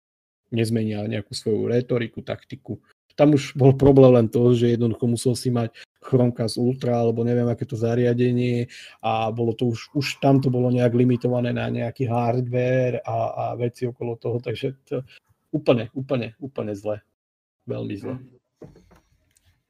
nezmenia 0.54 1.02
nejakú 1.10 1.34
svoju 1.34 1.66
retoriku, 1.66 2.22
taktiku. 2.22 2.78
Tam 3.16 3.32
už 3.32 3.56
bol 3.56 3.72
problém 3.72 4.12
len 4.12 4.28
to, 4.28 4.52
že 4.52 4.76
jednoducho 4.76 5.08
musel 5.08 5.34
si 5.34 5.48
mať 5.48 5.72
Chromecast 6.04 6.60
Ultra, 6.60 7.00
alebo 7.00 7.24
neviem, 7.26 7.48
aké 7.48 7.64
to 7.66 7.74
zariadenie 7.74 8.68
a 9.02 9.32
bolo 9.32 9.56
to 9.56 9.72
už, 9.72 9.90
už 9.96 10.06
tam 10.22 10.38
to 10.38 10.52
bolo 10.52 10.70
nejak 10.70 10.92
limitované 10.94 11.50
na 11.50 11.66
nejaký 11.66 12.06
hardware 12.06 13.02
a, 13.02 13.16
a 13.32 13.44
veci 13.58 13.88
okolo 13.88 14.20
toho, 14.20 14.38
takže 14.38 14.76
to 14.86 15.02
úplne, 15.50 15.90
úplne, 15.96 16.36
úplne 16.38 16.76
zle. 16.76 17.00
Veľmi 17.66 17.94
zle. 17.98 18.14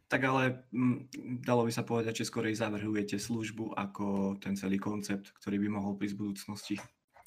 Tak 0.07 0.21
ale 0.23 0.63
m, 0.71 1.11
dalo 1.43 1.67
by 1.67 1.73
sa 1.75 1.83
povedať, 1.83 2.23
že 2.23 2.29
skorej 2.31 2.55
zavrhujete 2.55 3.19
službu 3.19 3.75
ako 3.75 4.39
ten 4.39 4.55
celý 4.55 4.79
koncept, 4.79 5.35
ktorý 5.43 5.59
by 5.67 5.69
mohol 5.83 5.99
prísť 5.99 6.15
v 6.15 6.23
budúcnosti. 6.23 6.77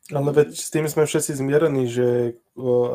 Ale 0.09 0.33
veď 0.33 0.57
s 0.57 0.73
tým 0.73 0.89
sme 0.89 1.05
všetci 1.05 1.37
zmierení, 1.37 1.85
že 1.85 2.39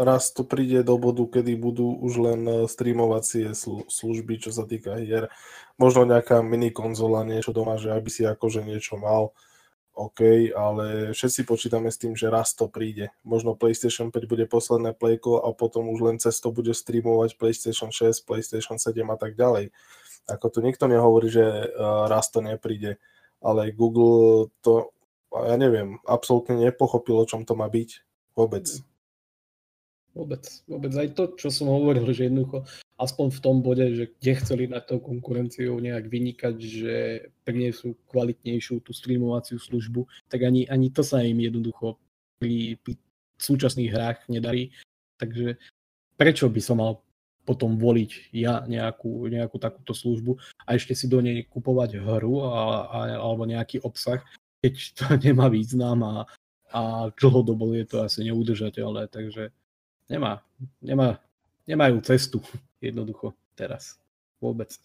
raz 0.02 0.34
to 0.34 0.42
príde 0.42 0.82
do 0.82 0.98
bodu, 0.98 1.22
kedy 1.30 1.54
budú 1.54 1.94
už 1.94 2.12
len 2.18 2.42
e, 2.42 2.54
streamovacie 2.66 3.54
služby, 3.86 4.42
čo 4.42 4.50
sa 4.50 4.66
týka 4.66 4.98
hier. 4.98 5.30
Možno 5.78 6.10
nejaká 6.10 6.42
mini 6.42 6.74
konzola, 6.74 7.22
niečo 7.22 7.54
doma, 7.54 7.78
že 7.78 7.94
aby 7.94 8.10
si 8.10 8.26
akože 8.26 8.66
niečo 8.66 8.98
mal. 8.98 9.30
OK, 9.94 10.50
ale 10.54 11.14
všetci 11.14 11.46
počítame 11.46 11.86
s 11.86 12.02
tým, 12.02 12.18
že 12.18 12.26
raz 12.26 12.50
to 12.58 12.66
príde. 12.66 13.14
Možno 13.22 13.54
PlayStation 13.54 14.10
5 14.10 14.26
bude 14.26 14.44
posledné 14.50 14.90
playko 14.98 15.38
a 15.38 15.54
potom 15.54 15.86
už 15.88 16.00
len 16.02 16.16
cez 16.18 16.42
to 16.42 16.50
bude 16.50 16.74
streamovať 16.74 17.38
PlayStation 17.38 17.94
6, 17.94 18.26
PlayStation 18.26 18.76
7 18.76 19.06
a 19.06 19.16
tak 19.16 19.38
ďalej. 19.38 19.70
Ako 20.26 20.50
tu 20.50 20.58
nikto 20.66 20.90
nehovorí, 20.90 21.30
že 21.30 21.70
raz 22.10 22.28
to 22.34 22.42
nepríde 22.42 22.98
ale 23.44 23.76
Google 23.76 24.48
to, 24.64 24.96
ja 25.36 25.60
neviem, 25.60 26.00
absolútne 26.08 26.56
nepochopil, 26.56 27.20
o 27.20 27.28
čom 27.28 27.44
to 27.44 27.52
má 27.52 27.68
byť. 27.68 27.90
Vôbec. 28.32 28.64
Vôbec, 30.14 30.46
vôbec. 30.70 30.94
Aj 30.94 31.10
to, 31.10 31.34
čo 31.34 31.50
som 31.50 31.66
hovoril, 31.74 32.06
že 32.14 32.30
jednoducho, 32.30 32.62
aspoň 33.02 33.26
v 33.34 33.42
tom 33.42 33.56
bode, 33.66 33.82
že 33.98 34.04
kde 34.14 34.32
chceli 34.38 34.64
na 34.70 34.78
tou 34.78 35.02
konkurenciou 35.02 35.74
nejak 35.82 36.06
vynikať, 36.06 36.54
že 36.54 36.94
priniesú 37.42 37.98
kvalitnejšiu 38.14 38.78
tú 38.78 38.94
streamovaciu 38.94 39.58
službu, 39.58 40.06
tak 40.30 40.46
ani, 40.46 40.70
ani 40.70 40.94
to 40.94 41.02
sa 41.02 41.18
im 41.26 41.42
jednoducho 41.42 41.98
pri, 42.38 42.78
pri 42.86 42.94
súčasných 43.42 43.90
hrách 43.90 44.18
nedarí. 44.30 44.70
Takže 45.18 45.58
prečo 46.14 46.46
by 46.46 46.60
som 46.62 46.78
mal 46.78 47.02
potom 47.42 47.74
voliť 47.76 48.32
ja 48.38 48.62
nejakú, 48.64 49.26
nejakú 49.26 49.58
takúto 49.60 49.92
službu 49.92 50.38
a 50.64 50.78
ešte 50.78 50.94
si 50.96 51.10
do 51.10 51.20
nej 51.20 51.44
kupovať 51.44 52.00
hru 52.00 52.40
a, 52.46 52.86
a, 52.88 52.98
alebo 53.18 53.44
nejaký 53.44 53.82
obsah, 53.82 54.22
keď 54.62 54.74
to 54.94 55.04
nemá 55.26 55.50
význam 55.50 56.06
a, 56.06 56.14
a 56.70 57.10
dlhodobo 57.18 57.74
je 57.74 57.84
to 57.84 58.06
asi 58.06 58.30
neudržateľné, 58.30 59.10
takže 59.10 59.50
nemá, 60.08 60.42
nemá, 60.80 61.20
nemajú 61.68 62.00
cestu 62.04 62.38
jednoducho 62.84 63.32
teraz 63.54 63.96
vôbec. 64.42 64.76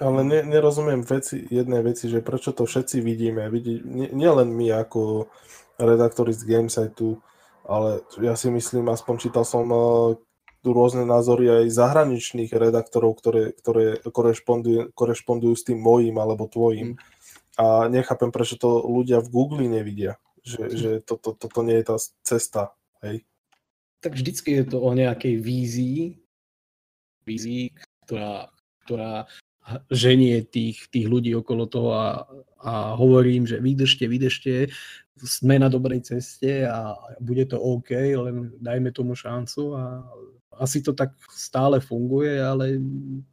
Ale 0.00 0.24
ne, 0.26 0.42
nerozumiem 0.42 1.04
veci, 1.04 1.46
jednej 1.46 1.84
veci, 1.84 2.08
že 2.08 2.24
prečo 2.24 2.50
to 2.50 2.66
všetci 2.66 2.98
vidíme. 3.04 3.46
Vidí, 3.52 3.78
nielen 3.86 4.50
nie 4.56 4.72
my 4.72 4.82
ako 4.82 5.30
redaktori 5.78 6.34
z 6.34 6.42
Gamesiteu, 6.48 7.20
ale 7.68 8.02
ja 8.18 8.34
si 8.34 8.50
myslím, 8.50 8.90
aspoň 8.90 9.14
čítal 9.28 9.44
som 9.46 9.68
uh, 9.70 10.16
rôzne 10.70 11.02
názory 11.02 11.66
aj 11.66 11.74
zahraničných 11.74 12.54
redaktorov, 12.54 13.18
ktoré, 13.18 13.50
ktoré 13.58 13.98
korešpondujú, 14.02 14.94
korešpondujú 14.94 15.54
s 15.58 15.66
tým 15.66 15.82
mojím 15.82 16.22
alebo 16.22 16.46
tvojim. 16.46 16.94
Mm. 16.94 16.98
A 17.58 17.66
nechápem, 17.90 18.30
prečo 18.30 18.56
to 18.56 18.80
ľudia 18.86 19.18
v 19.20 19.28
Google 19.28 19.66
nevidia, 19.66 20.22
že, 20.46 20.62
mm. 20.62 20.72
že 20.72 20.90
toto 21.02 21.34
to, 21.34 21.46
to, 21.46 21.52
to 21.52 21.60
nie 21.66 21.76
je 21.82 21.84
tá 21.90 21.96
cesta. 22.22 22.62
Hej? 23.02 23.26
Tak 24.02 24.18
vždycky 24.18 24.58
je 24.60 24.64
to 24.66 24.82
o 24.82 24.90
nejakej 24.92 25.38
vízii, 25.38 26.18
vízii, 27.22 27.70
ktorá, 28.04 28.50
ktorá 28.82 29.30
ženie 29.94 30.42
tých, 30.42 30.90
tých 30.90 31.06
ľudí 31.06 31.30
okolo 31.38 31.70
toho 31.70 31.90
a, 31.94 32.26
a 32.58 32.98
hovorím, 32.98 33.46
že 33.46 33.62
vydržte, 33.62 34.10
vydržte, 34.10 34.54
sme 35.22 35.62
na 35.62 35.70
dobrej 35.70 36.02
ceste 36.02 36.66
a 36.66 36.98
bude 37.22 37.46
to 37.46 37.62
OK, 37.62 37.94
len 37.94 38.50
dajme 38.58 38.90
tomu 38.90 39.14
šancu 39.14 39.78
a 39.78 40.02
asi 40.58 40.82
to 40.82 40.92
tak 40.92 41.14
stále 41.30 41.78
funguje, 41.78 42.42
ale 42.42 42.82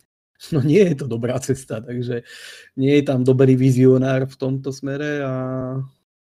no 0.54 0.62
nie 0.62 0.86
je 0.94 0.96
to 0.96 1.06
dobrá 1.10 1.42
cesta, 1.42 1.82
takže 1.82 2.24
nie 2.78 2.94
je 3.02 3.04
tam 3.04 3.26
dobrý 3.26 3.58
vizionár 3.58 4.30
v 4.30 4.36
tomto 4.38 4.70
smere 4.70 5.26
a, 5.26 5.36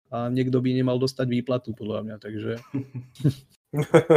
a 0.10 0.18
niekto 0.34 0.58
by 0.60 0.74
nemal 0.74 0.98
dostať 0.98 1.30
výplatu 1.30 1.78
podľa 1.78 2.00
mňa, 2.10 2.16
takže, 2.18 2.52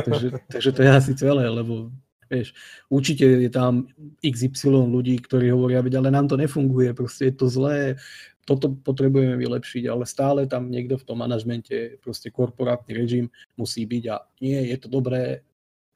takže, 0.04 0.28
takže 0.50 0.70
to 0.72 0.80
je 0.82 0.90
asi 0.90 1.12
celé, 1.14 1.48
lebo 1.48 1.90
Vieš, 2.30 2.56
určite 2.88 3.24
je 3.28 3.52
tam 3.52 3.92
XY 4.24 4.88
ľudí, 4.88 5.20
ktorí 5.20 5.52
hovoria, 5.52 5.84
ale 5.84 6.08
nám 6.08 6.28
to 6.28 6.40
nefunguje, 6.40 6.96
proste 6.96 7.28
je 7.28 7.34
to 7.36 7.46
zlé, 7.52 8.00
toto 8.48 8.72
potrebujeme 8.72 9.36
vylepšiť, 9.36 9.84
ale 9.88 10.04
stále 10.08 10.48
tam 10.48 10.72
niekto 10.72 11.00
v 11.00 11.04
tom 11.04 11.20
manažmente, 11.20 12.00
proste 12.00 12.32
korporátny 12.32 12.96
režim 12.96 13.26
musí 13.56 13.84
byť 13.88 14.04
a 14.12 14.16
nie, 14.40 14.72
je 14.72 14.76
to 14.80 14.88
dobré, 14.88 15.44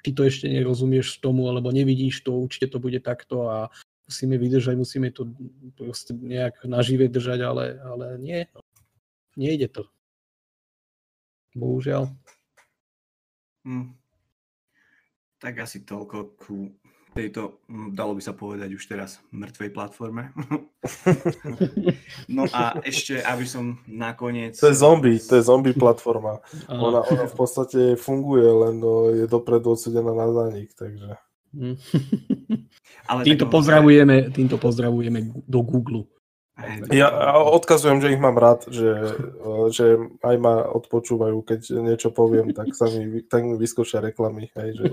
ty 0.05 0.13
to 0.13 0.25
ešte 0.25 0.49
nerozumieš 0.49 1.21
tomu, 1.21 1.49
alebo 1.49 1.73
nevidíš 1.73 2.25
to, 2.25 2.37
určite 2.37 2.73
to 2.73 2.79
bude 2.81 3.01
takto 3.01 3.49
a 3.49 3.59
musíme 4.09 4.41
vydržať, 4.41 4.75
musíme 4.77 5.09
to 5.13 5.29
proste 5.77 6.17
nejak 6.17 6.65
nažive 6.65 7.09
držať, 7.09 7.41
ale, 7.45 7.65
ale 7.85 8.07
nie, 8.17 8.41
nejde 9.37 9.69
to. 9.69 9.83
Bohužiaľ. 11.57 12.09
Hmm 13.65 13.99
tak 15.39 15.63
asi 15.63 15.87
toľko 15.87 16.35
ku 16.35 16.75
tejto, 17.15 17.65
hm, 17.67 17.99
dalo 17.99 18.15
by 18.15 18.23
sa 18.23 18.37
povedať 18.37 18.75
už 18.75 18.85
teraz, 18.85 19.19
mŕtvej 19.35 19.71
platforme. 19.75 20.31
no 22.37 22.47
a 22.53 22.79
ešte, 22.85 23.19
aby 23.23 23.43
som 23.49 23.81
nakoniec... 23.91 24.55
To 24.61 24.71
je 24.71 24.77
zombie, 24.77 25.19
to 25.19 25.41
je 25.41 25.43
zombie 25.43 25.75
platforma. 25.75 26.39
Ona, 26.71 27.03
ona 27.03 27.25
v 27.27 27.35
podstate 27.35 27.81
funguje, 27.99 28.47
len 28.47 28.75
no, 28.79 29.11
je 29.11 29.27
dopredu 29.27 29.75
odsudená 29.75 30.15
na 30.15 30.31
zanik, 30.31 30.71
takže... 30.79 31.19
Ale 33.11 33.25
týmto, 33.25 33.49
pozdravujeme, 33.49 34.31
týmto 34.31 34.61
pozdravujeme 34.61 35.33
do 35.49 35.65
Google. 35.65 36.07
Ja 36.95 37.39
odkazujem, 37.39 38.03
že 38.03 38.13
ich 38.15 38.21
mám 38.21 38.39
rád, 38.39 38.67
že, 38.67 39.15
že 39.71 39.99
aj 40.23 40.37
ma 40.39 40.67
odpočúvajú, 40.67 41.39
keď 41.47 41.61
niečo 41.79 42.11
poviem, 42.11 42.51
tak 42.51 42.75
sa 42.75 42.91
mi, 42.91 43.23
tak 43.23 43.47
mi 43.47 43.55
vyskúšia 43.55 44.03
reklamy. 44.03 44.51
Hej, 44.59 44.71
že, 44.75 44.85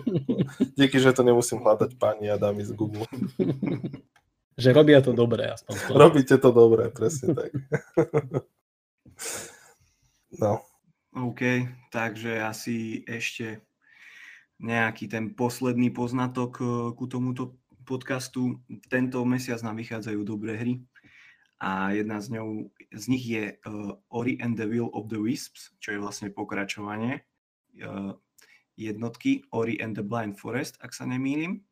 díky, 0.78 1.02
že 1.02 1.16
to 1.16 1.26
nemusím 1.26 1.66
hľadať 1.66 1.98
pani 1.98 2.30
a 2.30 2.38
dámy 2.38 2.62
z 2.66 2.72
Google. 2.74 3.06
Že 4.56 4.72
robia 4.72 5.04
to 5.04 5.12
dobre, 5.12 5.52
aspoň. 5.52 5.76
To. 5.76 6.00
Robíte 6.00 6.40
to 6.40 6.48
dobre, 6.56 6.88
presne 6.88 7.36
tak. 7.36 7.52
No. 10.36 10.64
OK, 11.16 11.64
takže 11.96 12.44
asi 12.44 13.04
ešte 13.08 13.64
nejaký 14.60 15.08
ten 15.08 15.32
posledný 15.32 15.92
poznatok 15.96 16.52
eh, 16.60 16.68
ku 16.92 17.08
tomuto 17.08 17.60
podcastu. 17.84 18.60
Tento 18.92 19.24
mesiac 19.24 19.64
nám 19.64 19.80
vychádzajú 19.80 20.20
dobré 20.28 20.60
hry 20.60 20.84
a 21.60 21.96
jedna 21.96 22.20
z, 22.20 22.36
ňou, 22.40 22.68
z 22.92 23.06
nich 23.08 23.26
je 23.26 23.46
uh, 23.56 23.96
Ori 24.12 24.36
and 24.44 24.60
the 24.60 24.68
Will 24.68 24.92
of 24.92 25.08
the 25.08 25.20
Wisps, 25.20 25.72
čo 25.80 25.96
je 25.96 26.04
vlastne 26.04 26.28
pokračovanie 26.28 27.24
uh, 27.80 28.12
jednotky 28.76 29.48
Ori 29.56 29.80
and 29.80 29.96
the 29.96 30.04
Blind 30.04 30.36
Forest, 30.36 30.76
ak 30.84 30.92
sa 30.92 31.08
nemýlim. 31.08 31.64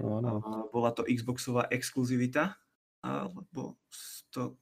Ano, 0.00 0.24
ano. 0.24 0.32
Uh, 0.40 0.64
bola 0.72 0.90
to 0.96 1.04
Xboxová 1.04 1.68
exkluzivita, 1.68 2.56
alebo 3.04 3.76
to... 4.32 4.56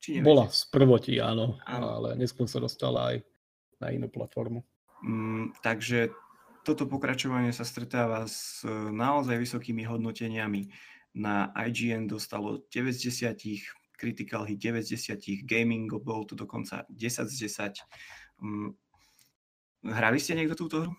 Či 0.00 0.20
Bola 0.20 0.52
z 0.52 0.68
prvotí, 0.68 1.16
áno, 1.16 1.56
áno, 1.64 1.88
ale 1.96 2.12
neskôr 2.20 2.44
sa 2.44 2.60
dostala 2.60 3.16
aj 3.16 3.24
na 3.80 3.88
inú 3.88 4.12
platformu. 4.12 4.60
Mm, 5.00 5.56
takže 5.64 6.12
toto 6.60 6.84
pokračovanie 6.84 7.52
sa 7.56 7.64
stretáva 7.64 8.28
s 8.28 8.64
naozaj 8.68 9.36
vysokými 9.36 9.84
hodnoteniami. 9.88 10.68
Na 11.16 11.52
IGN 11.56 12.04
dostalo 12.04 12.68
90 12.68 13.32
Critical 13.94 14.44
Hit 14.44 14.60
9 14.60 14.82
z 14.82 15.16
10, 15.18 15.46
Gaming 15.46 15.90
bol 16.02 16.26
to 16.26 16.34
dokonca 16.34 16.84
10 16.90 17.30
z 17.30 17.34
10. 17.48 17.82
Um, 18.42 18.74
hrali 19.86 20.18
ste 20.18 20.34
niekto 20.34 20.58
túto 20.58 20.84
hru? 20.84 20.92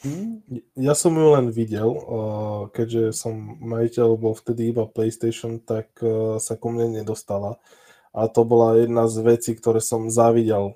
Hm, 0.00 0.46
ja 0.78 0.94
som 0.94 1.12
ju 1.18 1.34
len 1.34 1.50
videl, 1.50 1.90
keďže 2.70 3.10
som 3.10 3.58
majiteľ 3.58 4.08
bol 4.16 4.38
vtedy 4.38 4.70
iba 4.70 4.86
PlayStation, 4.86 5.58
tak 5.58 5.90
e, 5.98 6.38
sa 6.38 6.54
ku 6.54 6.70
mne 6.70 7.02
nedostala. 7.02 7.58
A 8.10 8.26
to 8.26 8.42
bola 8.42 8.78
jedna 8.78 9.06
z 9.06 9.22
vecí, 9.22 9.50
ktoré 9.54 9.78
som 9.78 10.10
závidel 10.10 10.74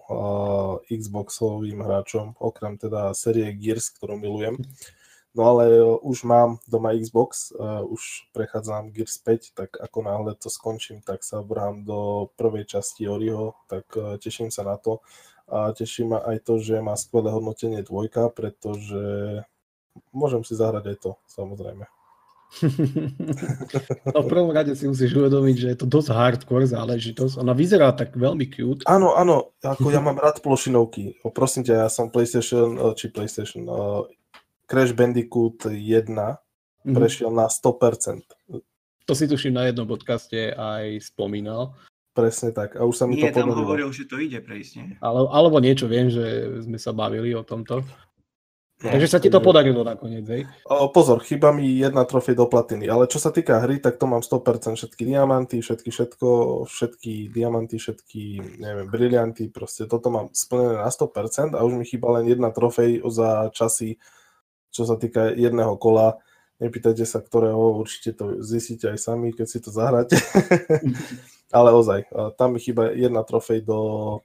Xboxovým 0.86 1.82
hráčom, 1.82 2.38
okrem 2.38 2.78
teda 2.78 3.10
série 3.10 3.50
Gears, 3.58 3.90
ktorú 3.90 4.14
milujem. 4.14 4.54
No 5.34 5.42
ale 5.50 5.64
e, 5.66 5.82
už 6.06 6.22
mám 6.22 6.62
doma 6.70 6.94
Xbox, 6.94 7.50
uh, 7.50 7.82
už 7.82 8.30
prechádzam 8.30 8.94
Gears 8.94 9.18
5, 9.18 9.58
tak 9.58 9.70
ako 9.82 9.98
náhle 10.06 10.32
to 10.38 10.46
skončím, 10.46 11.02
tak 11.02 11.26
sa 11.26 11.42
vrám 11.42 11.82
do 11.82 12.30
prvej 12.38 12.70
časti 12.70 13.10
Oriho, 13.10 13.58
tak 13.66 13.84
uh, 13.98 14.14
teším 14.14 14.54
sa 14.54 14.62
na 14.62 14.78
to. 14.78 15.02
A 15.50 15.74
teší 15.74 16.08
ma 16.08 16.22
aj 16.24 16.46
to, 16.46 16.56
že 16.62 16.80
má 16.80 16.96
skvelé 16.96 17.28
hodnotenie 17.34 17.84
dvojka, 17.84 18.32
pretože 18.32 19.44
môžem 20.14 20.40
si 20.40 20.56
zahrať 20.56 20.84
aj 20.94 20.96
to, 21.02 21.10
samozrejme. 21.28 21.84
no 24.14 24.18
v 24.22 24.28
prvom 24.30 24.54
rade 24.54 24.78
si 24.78 24.86
musíš 24.86 25.10
uvedomiť, 25.18 25.56
že 25.58 25.68
je 25.74 25.78
to 25.82 25.86
dosť 25.90 26.14
hardcore 26.14 26.70
záležitosť. 26.70 27.42
Ona 27.42 27.52
vyzerá 27.52 27.90
tak 27.90 28.14
veľmi 28.14 28.46
cute. 28.54 28.86
Áno, 28.86 29.18
áno, 29.18 29.52
ako 29.58 29.90
ja 29.90 29.98
mám 29.98 30.16
rád 30.22 30.38
plošinovky. 30.38 31.18
Prosím 31.34 31.66
ťa, 31.66 31.74
ja 31.84 31.88
som 31.90 32.14
PlayStation, 32.14 32.94
či 32.94 33.10
PlayStation, 33.10 33.66
Crash 34.64 34.92
Bandicoot 34.96 35.68
1 35.68 36.08
mm-hmm. 36.08 36.94
prešiel 36.94 37.30
na 37.30 37.46
100%. 37.48 38.24
To 39.04 39.12
si 39.12 39.28
tuším 39.28 39.52
na 39.52 39.68
jednom 39.68 39.84
podcaste 39.84 40.56
aj 40.56 41.00
spomínal. 41.04 41.76
Presne 42.14 42.54
tak. 42.54 42.78
A 42.78 42.86
už 42.86 42.94
sa 42.94 43.04
mi 43.04 43.18
Nie, 43.18 43.28
to 43.28 43.42
podarilo. 43.42 43.52
tam 43.52 43.62
hovoril, 43.66 43.88
že 43.90 44.06
to 44.06 44.22
ide 44.22 44.38
prejsť, 44.38 44.72
nie? 44.80 44.88
Ale, 45.02 45.26
alebo 45.28 45.58
niečo 45.58 45.90
viem, 45.90 46.08
že 46.08 46.56
sme 46.62 46.78
sa 46.78 46.94
bavili 46.94 47.34
o 47.34 47.42
tomto. 47.42 47.82
No, 48.82 48.90
Takže 48.90 49.06
sa 49.06 49.22
ti 49.22 49.30
to 49.30 49.38
podarilo 49.38 49.86
nakoniec, 49.86 50.26
hej? 50.26 50.42
O, 50.66 50.90
pozor, 50.90 51.22
chyba 51.22 51.54
mi 51.54 51.78
jedna 51.78 52.04
trofej 52.04 52.34
do 52.34 52.50
platiny, 52.50 52.90
ale 52.90 53.06
čo 53.06 53.22
sa 53.22 53.30
týka 53.30 53.62
hry, 53.62 53.78
tak 53.78 53.96
to 53.96 54.04
mám 54.04 54.20
100%, 54.20 54.76
všetky 54.76 55.02
diamanty, 55.08 55.62
všetky 55.62 55.88
všetko, 55.88 56.28
všetky 56.66 57.32
diamanty, 57.32 57.78
všetky, 57.78 58.22
neviem, 58.58 58.90
brilianty, 58.90 59.48
proste 59.48 59.86
toto 59.86 60.10
mám 60.10 60.26
splnené 60.34 60.82
na 60.82 60.90
100% 60.90 61.54
a 61.54 61.62
už 61.62 61.72
mi 61.80 61.86
chýba 61.86 62.18
len 62.18 62.26
jedna 62.26 62.50
trofej 62.50 63.00
za 63.08 63.48
časy 63.54 63.96
čo 64.74 64.82
sa 64.82 64.98
týka 64.98 65.30
jedného 65.30 65.78
kola. 65.78 66.18
Nepýtajte 66.58 67.06
sa, 67.06 67.22
ktorého, 67.22 67.78
určite 67.78 68.18
to 68.18 68.42
zistíte 68.42 68.90
aj 68.90 68.98
sami, 68.98 69.30
keď 69.30 69.46
si 69.46 69.58
to 69.62 69.70
zahráte. 69.70 70.18
Ale 71.56 71.70
ozaj, 71.70 72.10
tam 72.34 72.58
mi 72.58 72.58
chýba 72.58 72.90
jedna 72.90 73.22
trofej 73.22 73.62
do, 73.62 74.18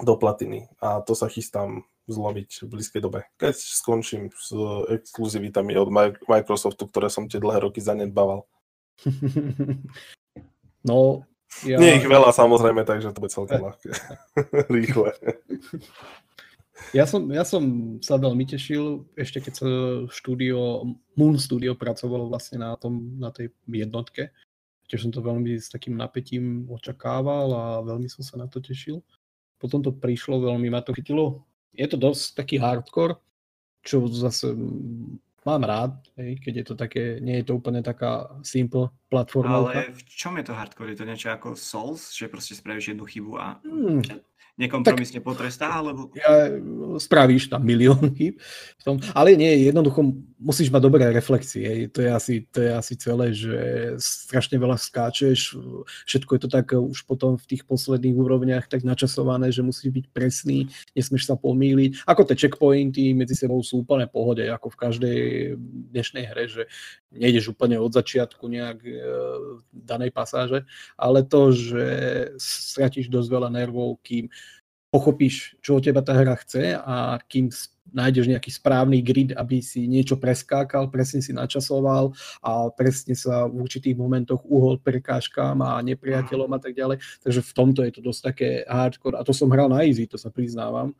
do 0.00 0.16
platiny 0.16 0.72
a 0.80 1.04
to 1.04 1.12
sa 1.12 1.28
chystám 1.28 1.84
zlomiť 2.08 2.64
v 2.64 2.70
blízkej 2.72 3.00
dobe. 3.04 3.28
Keď 3.36 3.52
skončím 3.52 4.32
s 4.32 4.56
exkluzivitami 4.88 5.76
od 5.76 5.92
Microsoftu, 6.24 6.88
ktoré 6.88 7.12
som 7.12 7.28
tie 7.28 7.36
dlhé 7.38 7.68
roky 7.68 7.84
zanedbával. 7.84 8.48
No, 10.82 11.22
ja... 11.62 11.78
Nie 11.78 12.02
ich 12.02 12.08
veľa 12.10 12.34
samozrejme, 12.34 12.82
takže 12.82 13.14
to 13.14 13.22
bude 13.22 13.30
celkom 13.30 13.70
ľahké. 13.70 13.94
Rýchle. 14.74 15.14
Ja 16.90 17.06
som, 17.06 17.24
ja 17.30 17.46
som 17.46 17.62
sa 18.04 18.18
veľmi 18.20 18.44
tešil, 18.44 19.06
ešte 19.16 19.40
keď 19.40 19.52
sa 19.54 19.68
štúdio, 20.12 20.84
Moon 21.16 21.38
Studio 21.38 21.78
pracovalo 21.78 22.28
vlastne 22.28 22.60
na, 22.60 22.74
tom, 22.76 23.16
na 23.16 23.32
tej 23.32 23.54
jednotke. 23.70 24.34
Tiež 24.90 25.08
som 25.08 25.12
to 25.14 25.24
veľmi 25.24 25.56
s 25.56 25.72
takým 25.72 25.96
napätím 25.96 26.68
očakával 26.68 27.48
a 27.54 27.64
veľmi 27.80 28.10
som 28.12 28.20
sa 28.20 28.36
na 28.36 28.44
to 28.44 28.60
tešil. 28.60 29.00
Potom 29.56 29.80
to 29.80 29.94
prišlo, 29.94 30.42
veľmi 30.42 30.68
ma 30.68 30.84
to 30.84 30.92
chytilo. 30.92 31.46
Je 31.72 31.88
to 31.88 31.96
dosť 31.96 32.36
taký 32.36 32.60
hardcore, 32.60 33.16
čo 33.80 34.04
zase 34.10 34.52
mám 35.42 35.62
rád, 35.64 35.96
hej, 36.20 36.38
keď 36.38 36.52
je 36.54 36.64
to 36.68 36.74
také, 36.78 37.02
nie 37.18 37.40
je 37.42 37.50
to 37.50 37.58
úplne 37.58 37.82
taká 37.82 38.30
simple 38.46 38.94
platforma. 39.10 39.64
Ale 39.64 39.90
v 39.90 40.02
čom 40.06 40.38
je 40.38 40.44
to 40.46 40.54
hardcore? 40.54 40.92
Je 40.92 41.02
to 41.02 41.08
niečo 41.08 41.34
ako 41.34 41.58
Souls, 41.58 42.14
že 42.14 42.30
proste 42.30 42.54
spravíš 42.54 42.94
jednu 42.94 43.08
chybu 43.08 43.32
a 43.40 43.58
hmm 43.64 44.31
nekompromisne 44.60 45.20
tak, 45.20 45.26
potrestá, 45.26 45.80
alebo... 45.80 46.12
Ja, 46.12 46.52
spravíš 47.00 47.48
tam 47.48 47.64
milión 47.64 48.12
chyb. 48.12 48.36
V 48.76 48.82
tom, 48.84 48.96
ale 49.16 49.32
nie, 49.32 49.64
jednoducho 49.64 50.12
musíš 50.36 50.68
mať 50.68 50.82
dobré 50.82 51.08
reflexie. 51.08 51.88
To 51.88 52.04
je, 52.04 52.10
asi, 52.12 52.34
to 52.52 52.60
je 52.60 52.70
asi 52.70 52.94
celé, 53.00 53.32
že 53.32 53.56
strašne 53.96 54.60
veľa 54.60 54.76
skáčeš, 54.76 55.56
všetko 56.04 56.30
je 56.36 56.40
to 56.44 56.48
tak 56.52 56.66
už 56.76 57.08
potom 57.08 57.40
v 57.40 57.48
tých 57.48 57.62
posledných 57.64 58.12
úrovniach 58.12 58.68
tak 58.68 58.84
načasované, 58.84 59.48
že 59.48 59.64
musíš 59.64 59.88
byť 59.88 60.06
presný, 60.12 60.68
nesmieš 60.92 61.32
sa 61.32 61.36
pomýliť. 61.38 62.04
Ako 62.04 62.28
tie 62.28 62.36
checkpointy 62.36 63.16
medzi 63.16 63.32
sebou 63.32 63.64
sú 63.64 63.86
úplne 63.86 64.04
pohode, 64.04 64.44
ako 64.44 64.68
v 64.68 64.80
každej 64.84 65.18
dnešnej 65.96 66.24
hre, 66.28 66.44
že 66.50 66.62
nejdeš 67.12 67.52
úplne 67.52 67.78
od 67.78 67.92
začiatku 67.92 68.44
nejak 68.48 68.78
e, 68.84 68.92
danej 69.72 70.10
pasáže, 70.10 70.64
ale 70.96 71.22
to, 71.22 71.52
že 71.52 71.86
stratíš 72.40 73.12
dosť 73.12 73.28
veľa 73.28 73.50
nervov, 73.52 74.00
kým 74.02 74.28
pochopíš, 74.92 75.56
čo 75.64 75.80
od 75.80 75.84
teba 75.88 76.04
tá 76.04 76.12
hra 76.12 76.36
chce 76.36 76.76
a 76.76 77.16
kým 77.24 77.48
nájdeš 77.96 78.28
nejaký 78.28 78.52
správny 78.52 79.00
grid, 79.00 79.32
aby 79.32 79.64
si 79.64 79.88
niečo 79.88 80.20
preskákal, 80.20 80.92
presne 80.92 81.24
si 81.24 81.32
načasoval 81.32 82.12
a 82.44 82.68
presne 82.72 83.16
sa 83.16 83.48
v 83.48 83.64
určitých 83.64 83.96
momentoch 83.96 84.44
uhol 84.44 84.76
prekážkám 84.84 85.64
a 85.64 85.80
nepriateľom 85.80 86.52
a 86.52 86.60
tak 86.60 86.76
ďalej. 86.76 87.00
Takže 87.24 87.40
v 87.40 87.52
tomto 87.56 87.80
je 87.88 87.92
to 87.96 88.00
dosť 88.04 88.20
také 88.20 88.48
hardcore 88.68 89.16
a 89.16 89.24
to 89.24 89.32
som 89.32 89.48
hral 89.48 89.72
na 89.72 89.80
easy, 89.84 90.04
to 90.04 90.20
sa 90.20 90.28
priznávam 90.28 90.92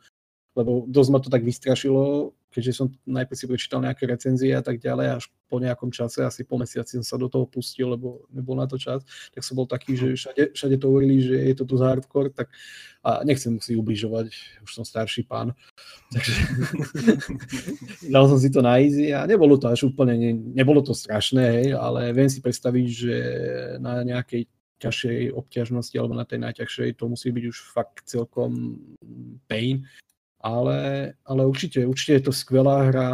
lebo 0.52 0.84
dosť 0.88 1.10
ma 1.10 1.18
to 1.20 1.32
tak 1.32 1.44
vystrašilo, 1.44 2.32
keďže 2.52 2.72
som 2.76 2.86
najprv 3.08 3.36
si 3.36 3.46
prečítal 3.48 3.80
nejaké 3.80 4.04
recenzie 4.04 4.52
a 4.52 4.60
tak 4.60 4.76
ďalej, 4.76 5.18
až 5.18 5.24
po 5.48 5.56
nejakom 5.56 5.88
čase, 5.88 6.20
asi 6.20 6.44
po 6.44 6.60
mesiaci 6.60 7.00
som 7.00 7.04
sa 7.04 7.16
do 7.16 7.28
toho 7.32 7.48
pustil, 7.48 7.92
lebo 7.92 8.28
nebol 8.28 8.56
na 8.56 8.68
to 8.68 8.76
čas, 8.76 9.00
tak 9.32 9.40
som 9.40 9.56
bol 9.56 9.64
taký, 9.64 9.96
že 9.96 10.16
všade, 10.16 10.52
všade 10.52 10.76
to 10.76 10.86
hovorili, 10.88 11.16
že 11.24 11.36
je 11.36 11.54
to 11.56 11.64
tu 11.64 11.76
hardcore, 11.80 12.32
tak 12.32 12.52
a 13.02 13.24
nechcem 13.26 13.58
si 13.58 13.74
ubližovať, 13.74 14.30
už 14.62 14.70
som 14.70 14.84
starší 14.84 15.24
pán, 15.24 15.56
takže 16.14 16.34
dal 18.14 18.28
som 18.28 18.38
si 18.38 18.52
to 18.52 18.60
na 18.60 18.78
easy 18.78 19.10
a 19.10 19.24
nebolo 19.24 19.56
to 19.56 19.72
až 19.72 19.88
úplne, 19.88 20.14
ne, 20.20 20.32
nebolo 20.36 20.84
to 20.84 20.92
strašné, 20.92 21.44
hej, 21.60 21.68
ale 21.74 22.12
viem 22.12 22.28
si 22.28 22.44
predstaviť, 22.44 22.86
že 22.88 23.16
na 23.80 24.04
nejakej 24.04 24.46
ťažšej 24.82 25.18
obťažnosti 25.38 25.94
alebo 25.94 26.18
na 26.18 26.26
tej 26.26 26.42
najťažšej 26.42 26.98
to 26.98 27.04
musí 27.06 27.30
byť 27.30 27.44
už 27.46 27.58
fakt 27.70 28.02
celkom 28.10 28.82
pain, 29.46 29.86
ale, 30.42 31.12
ale 31.22 31.42
určite, 31.46 31.86
určite 31.86 32.12
je 32.18 32.24
to 32.26 32.32
skvelá 32.34 32.90
hra, 32.90 33.10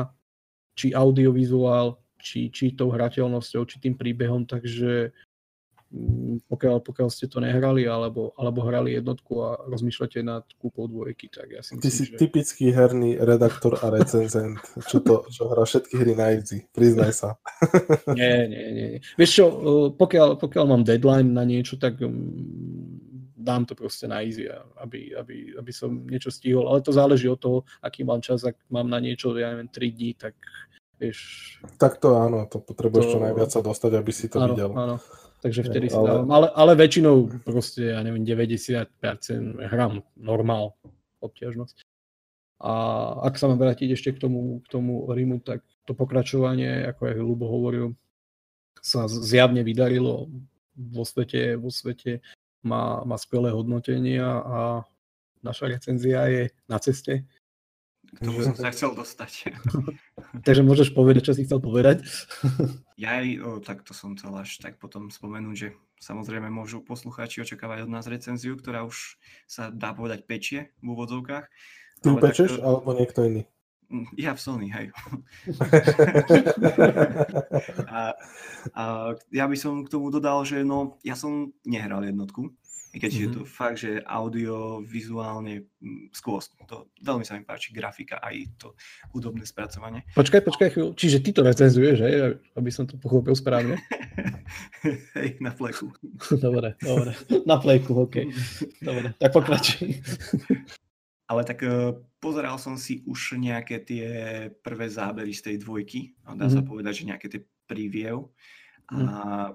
či 0.73 0.97
audiovizuál, 0.97 2.01
či, 2.19 2.49
či 2.49 2.73
tou 2.73 2.89
hrateľnosťou, 2.89 3.63
či 3.69 3.77
tým 3.79 3.95
príbehom, 3.95 4.49
takže 4.49 5.13
mm, 5.93 6.49
pokiaľ, 6.49 6.81
pokiaľ 6.81 7.09
ste 7.13 7.29
to 7.29 7.39
nehrali 7.39 7.85
alebo, 7.85 8.33
alebo 8.39 8.65
hrali 8.65 8.97
jednotku 8.97 9.33
a 9.45 9.61
rozmýšľate 9.69 10.25
nad 10.25 10.45
kúpou 10.57 10.89
dvojky, 10.89 11.29
tak 11.29 11.53
ja 11.53 11.61
si 11.61 11.77
myslím, 11.77 11.85
Ty 11.85 11.91
si 11.93 12.05
že... 12.09 12.17
typický 12.17 12.65
herný 12.73 13.21
redaktor 13.21 13.77
a 13.83 13.93
recenzent, 13.93 14.59
čo, 14.89 15.05
to, 15.05 15.29
čo 15.29 15.53
hrá 15.53 15.69
všetky 15.69 15.95
hry 16.01 16.13
na 16.17 16.33
easy, 16.33 16.65
priznaj 16.73 17.13
sa. 17.13 17.29
nie, 18.19 18.49
nie, 18.49 18.67
nie. 18.73 18.89
Vieš 19.21 19.31
čo, 19.31 19.45
pokiaľ, 19.95 20.41
pokiaľ 20.41 20.65
mám 20.65 20.83
deadline 20.87 21.35
na 21.35 21.45
niečo, 21.45 21.77
tak 21.77 22.01
mm, 22.01 22.78
dám 23.49 23.65
to 23.65 23.73
proste 23.73 24.05
na 24.05 24.21
easy, 24.21 24.45
aby, 24.77 25.17
aby, 25.17 25.57
aby 25.57 25.73
som 25.73 26.05
niečo 26.05 26.29
stihol. 26.29 26.69
Ale 26.69 26.85
to 26.85 26.93
záleží 26.93 27.25
od 27.33 27.41
toho, 27.41 27.59
aký 27.81 28.05
mám 28.05 28.21
čas. 28.21 28.45
Ak 28.45 28.61
mám 28.69 28.93
na 28.93 29.01
niečo, 29.01 29.33
ja 29.33 29.57
neviem, 29.57 29.73
3 29.73 29.97
dní, 29.97 30.13
tak 30.21 30.37
vieš... 31.01 31.19
Tak 31.81 31.97
to 31.97 32.21
áno, 32.21 32.45
to 32.45 32.61
potrebuješ 32.61 33.07
to... 33.09 33.13
čo 33.17 33.25
najviac 33.25 33.49
sa 33.49 33.65
dostať, 33.65 33.93
aby 33.97 34.13
si 34.13 34.29
to 34.29 34.45
áno, 34.45 34.53
videl. 34.53 34.71
Áno, 34.77 34.97
takže 35.41 35.65
vtedy 35.65 35.89
ale... 35.89 35.95
si 35.97 36.01
dávam. 36.05 36.29
Ale, 36.29 36.47
ale 36.53 36.73
väčšinou 36.77 37.17
proste, 37.41 37.97
ja 37.97 38.05
neviem, 38.05 38.29
90% 38.29 38.93
hrám 39.57 40.05
normál 40.21 40.77
obťažnosť. 41.25 41.89
A 42.59 42.73
ak 43.23 43.39
sa 43.39 43.49
mám 43.49 43.63
vrátiť 43.63 43.95
ešte 43.95 44.11
k 44.13 44.29
tomu, 44.29 44.61
k 44.67 44.69
tomu 44.69 45.07
Rimu, 45.09 45.41
tak 45.41 45.63
to 45.87 45.95
pokračovanie, 45.95 46.91
ako 46.91 47.01
aj 47.07 47.17
Lubo 47.23 47.47
hovoril, 47.47 47.95
sa 48.83 49.07
zjavne 49.07 49.63
vydarilo 49.63 50.27
vo 50.75 51.03
svete, 51.07 51.55
vo 51.59 51.71
svete 51.71 52.23
má, 52.63 53.03
má 53.07 53.17
skvelé 53.19 53.55
hodnotenia 53.55 54.27
a 54.43 54.61
naša 55.43 55.71
recenzia 55.71 56.27
je 56.27 56.43
na 56.67 56.79
ceste. 56.83 57.27
K 58.09 58.25
tomu 58.25 58.41
som 58.41 58.57
sa 58.57 58.73
chcel 58.73 58.97
dostať. 58.97 59.53
Takže 60.47 60.63
môžeš 60.65 60.97
povedať, 60.97 61.29
čo 61.29 61.37
si 61.37 61.45
chcel 61.45 61.61
povedať? 61.61 62.01
ja 63.03 63.21
aj, 63.21 63.29
o, 63.45 63.51
tak 63.61 63.85
to 63.85 63.93
som 63.93 64.17
chcel 64.17 64.33
až 64.33 64.57
tak 64.65 64.81
potom 64.81 65.13
spomenúť, 65.13 65.57
že 65.57 65.69
samozrejme 66.01 66.49
môžu 66.49 66.81
poslucháči 66.81 67.45
očakávať 67.45 67.85
od 67.85 67.93
nás 67.93 68.09
recenziu, 68.09 68.57
ktorá 68.57 68.89
už 68.89 69.21
sa 69.45 69.69
dá 69.69 69.93
povedať 69.93 70.25
pečie 70.25 70.73
v 70.81 70.97
úvodzovkách. 70.97 71.47
Ty 72.01 72.09
pečeš, 72.17 72.57
to... 72.57 72.65
alebo 72.65 72.97
niekto 72.97 73.29
iný? 73.29 73.43
Mm, 73.89 74.05
ja 74.21 74.37
v 74.37 74.41
Sony, 74.41 74.69
hej. 74.69 74.93
a, 77.89 78.13
a 78.77 78.83
ja 79.33 79.45
by 79.49 79.57
som 79.57 79.81
k 79.81 79.89
tomu 79.89 80.13
dodal, 80.13 80.45
že 80.45 80.61
no, 80.61 81.01
ja 81.01 81.17
som 81.17 81.57
nehral 81.65 82.05
jednotku, 82.05 82.53
i 82.93 82.97
keď 82.97 83.11
mm-hmm. 83.13 83.29
je 83.29 83.37
to 83.37 83.43
fakt, 83.45 83.79
že 83.85 84.01
audio, 84.09 84.81
vizuálne 84.81 85.69
mm, 85.81 86.09
skôs, 86.13 86.49
to 86.65 86.89
veľmi 87.05 87.25
sa 87.25 87.37
mi 87.37 87.45
páči, 87.45 87.73
grafika 87.73 88.17
aj 88.21 88.49
to 88.57 88.73
hudobné 89.13 89.45
spracovanie. 89.45 90.09
Počkaj, 90.17 90.41
počkaj 90.41 90.69
chvíľu, 90.73 90.97
čiže 90.97 91.21
ty 91.21 91.37
to 91.37 91.45
recenzuješ, 91.45 91.99
hej, 92.01 92.41
aby 92.57 92.71
som 92.73 92.89
to 92.89 92.97
pochopil 92.97 93.37
správne? 93.37 93.77
hej, 95.17 95.37
na 95.41 95.53
pleku. 95.53 95.93
dobre, 96.41 96.81
dobre, 96.81 97.13
na 97.45 97.57
pleku, 97.61 98.09
OK. 98.09 98.25
Dobre, 98.89 99.13
tak 99.21 99.31
pokračuj. 99.37 100.01
Ale 101.29 101.45
tak 101.45 101.61
uh, 101.61 101.93
pozeral 102.19 102.57
som 102.57 102.81
si 102.81 103.05
už 103.05 103.37
nejaké 103.37 103.85
tie 103.85 104.07
prvé 104.65 104.89
zábery 104.89 105.37
z 105.37 105.53
tej 105.53 105.57
dvojky. 105.61 106.17
Dá 106.25 106.35
mm-hmm. 106.35 106.51
sa 106.51 106.61
mhm. 106.65 106.69
povedať, 106.69 106.93
že 107.05 107.09
nejaké 107.09 107.27
tie 107.29 107.43
preview. 107.69 108.25
A 108.89 108.97
mm. 108.97 109.55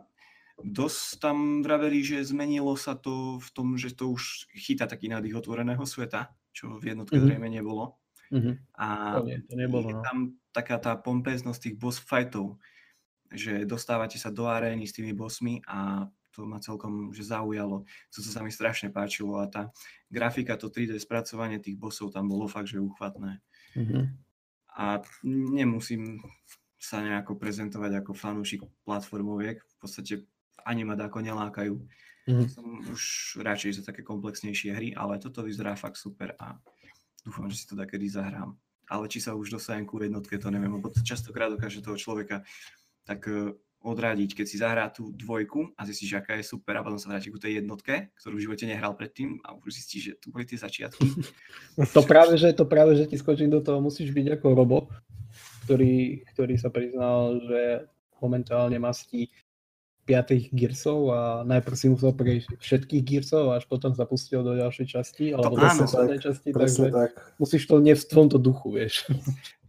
dosť 0.62 1.18
tam 1.18 1.38
vraveli, 1.66 2.06
že 2.06 2.22
zmenilo 2.22 2.78
sa 2.78 2.94
to 2.94 3.42
v 3.42 3.50
tom, 3.50 3.74
že 3.74 3.98
to 3.98 4.14
už 4.14 4.54
chytá 4.54 4.86
taký 4.86 5.10
nádych 5.10 5.34
otvoreného 5.34 5.82
sveta, 5.90 6.30
čo 6.54 6.78
v 6.78 6.94
jednotke 6.94 7.18
mm-hmm. 7.18 7.26
zrejme 7.26 7.50
nebolo. 7.50 7.98
Mm-hmm. 8.30 8.56
A 8.78 8.88
to, 9.18 9.26
nie, 9.26 9.38
to 9.46 9.54
nebolo, 9.58 9.90
je 9.90 9.96
no. 9.98 10.06
tam 10.06 10.18
taká 10.54 10.78
tá 10.78 10.94
pompeznosť 10.94 11.60
tých 11.70 11.76
boss 11.82 11.98
fightov, 11.98 12.62
že 13.34 13.66
dostávate 13.66 14.22
sa 14.22 14.30
do 14.30 14.46
arény 14.46 14.86
s 14.86 14.94
tými 14.94 15.18
bossmi 15.18 15.66
a 15.66 16.06
to 16.34 16.50
ma 16.50 16.58
celkom 16.58 17.14
že 17.14 17.30
zaujalo. 17.30 17.86
To, 17.86 18.18
co 18.20 18.30
sa 18.30 18.42
mi 18.42 18.50
strašne 18.50 18.90
páčilo 18.90 19.38
a 19.38 19.46
tá 19.46 19.70
grafika, 20.10 20.58
to 20.58 20.74
3D 20.74 20.98
spracovanie 20.98 21.62
tých 21.62 21.78
bossov 21.78 22.10
tam 22.10 22.26
bolo 22.26 22.50
fakt, 22.50 22.74
že 22.74 22.82
uchvatné. 22.82 23.40
Mm-hmm. 23.78 24.04
A 24.74 25.00
nemusím 25.54 26.20
sa 26.82 27.00
nejako 27.00 27.38
prezentovať 27.38 28.04
ako 28.04 28.12
fanúšik 28.18 28.66
platformoviek. 28.84 29.62
V 29.62 29.78
podstate 29.78 30.14
ani 30.66 30.84
ma 30.84 30.98
dáko 30.98 31.22
nelákajú. 31.22 31.78
Mm-hmm. 32.28 32.48
Som 32.50 32.66
už 32.90 33.02
radšej 33.40 33.80
za 33.80 33.84
také 33.86 34.02
komplexnejšie 34.02 34.74
hry, 34.74 34.90
ale 34.98 35.22
toto 35.22 35.46
vyzerá 35.46 35.78
fakt 35.78 36.02
super 36.02 36.34
a 36.42 36.58
dúfam, 37.22 37.48
že 37.48 37.64
si 37.64 37.66
to 37.70 37.78
takedy 37.78 38.10
zahrám. 38.10 38.58
Ale 38.92 39.08
či 39.08 39.24
sa 39.24 39.32
už 39.32 39.54
dostanem 39.54 39.88
ku 39.88 39.96
jednotke, 40.02 40.36
to 40.36 40.52
neviem, 40.52 40.76
lebo 40.76 40.92
častokrát 40.92 41.48
dokáže 41.54 41.80
toho 41.80 41.96
človeka 41.96 42.44
tak 43.04 43.28
eh, 43.28 43.52
odradiť, 43.84 44.40
keď 44.40 44.46
si 44.48 44.58
zahrá 44.58 44.88
tú 44.88 45.12
dvojku 45.12 45.76
a 45.76 45.84
zistíš, 45.84 46.16
aká 46.16 46.40
je 46.40 46.48
super 46.48 46.80
a 46.80 46.84
potom 46.88 46.96
sa 46.96 47.12
vráti 47.12 47.28
ku 47.28 47.36
tej 47.36 47.60
jednotke, 47.60 48.16
ktorú 48.16 48.40
v 48.40 48.46
živote 48.48 48.64
nehral 48.64 48.96
predtým 48.96 49.44
a 49.44 49.60
už 49.60 49.76
zistíš, 49.76 50.02
že 50.02 50.14
tu 50.24 50.32
boli 50.32 50.48
tie 50.48 50.56
začiatky. 50.56 51.04
to 51.96 52.02
práve, 52.08 52.40
že, 52.40 52.56
to 52.56 52.64
práve, 52.64 52.96
že 52.96 53.12
ti 53.12 53.20
skočím 53.20 53.52
do 53.52 53.60
toho, 53.60 53.84
musíš 53.84 54.16
byť 54.16 54.40
ako 54.40 54.48
Robo, 54.56 54.80
ktorý, 55.68 56.24
ktorý 56.32 56.56
sa 56.56 56.72
priznal, 56.72 57.44
že 57.44 57.92
momentálne 58.24 58.80
mastí 58.80 59.28
piatých 60.04 60.52
Gearsov 60.52 61.00
a 61.12 61.20
najprv 61.48 61.76
si 61.80 61.88
musel 61.88 62.12
prejsť 62.12 62.60
všetkých 62.60 63.04
Gearsov 63.04 63.56
až 63.56 63.64
potom 63.72 63.96
sa 63.96 64.04
pustil 64.04 64.44
do 64.44 64.56
ďalšej 64.56 64.88
časti, 64.88 65.26
alebo 65.32 65.56
do 65.56 65.64
poslednej 65.64 66.20
časti, 66.20 66.50
takže 66.52 66.92
tak. 66.92 67.12
musíš 67.40 67.64
to 67.68 67.80
nie 67.80 67.96
v 67.96 68.04
tomto 68.04 68.36
duchu, 68.36 68.68
vieš. 68.76 69.08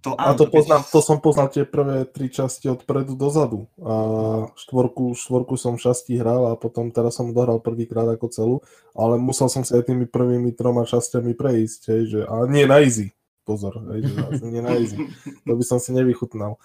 To, 0.05 0.13
áno, 0.21 0.37
a 0.37 0.37
to, 0.37 0.45
poznám, 0.53 0.85
to 0.93 1.01
som 1.01 1.17
poznal 1.17 1.49
tie 1.49 1.65
prvé 1.65 2.05
tri 2.05 2.29
časti 2.29 2.69
odpredu 2.69 3.17
dozadu. 3.17 3.65
A 3.81 3.95
štvorku, 4.53 5.17
štvorku 5.17 5.57
som 5.57 5.81
šasti 5.81 6.21
hral 6.21 6.53
a 6.53 6.61
potom 6.61 6.93
teraz 6.93 7.17
som 7.17 7.33
dohral 7.33 7.57
prvýkrát 7.65 8.05
ako 8.13 8.27
celú, 8.29 8.57
ale 8.93 9.17
musel 9.17 9.49
som 9.49 9.65
sa 9.65 9.81
aj 9.81 9.89
tými 9.89 10.05
prvými 10.05 10.53
troma 10.53 10.85
časťami 10.85 11.33
prejsť, 11.33 11.81
hej, 11.89 12.03
že, 12.13 12.21
a 12.29 12.45
nie 12.45 12.69
na 12.69 12.85
easy 12.85 13.17
pozor, 13.45 13.77
hej, 13.93 14.09
že 14.41 14.45
nie 14.49 14.65
na 14.65 14.77
easy. 14.81 14.97
To 15.45 15.53
by 15.53 15.65
som 15.65 15.77
si 15.77 15.93
nevychutnal. 15.93 16.57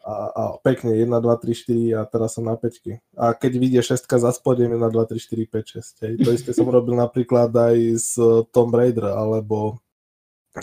A, 0.00 0.14
a 0.32 0.42
pekne, 0.64 0.96
1, 0.96 1.12
2, 1.12 1.20
3, 1.20 1.92
4 1.92 2.00
a 2.00 2.00
teraz 2.08 2.40
som 2.40 2.48
na 2.48 2.56
5. 2.56 2.96
A 3.20 3.36
keď 3.36 3.52
vidie 3.60 3.80
6 3.84 4.08
za 4.08 4.32
spodem, 4.32 4.72
1, 4.72 4.80
2, 4.80 4.92
3, 4.96 5.16
4, 5.16 5.48
5, 5.52 5.76
6. 5.76 6.04
Hej. 6.08 6.12
To 6.24 6.28
isté 6.32 6.50
som 6.56 6.66
robil 6.66 6.96
napríklad 6.96 7.52
aj 7.52 7.76
s 8.00 8.16
Tomb 8.48 8.72
Raider, 8.72 9.12
alebo 9.12 9.76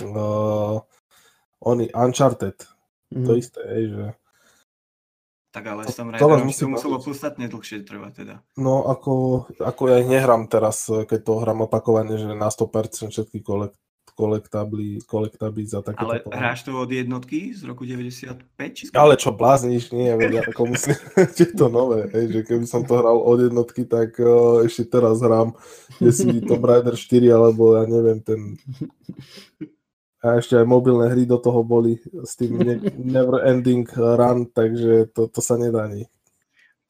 uh, 0.01 0.81
oni, 1.63 1.89
Uncharted. 1.95 2.67
Mm. 3.13 3.25
To 3.25 3.31
mhm. 3.31 3.39
isté, 3.39 3.61
hej, 3.71 3.85
že 3.91 4.05
tak 5.53 5.69
ale 5.69 5.85
som 5.85 6.09
rád, 6.09 6.17
že 6.49 6.65
to 6.65 6.73
muselo 6.73 6.97
podstatne 6.97 7.45
dlhšie 7.45 7.85
trvať 7.85 8.25
teda. 8.25 8.35
No 8.57 8.89
ako, 8.89 9.45
ako 9.61 9.83
ja 9.85 10.01
nehrám 10.01 10.49
teraz, 10.49 10.89
keď 10.89 11.19
to 11.21 11.33
hrám 11.45 11.69
opakovane, 11.69 12.17
že 12.17 12.25
na 12.33 12.49
100% 12.49 13.13
všetky 13.13 13.45
kolekt, 13.45 13.77
kolektably, 14.17 15.05
kolektably 15.05 15.65
za 15.69 15.85
takéto... 15.85 16.09
Ale 16.09 16.25
pohľad. 16.25 16.37
hráš 16.41 16.65
to 16.65 16.73
od 16.73 16.89
jednotky 16.89 17.53
z 17.53 17.69
roku 17.69 17.85
95? 17.85 18.49
Či 18.73 18.83
ale 18.97 19.13
čo, 19.13 19.29
blázniš? 19.29 19.93
Nie, 19.93 20.17
vedia, 20.17 20.41
ako 20.41 20.73
musím, 20.73 20.97
je 21.37 21.47
to 21.53 21.69
nové, 21.69 22.09
hej, 22.13 22.33
že 22.33 22.39
keby 22.49 22.65
som 22.65 22.81
to 22.81 22.97
hral 22.97 23.21
od 23.21 23.37
jednotky, 23.45 23.85
tak 23.85 24.17
uh, 24.21 24.65
ešte 24.65 24.89
teraz 24.89 25.21
hrám, 25.21 25.53
si 26.01 26.41
Tomb 26.45 26.65
Raider 26.65 26.97
4, 26.97 27.29
alebo 27.29 27.77
ja 27.77 27.85
neviem, 27.85 28.25
ten... 28.25 28.57
A 30.23 30.39
ešte 30.39 30.55
aj 30.55 30.63
mobilné 30.63 31.11
hry 31.11 31.27
do 31.27 31.35
toho 31.35 31.67
boli 31.67 31.99
s 32.23 32.39
tým 32.39 32.55
never 33.15 33.43
ending 33.43 33.83
run, 33.91 34.47
takže 34.49 35.11
to, 35.11 35.27
to 35.27 35.39
sa 35.43 35.59
nedá 35.59 35.91
ani 35.91 36.07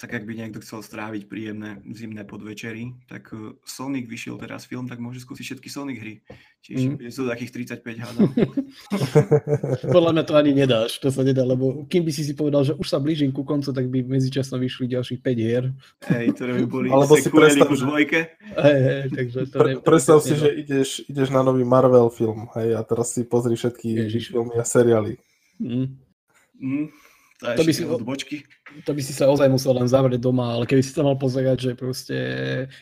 tak 0.04 0.20
ak 0.20 0.28
by 0.28 0.36
niekto 0.36 0.60
chcel 0.60 0.84
stráviť 0.84 1.32
príjemné 1.32 1.80
zimné 1.96 2.28
podvečery, 2.28 2.92
tak 3.08 3.32
uh, 3.32 3.56
Sonic 3.64 4.12
vyšiel 4.12 4.36
teraz 4.36 4.68
film, 4.68 4.84
tak 4.84 5.00
môže 5.00 5.24
skúsiť 5.24 5.56
všetky 5.56 5.72
Sonic 5.72 6.04
hry. 6.04 6.20
Čiže 6.60 7.00
mm. 7.00 7.08
sú 7.08 7.24
takých 7.24 7.80
35 7.80 8.04
hádam. 8.04 8.28
Podľa 9.96 10.12
mňa 10.12 10.24
to 10.28 10.34
ani 10.36 10.52
nedáš, 10.52 11.00
to 11.00 11.08
sa 11.08 11.24
nedá, 11.24 11.48
lebo 11.48 11.88
kým 11.88 12.04
by 12.04 12.12
si 12.12 12.28
si 12.28 12.36
povedal, 12.36 12.68
že 12.68 12.76
už 12.76 12.84
sa 12.84 13.00
blížim 13.00 13.32
ku 13.32 13.48
koncu, 13.48 13.72
tak 13.72 13.88
by 13.88 14.04
medzičasom 14.04 14.60
vyšli 14.60 14.92
ďalších 14.92 15.24
5 15.24 15.40
hier. 15.40 15.72
Hej, 16.12 16.36
ktoré 16.36 16.52
by 16.60 16.66
boli 16.68 16.88
Alebo 16.96 17.16
si 17.16 17.32
predstav, 17.32 17.72
že... 17.72 17.88
dvojke. 17.88 18.20
Hej, 18.60 18.80
hej, 18.84 19.04
takže 19.16 19.40
to 19.48 19.56
Pre, 19.56 19.72
predstav 19.88 20.20
si, 20.20 20.36
že 20.36 20.52
ideš, 20.52 21.08
ideš 21.08 21.32
na 21.32 21.48
nový 21.48 21.64
Marvel 21.64 22.12
film, 22.12 22.52
hej, 22.60 22.76
a 22.76 22.84
teraz 22.84 23.16
si 23.16 23.24
pozri 23.24 23.56
všetky 23.56 24.12
Ježiš. 24.12 24.36
filmy 24.36 24.60
a 24.60 24.68
seriály. 24.68 25.16
Mm. 25.64 25.96
Mm. 26.60 26.92
To, 27.42 27.60
to 27.60 27.64
by 27.66 27.74
si, 27.74 27.84
bočky. 27.84 28.38
To 28.86 28.94
by 28.94 29.02
si 29.02 29.12
sa 29.12 29.28
ozaj 29.28 29.50
musel 29.50 29.76
len 29.76 29.90
zavrieť 29.90 30.22
doma, 30.22 30.54
ale 30.54 30.70
keby 30.70 30.86
si 30.86 30.94
sa 30.94 31.04
mal 31.04 31.18
pozerať, 31.18 31.58
že 31.60 31.72
proste 31.74 32.18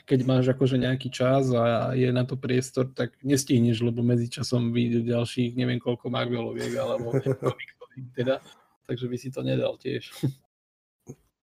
keď 0.05 0.19
máš 0.27 0.45
akože 0.51 0.77
nejaký 0.77 1.09
čas 1.09 1.49
a 1.55 1.95
je 1.95 2.11
na 2.11 2.27
to 2.27 2.35
priestor, 2.35 2.91
tak 2.91 3.15
nestihneš, 3.25 3.81
lebo 3.81 4.05
medzi 4.05 4.29
časom 4.29 4.69
vyjde 4.75 5.07
ďalších 5.07 5.57
neviem 5.57 5.81
koľko 5.81 6.11
Marveloviek 6.11 6.77
alebo 6.77 7.15
teda, 8.17 8.43
takže 8.85 9.05
by 9.07 9.17
si 9.17 9.29
to 9.31 9.41
nedal 9.41 9.79
tiež. 9.79 10.11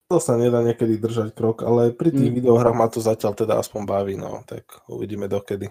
To 0.06 0.22
sa 0.22 0.38
nedá 0.38 0.62
niekedy 0.62 1.02
držať 1.02 1.34
krok, 1.34 1.66
ale 1.66 1.90
pri 1.90 2.14
tých 2.14 2.30
mm. 2.30 2.36
videohrách 2.38 2.76
ma 2.78 2.86
to 2.86 3.02
zatiaľ 3.02 3.34
teda 3.34 3.58
aspoň 3.58 3.82
baví, 3.90 4.14
no, 4.14 4.46
tak 4.46 4.62
uvidíme 4.86 5.26
dokedy. 5.26 5.66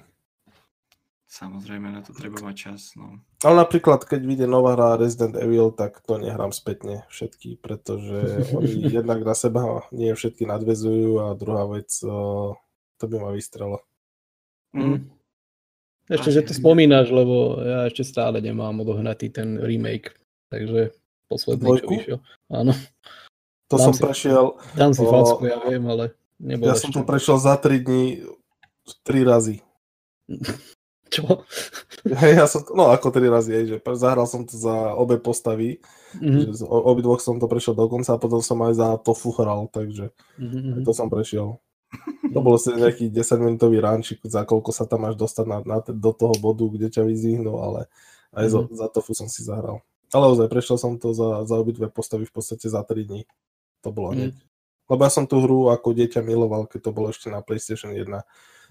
Samozrejme, 1.25 1.89
na 1.89 2.05
to 2.05 2.13
treba 2.13 2.37
mať 2.37 2.55
čas. 2.55 2.93
No. 2.93 3.17
Ale 3.41 3.65
napríklad, 3.65 4.05
keď 4.05 4.21
vyjde 4.21 4.47
nová 4.47 4.77
hra 4.77 5.01
Resident 5.01 5.33
Evil, 5.33 5.73
tak 5.73 5.99
to 6.05 6.21
nehrám 6.21 6.53
spätne 6.53 7.03
všetky, 7.09 7.57
pretože 7.59 8.45
oni 8.53 8.87
jednak 9.01 9.25
na 9.25 9.33
seba 9.33 9.89
nie 9.89 10.13
všetky 10.13 10.45
nadvezujú 10.45 11.25
a 11.25 11.33
druhá 11.33 11.65
vec, 11.65 11.89
to 12.95 13.03
by 13.09 13.17
ma 13.17 13.33
vystrelo. 13.33 13.81
Mm. 14.77 15.09
Ešte, 16.05 16.29
že 16.29 16.45
to 16.45 16.53
spomínaš, 16.53 17.09
lebo 17.09 17.57
ja 17.57 17.89
ešte 17.89 18.05
stále 18.05 18.37
nemám 18.37 18.77
odohnatý 18.85 19.33
ten 19.33 19.57
remake, 19.57 20.13
takže 20.53 20.93
posledný, 21.25 21.81
čo 21.81 21.87
vyšiel. 21.89 22.19
Áno. 22.53 22.77
To 23.73 23.81
dám 23.81 23.85
som 23.89 23.93
si, 23.97 24.01
prešiel... 24.05 24.45
Dám 24.77 24.93
si 24.93 25.01
o... 25.01 25.09
facku, 25.09 25.41
ja 25.49 25.57
viem, 25.65 25.81
ale 25.89 26.13
nebol 26.37 26.69
Ja 26.69 26.77
ešte. 26.77 26.93
som 26.93 27.01
to 27.01 27.01
prešiel 27.01 27.41
za 27.41 27.57
3 27.57 27.81
dní 27.81 28.21
3 29.01 29.25
razy. 29.25 29.65
Čo? 31.15 31.47
Hej, 32.21 32.33
ja 32.35 32.45
som, 32.45 32.67
no 32.75 32.91
ako 32.91 33.07
tri 33.15 33.31
razy, 33.31 33.51
aj, 33.55 33.65
že 33.71 33.77
zahral 33.95 34.27
som 34.27 34.43
to 34.43 34.59
za 34.59 34.91
obe 34.99 35.15
postavy, 35.15 35.79
mm-hmm. 36.19 36.51
že 36.51 36.67
obi 36.67 37.01
dvoch 37.01 37.23
som 37.23 37.39
to 37.39 37.47
prešiel 37.47 37.71
dokonca 37.71 38.11
a 38.11 38.21
potom 38.21 38.43
som 38.43 38.59
aj 38.67 38.73
za 38.75 38.87
Tofu 38.99 39.31
hral, 39.31 39.71
takže 39.71 40.11
mm-hmm. 40.35 40.83
to 40.83 40.91
som 40.91 41.07
prešiel. 41.07 41.59
To 42.35 42.43
bolo 42.43 42.59
si 42.59 42.75
nejaký 42.75 43.07
10 43.07 43.39
minútový 43.39 43.79
ránčik, 43.79 44.19
za 44.27 44.43
koľko 44.43 44.75
sa 44.75 44.83
tam 44.83 45.07
máš 45.07 45.15
dostať 45.15 45.45
na, 45.47 45.57
na, 45.63 45.77
do 45.79 46.11
toho 46.11 46.35
bodu, 46.35 46.67
kde 46.67 46.91
ťa 46.91 47.07
vyzvihnú, 47.07 47.63
ale 47.63 47.87
aj 48.35 48.51
mm-hmm. 48.51 48.75
za, 48.75 48.83
za 48.83 48.87
Tofu 48.91 49.15
som 49.15 49.31
si 49.31 49.47
zahral. 49.47 49.79
Ale 50.11 50.27
ozaj, 50.35 50.51
prešiel 50.51 50.75
som 50.75 50.99
to 50.99 51.15
za, 51.15 51.47
za 51.47 51.55
obidve 51.55 51.87
postavy 51.87 52.27
v 52.27 52.33
podstate 52.35 52.67
za 52.67 52.83
3 52.83 53.07
dní. 53.07 53.23
To 53.87 53.95
bolo 53.95 54.11
mm-hmm. 54.11 54.27
hneď. 54.27 54.35
Lebo 54.91 55.01
ja 55.01 55.11
som 55.13 55.25
tú 55.25 55.39
hru 55.39 55.71
ako 55.71 55.95
dieťa 55.95 56.19
miloval, 56.19 56.67
keď 56.67 56.89
to 56.89 56.91
bolo 56.91 57.07
ešte 57.09 57.31
na 57.31 57.39
PlayStation 57.39 57.95
1. 57.95 58.03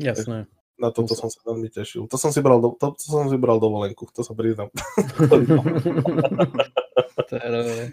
Jasné. 0.05 0.45
Na 0.75 0.91
toto 0.91 1.14
som 1.14 1.31
sa 1.31 1.39
veľmi 1.47 1.70
tešil. 1.70 2.11
To 2.11 2.18
som 2.18 2.35
si 2.35 2.43
bral, 2.43 2.59
do, 2.59 2.75
to, 2.75 2.99
to 2.99 3.07
som 3.07 3.31
si 3.31 3.39
bral 3.39 3.62
dovolenku, 3.62 4.11
to 4.11 4.27
sa 4.27 4.35
priznám. 4.35 4.75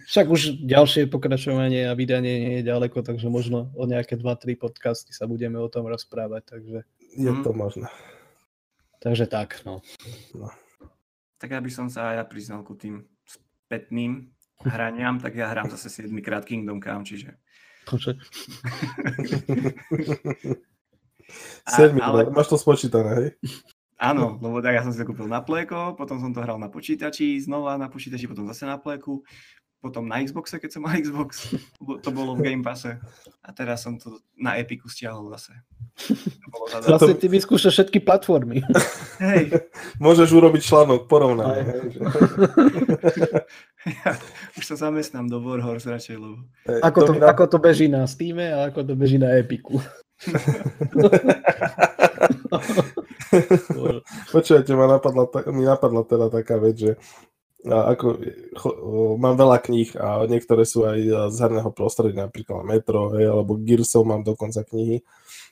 Však 0.10 0.26
už 0.26 0.66
ďalšie 0.66 1.06
pokračovanie 1.06 1.86
a 1.90 1.94
vydanie 1.94 2.42
nie 2.42 2.54
je 2.62 2.70
ďaleko, 2.70 3.06
takže 3.06 3.30
možno 3.30 3.70
o 3.78 3.86
nejaké 3.86 4.18
2-3 4.18 4.58
podcasty 4.58 5.14
sa 5.14 5.30
budeme 5.30 5.62
o 5.62 5.70
tom 5.70 5.86
rozprávať. 5.86 6.58
Takže... 6.58 6.82
Je 7.18 7.30
mhm. 7.30 7.44
to 7.46 7.54
možné. 7.54 7.86
Takže 9.02 9.26
tak, 9.30 9.62
no. 9.66 9.82
no. 10.38 10.50
Tak 11.42 11.58
aby 11.58 11.74
som 11.74 11.90
sa 11.90 12.14
aj 12.14 12.18
ja 12.22 12.26
priznal 12.26 12.62
ku 12.62 12.78
tým 12.78 13.02
spätným 13.26 14.30
hraniam, 14.62 15.18
tak 15.18 15.34
ja 15.38 15.50
hrám 15.50 15.70
zase 15.74 15.90
7 16.06 16.22
krát 16.22 16.46
Kingdom 16.46 16.82
Come, 16.82 17.06
čiže... 17.06 17.34
Sedmi, 21.68 22.02
ale... 22.02 22.30
máš 22.30 22.52
to 22.52 22.58
spočítané, 22.58 23.12
hej? 23.18 23.30
Áno, 24.02 24.42
lebo 24.42 24.66
tak 24.66 24.74
ja 24.74 24.82
som 24.82 24.90
si 24.90 24.98
to 24.98 25.06
kúpil 25.06 25.30
na 25.30 25.46
pleko, 25.46 25.94
potom 25.94 26.18
som 26.18 26.34
to 26.34 26.42
hral 26.42 26.58
na 26.58 26.74
počítači, 26.74 27.38
znova 27.38 27.78
na 27.78 27.86
počítači, 27.86 28.26
potom 28.26 28.50
zase 28.50 28.66
na 28.66 28.82
pleku, 28.82 29.22
potom 29.82 30.06
na 30.06 30.22
Xboxe, 30.22 30.62
keď 30.62 30.70
som 30.78 30.86
mal 30.86 30.94
Xbox, 30.94 31.54
to 32.06 32.10
bolo 32.14 32.38
v 32.38 32.46
Game 32.46 32.62
Passe. 32.62 33.02
A 33.42 33.50
teraz 33.50 33.82
som 33.82 33.98
to 33.98 34.22
na 34.38 34.62
Epiku 34.62 34.86
stiahol 34.86 35.34
zase. 35.34 35.58
Zase 36.86 37.18
ty 37.18 37.26
vyskúšaš 37.26 37.74
všetky 37.74 38.06
platformy. 38.06 38.62
Hej. 39.18 39.58
Môžeš 39.98 40.30
urobiť 40.38 40.62
článok, 40.62 41.10
porovnaj. 41.10 41.66
ja 44.06 44.14
už 44.62 44.64
sa 44.70 44.78
zamestnám 44.78 45.26
do 45.26 45.42
Warhorse 45.42 45.90
radšej, 45.90 46.16
lebo... 46.22 46.46
Ako 46.86 47.00
to, 47.02 47.14
ako 47.18 47.44
to 47.50 47.58
beží 47.58 47.90
na 47.90 48.06
Steam 48.06 48.38
a 48.38 48.70
ako 48.70 48.86
to 48.86 48.94
beží 48.94 49.18
na 49.18 49.34
Epiku. 49.34 49.82
Počujete, 54.34 54.76
ma 54.76 54.88
napadla, 54.88 55.28
mi 55.50 55.66
napadla 55.66 56.04
teda 56.06 56.30
taká 56.30 56.58
vec, 56.62 56.78
že 56.78 56.96
a 57.62 57.94
ako, 57.94 58.18
cho, 58.58 58.70
mám 59.22 59.38
veľa 59.38 59.62
kníh 59.62 59.94
a 59.94 60.26
niektoré 60.26 60.66
sú 60.66 60.82
aj 60.82 61.30
z 61.30 61.38
herného 61.46 61.70
prostredia, 61.70 62.26
napríklad 62.26 62.66
Metro, 62.66 63.14
hej, 63.14 63.30
alebo 63.30 63.54
Gearsov 63.62 64.02
mám 64.02 64.26
dokonca 64.26 64.66
knihy. 64.66 65.06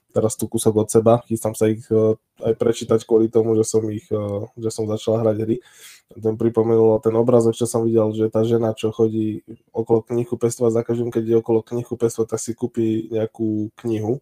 Teraz 0.09 0.33
tu 0.33 0.49
kúsok 0.49 0.73
od 0.73 0.89
seba, 0.89 1.21
chystám 1.29 1.53
sa 1.53 1.69
ich 1.69 1.85
uh, 1.93 2.17
aj 2.41 2.57
prečítať 2.57 3.05
kvôli 3.05 3.29
tomu, 3.29 3.53
že 3.53 3.61
som 3.61 3.85
ich, 3.93 4.09
uh, 4.09 4.49
že 4.57 4.73
som 4.73 4.89
začal 4.89 5.21
hrať 5.21 5.37
hry. 5.45 5.61
Ten 6.17 6.33
pripomenul 6.33 6.97
ten 7.05 7.13
obrazok, 7.13 7.53
čo 7.53 7.69
som 7.69 7.85
videl, 7.85 8.09
že 8.17 8.25
tá 8.33 8.41
žena, 8.41 8.73
čo 8.73 8.89
chodí 8.89 9.45
okolo 9.69 10.01
knihu 10.09 10.33
pestovať, 10.33 10.71
za 10.73 10.81
každým, 10.81 11.13
keď 11.13 11.23
je 11.29 11.35
okolo 11.37 11.61
knihu 11.61 11.93
pestovať, 11.93 12.25
tak 12.25 12.41
si 12.41 12.57
kúpi 12.57 13.05
nejakú 13.13 13.69
knihu 13.85 14.17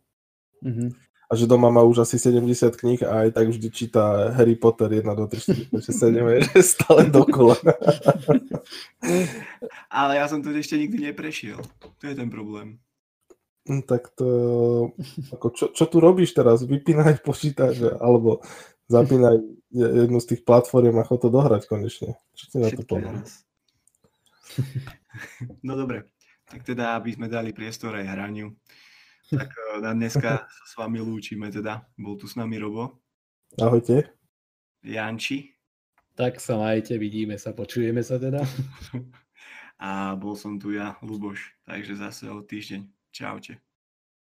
Mm-hmm. 0.64 0.90
A 1.28 1.36
že 1.36 1.44
doma 1.44 1.68
má 1.68 1.84
už 1.84 2.08
asi 2.08 2.16
70 2.16 2.72
kníh 2.80 3.04
a 3.04 3.28
aj 3.28 3.36
tak 3.36 3.52
vždy 3.52 3.68
číta 3.68 4.32
Harry 4.32 4.56
Potter 4.56 4.88
1, 4.88 5.04
2, 5.04 5.28
3, 5.28 5.76
4, 5.76 5.76
5, 5.76 5.92
6, 5.92 6.00
7, 6.16 6.56
že 6.56 6.60
stále 6.64 7.02
dokola. 7.20 7.60
Ale 9.92 10.16
ja 10.16 10.26
som 10.32 10.40
to 10.40 10.56
ešte 10.56 10.80
nikdy 10.80 11.12
neprešiel. 11.12 11.60
To 12.00 12.04
je 12.08 12.16
ten 12.16 12.32
problém. 12.32 12.80
No, 13.68 13.84
tak 13.84 14.16
to... 14.16 14.96
Ako, 15.36 15.52
čo, 15.52 15.76
čo 15.76 15.84
tu 15.92 16.00
robíš 16.00 16.32
teraz? 16.32 16.64
Vypínaj 16.64 17.20
počítač 17.20 17.84
alebo 18.00 18.40
zapínaj 18.88 19.44
jednu 19.76 20.24
z 20.24 20.28
tých 20.32 20.42
platform 20.48 20.96
a 20.96 21.04
chod 21.04 21.28
to 21.28 21.30
dohrať 21.30 21.68
konečne. 21.68 22.16
Čo 22.40 22.44
ti 22.48 22.58
na 22.64 22.72
to 22.72 22.88
poviem? 22.88 23.20
No 25.66 25.74
dobre. 25.74 26.14
Tak 26.46 26.62
teda, 26.62 26.94
aby 26.94 27.10
sme 27.10 27.26
dali 27.26 27.50
priestor 27.52 27.98
aj 27.98 28.06
hraniu, 28.06 28.54
Tak 29.28 29.50
eh, 29.52 29.82
na 29.84 29.92
dneska 29.92 30.48
sa 30.48 30.64
s 30.64 30.74
vami 30.80 31.04
lúčime 31.04 31.52
teda. 31.52 31.84
Bol 32.00 32.16
tu 32.16 32.32
s 32.32 32.40
nami 32.40 32.56
Robo. 32.56 33.04
Ahojte. 33.60 34.08
Janči. 34.84 35.52
Tak 36.18 36.40
sa 36.42 36.58
majte, 36.58 36.98
vidíme 36.98 37.36
sa, 37.38 37.54
počujeme 37.54 38.02
sa 38.02 38.18
teda. 38.18 38.42
A 39.78 40.18
bol 40.18 40.34
som 40.34 40.58
tu 40.58 40.74
ja, 40.74 40.98
Luboš, 41.06 41.54
takže 41.62 41.94
zase 41.94 42.26
o 42.34 42.42
týždeň. 42.42 42.90
Čaute. 43.14 43.62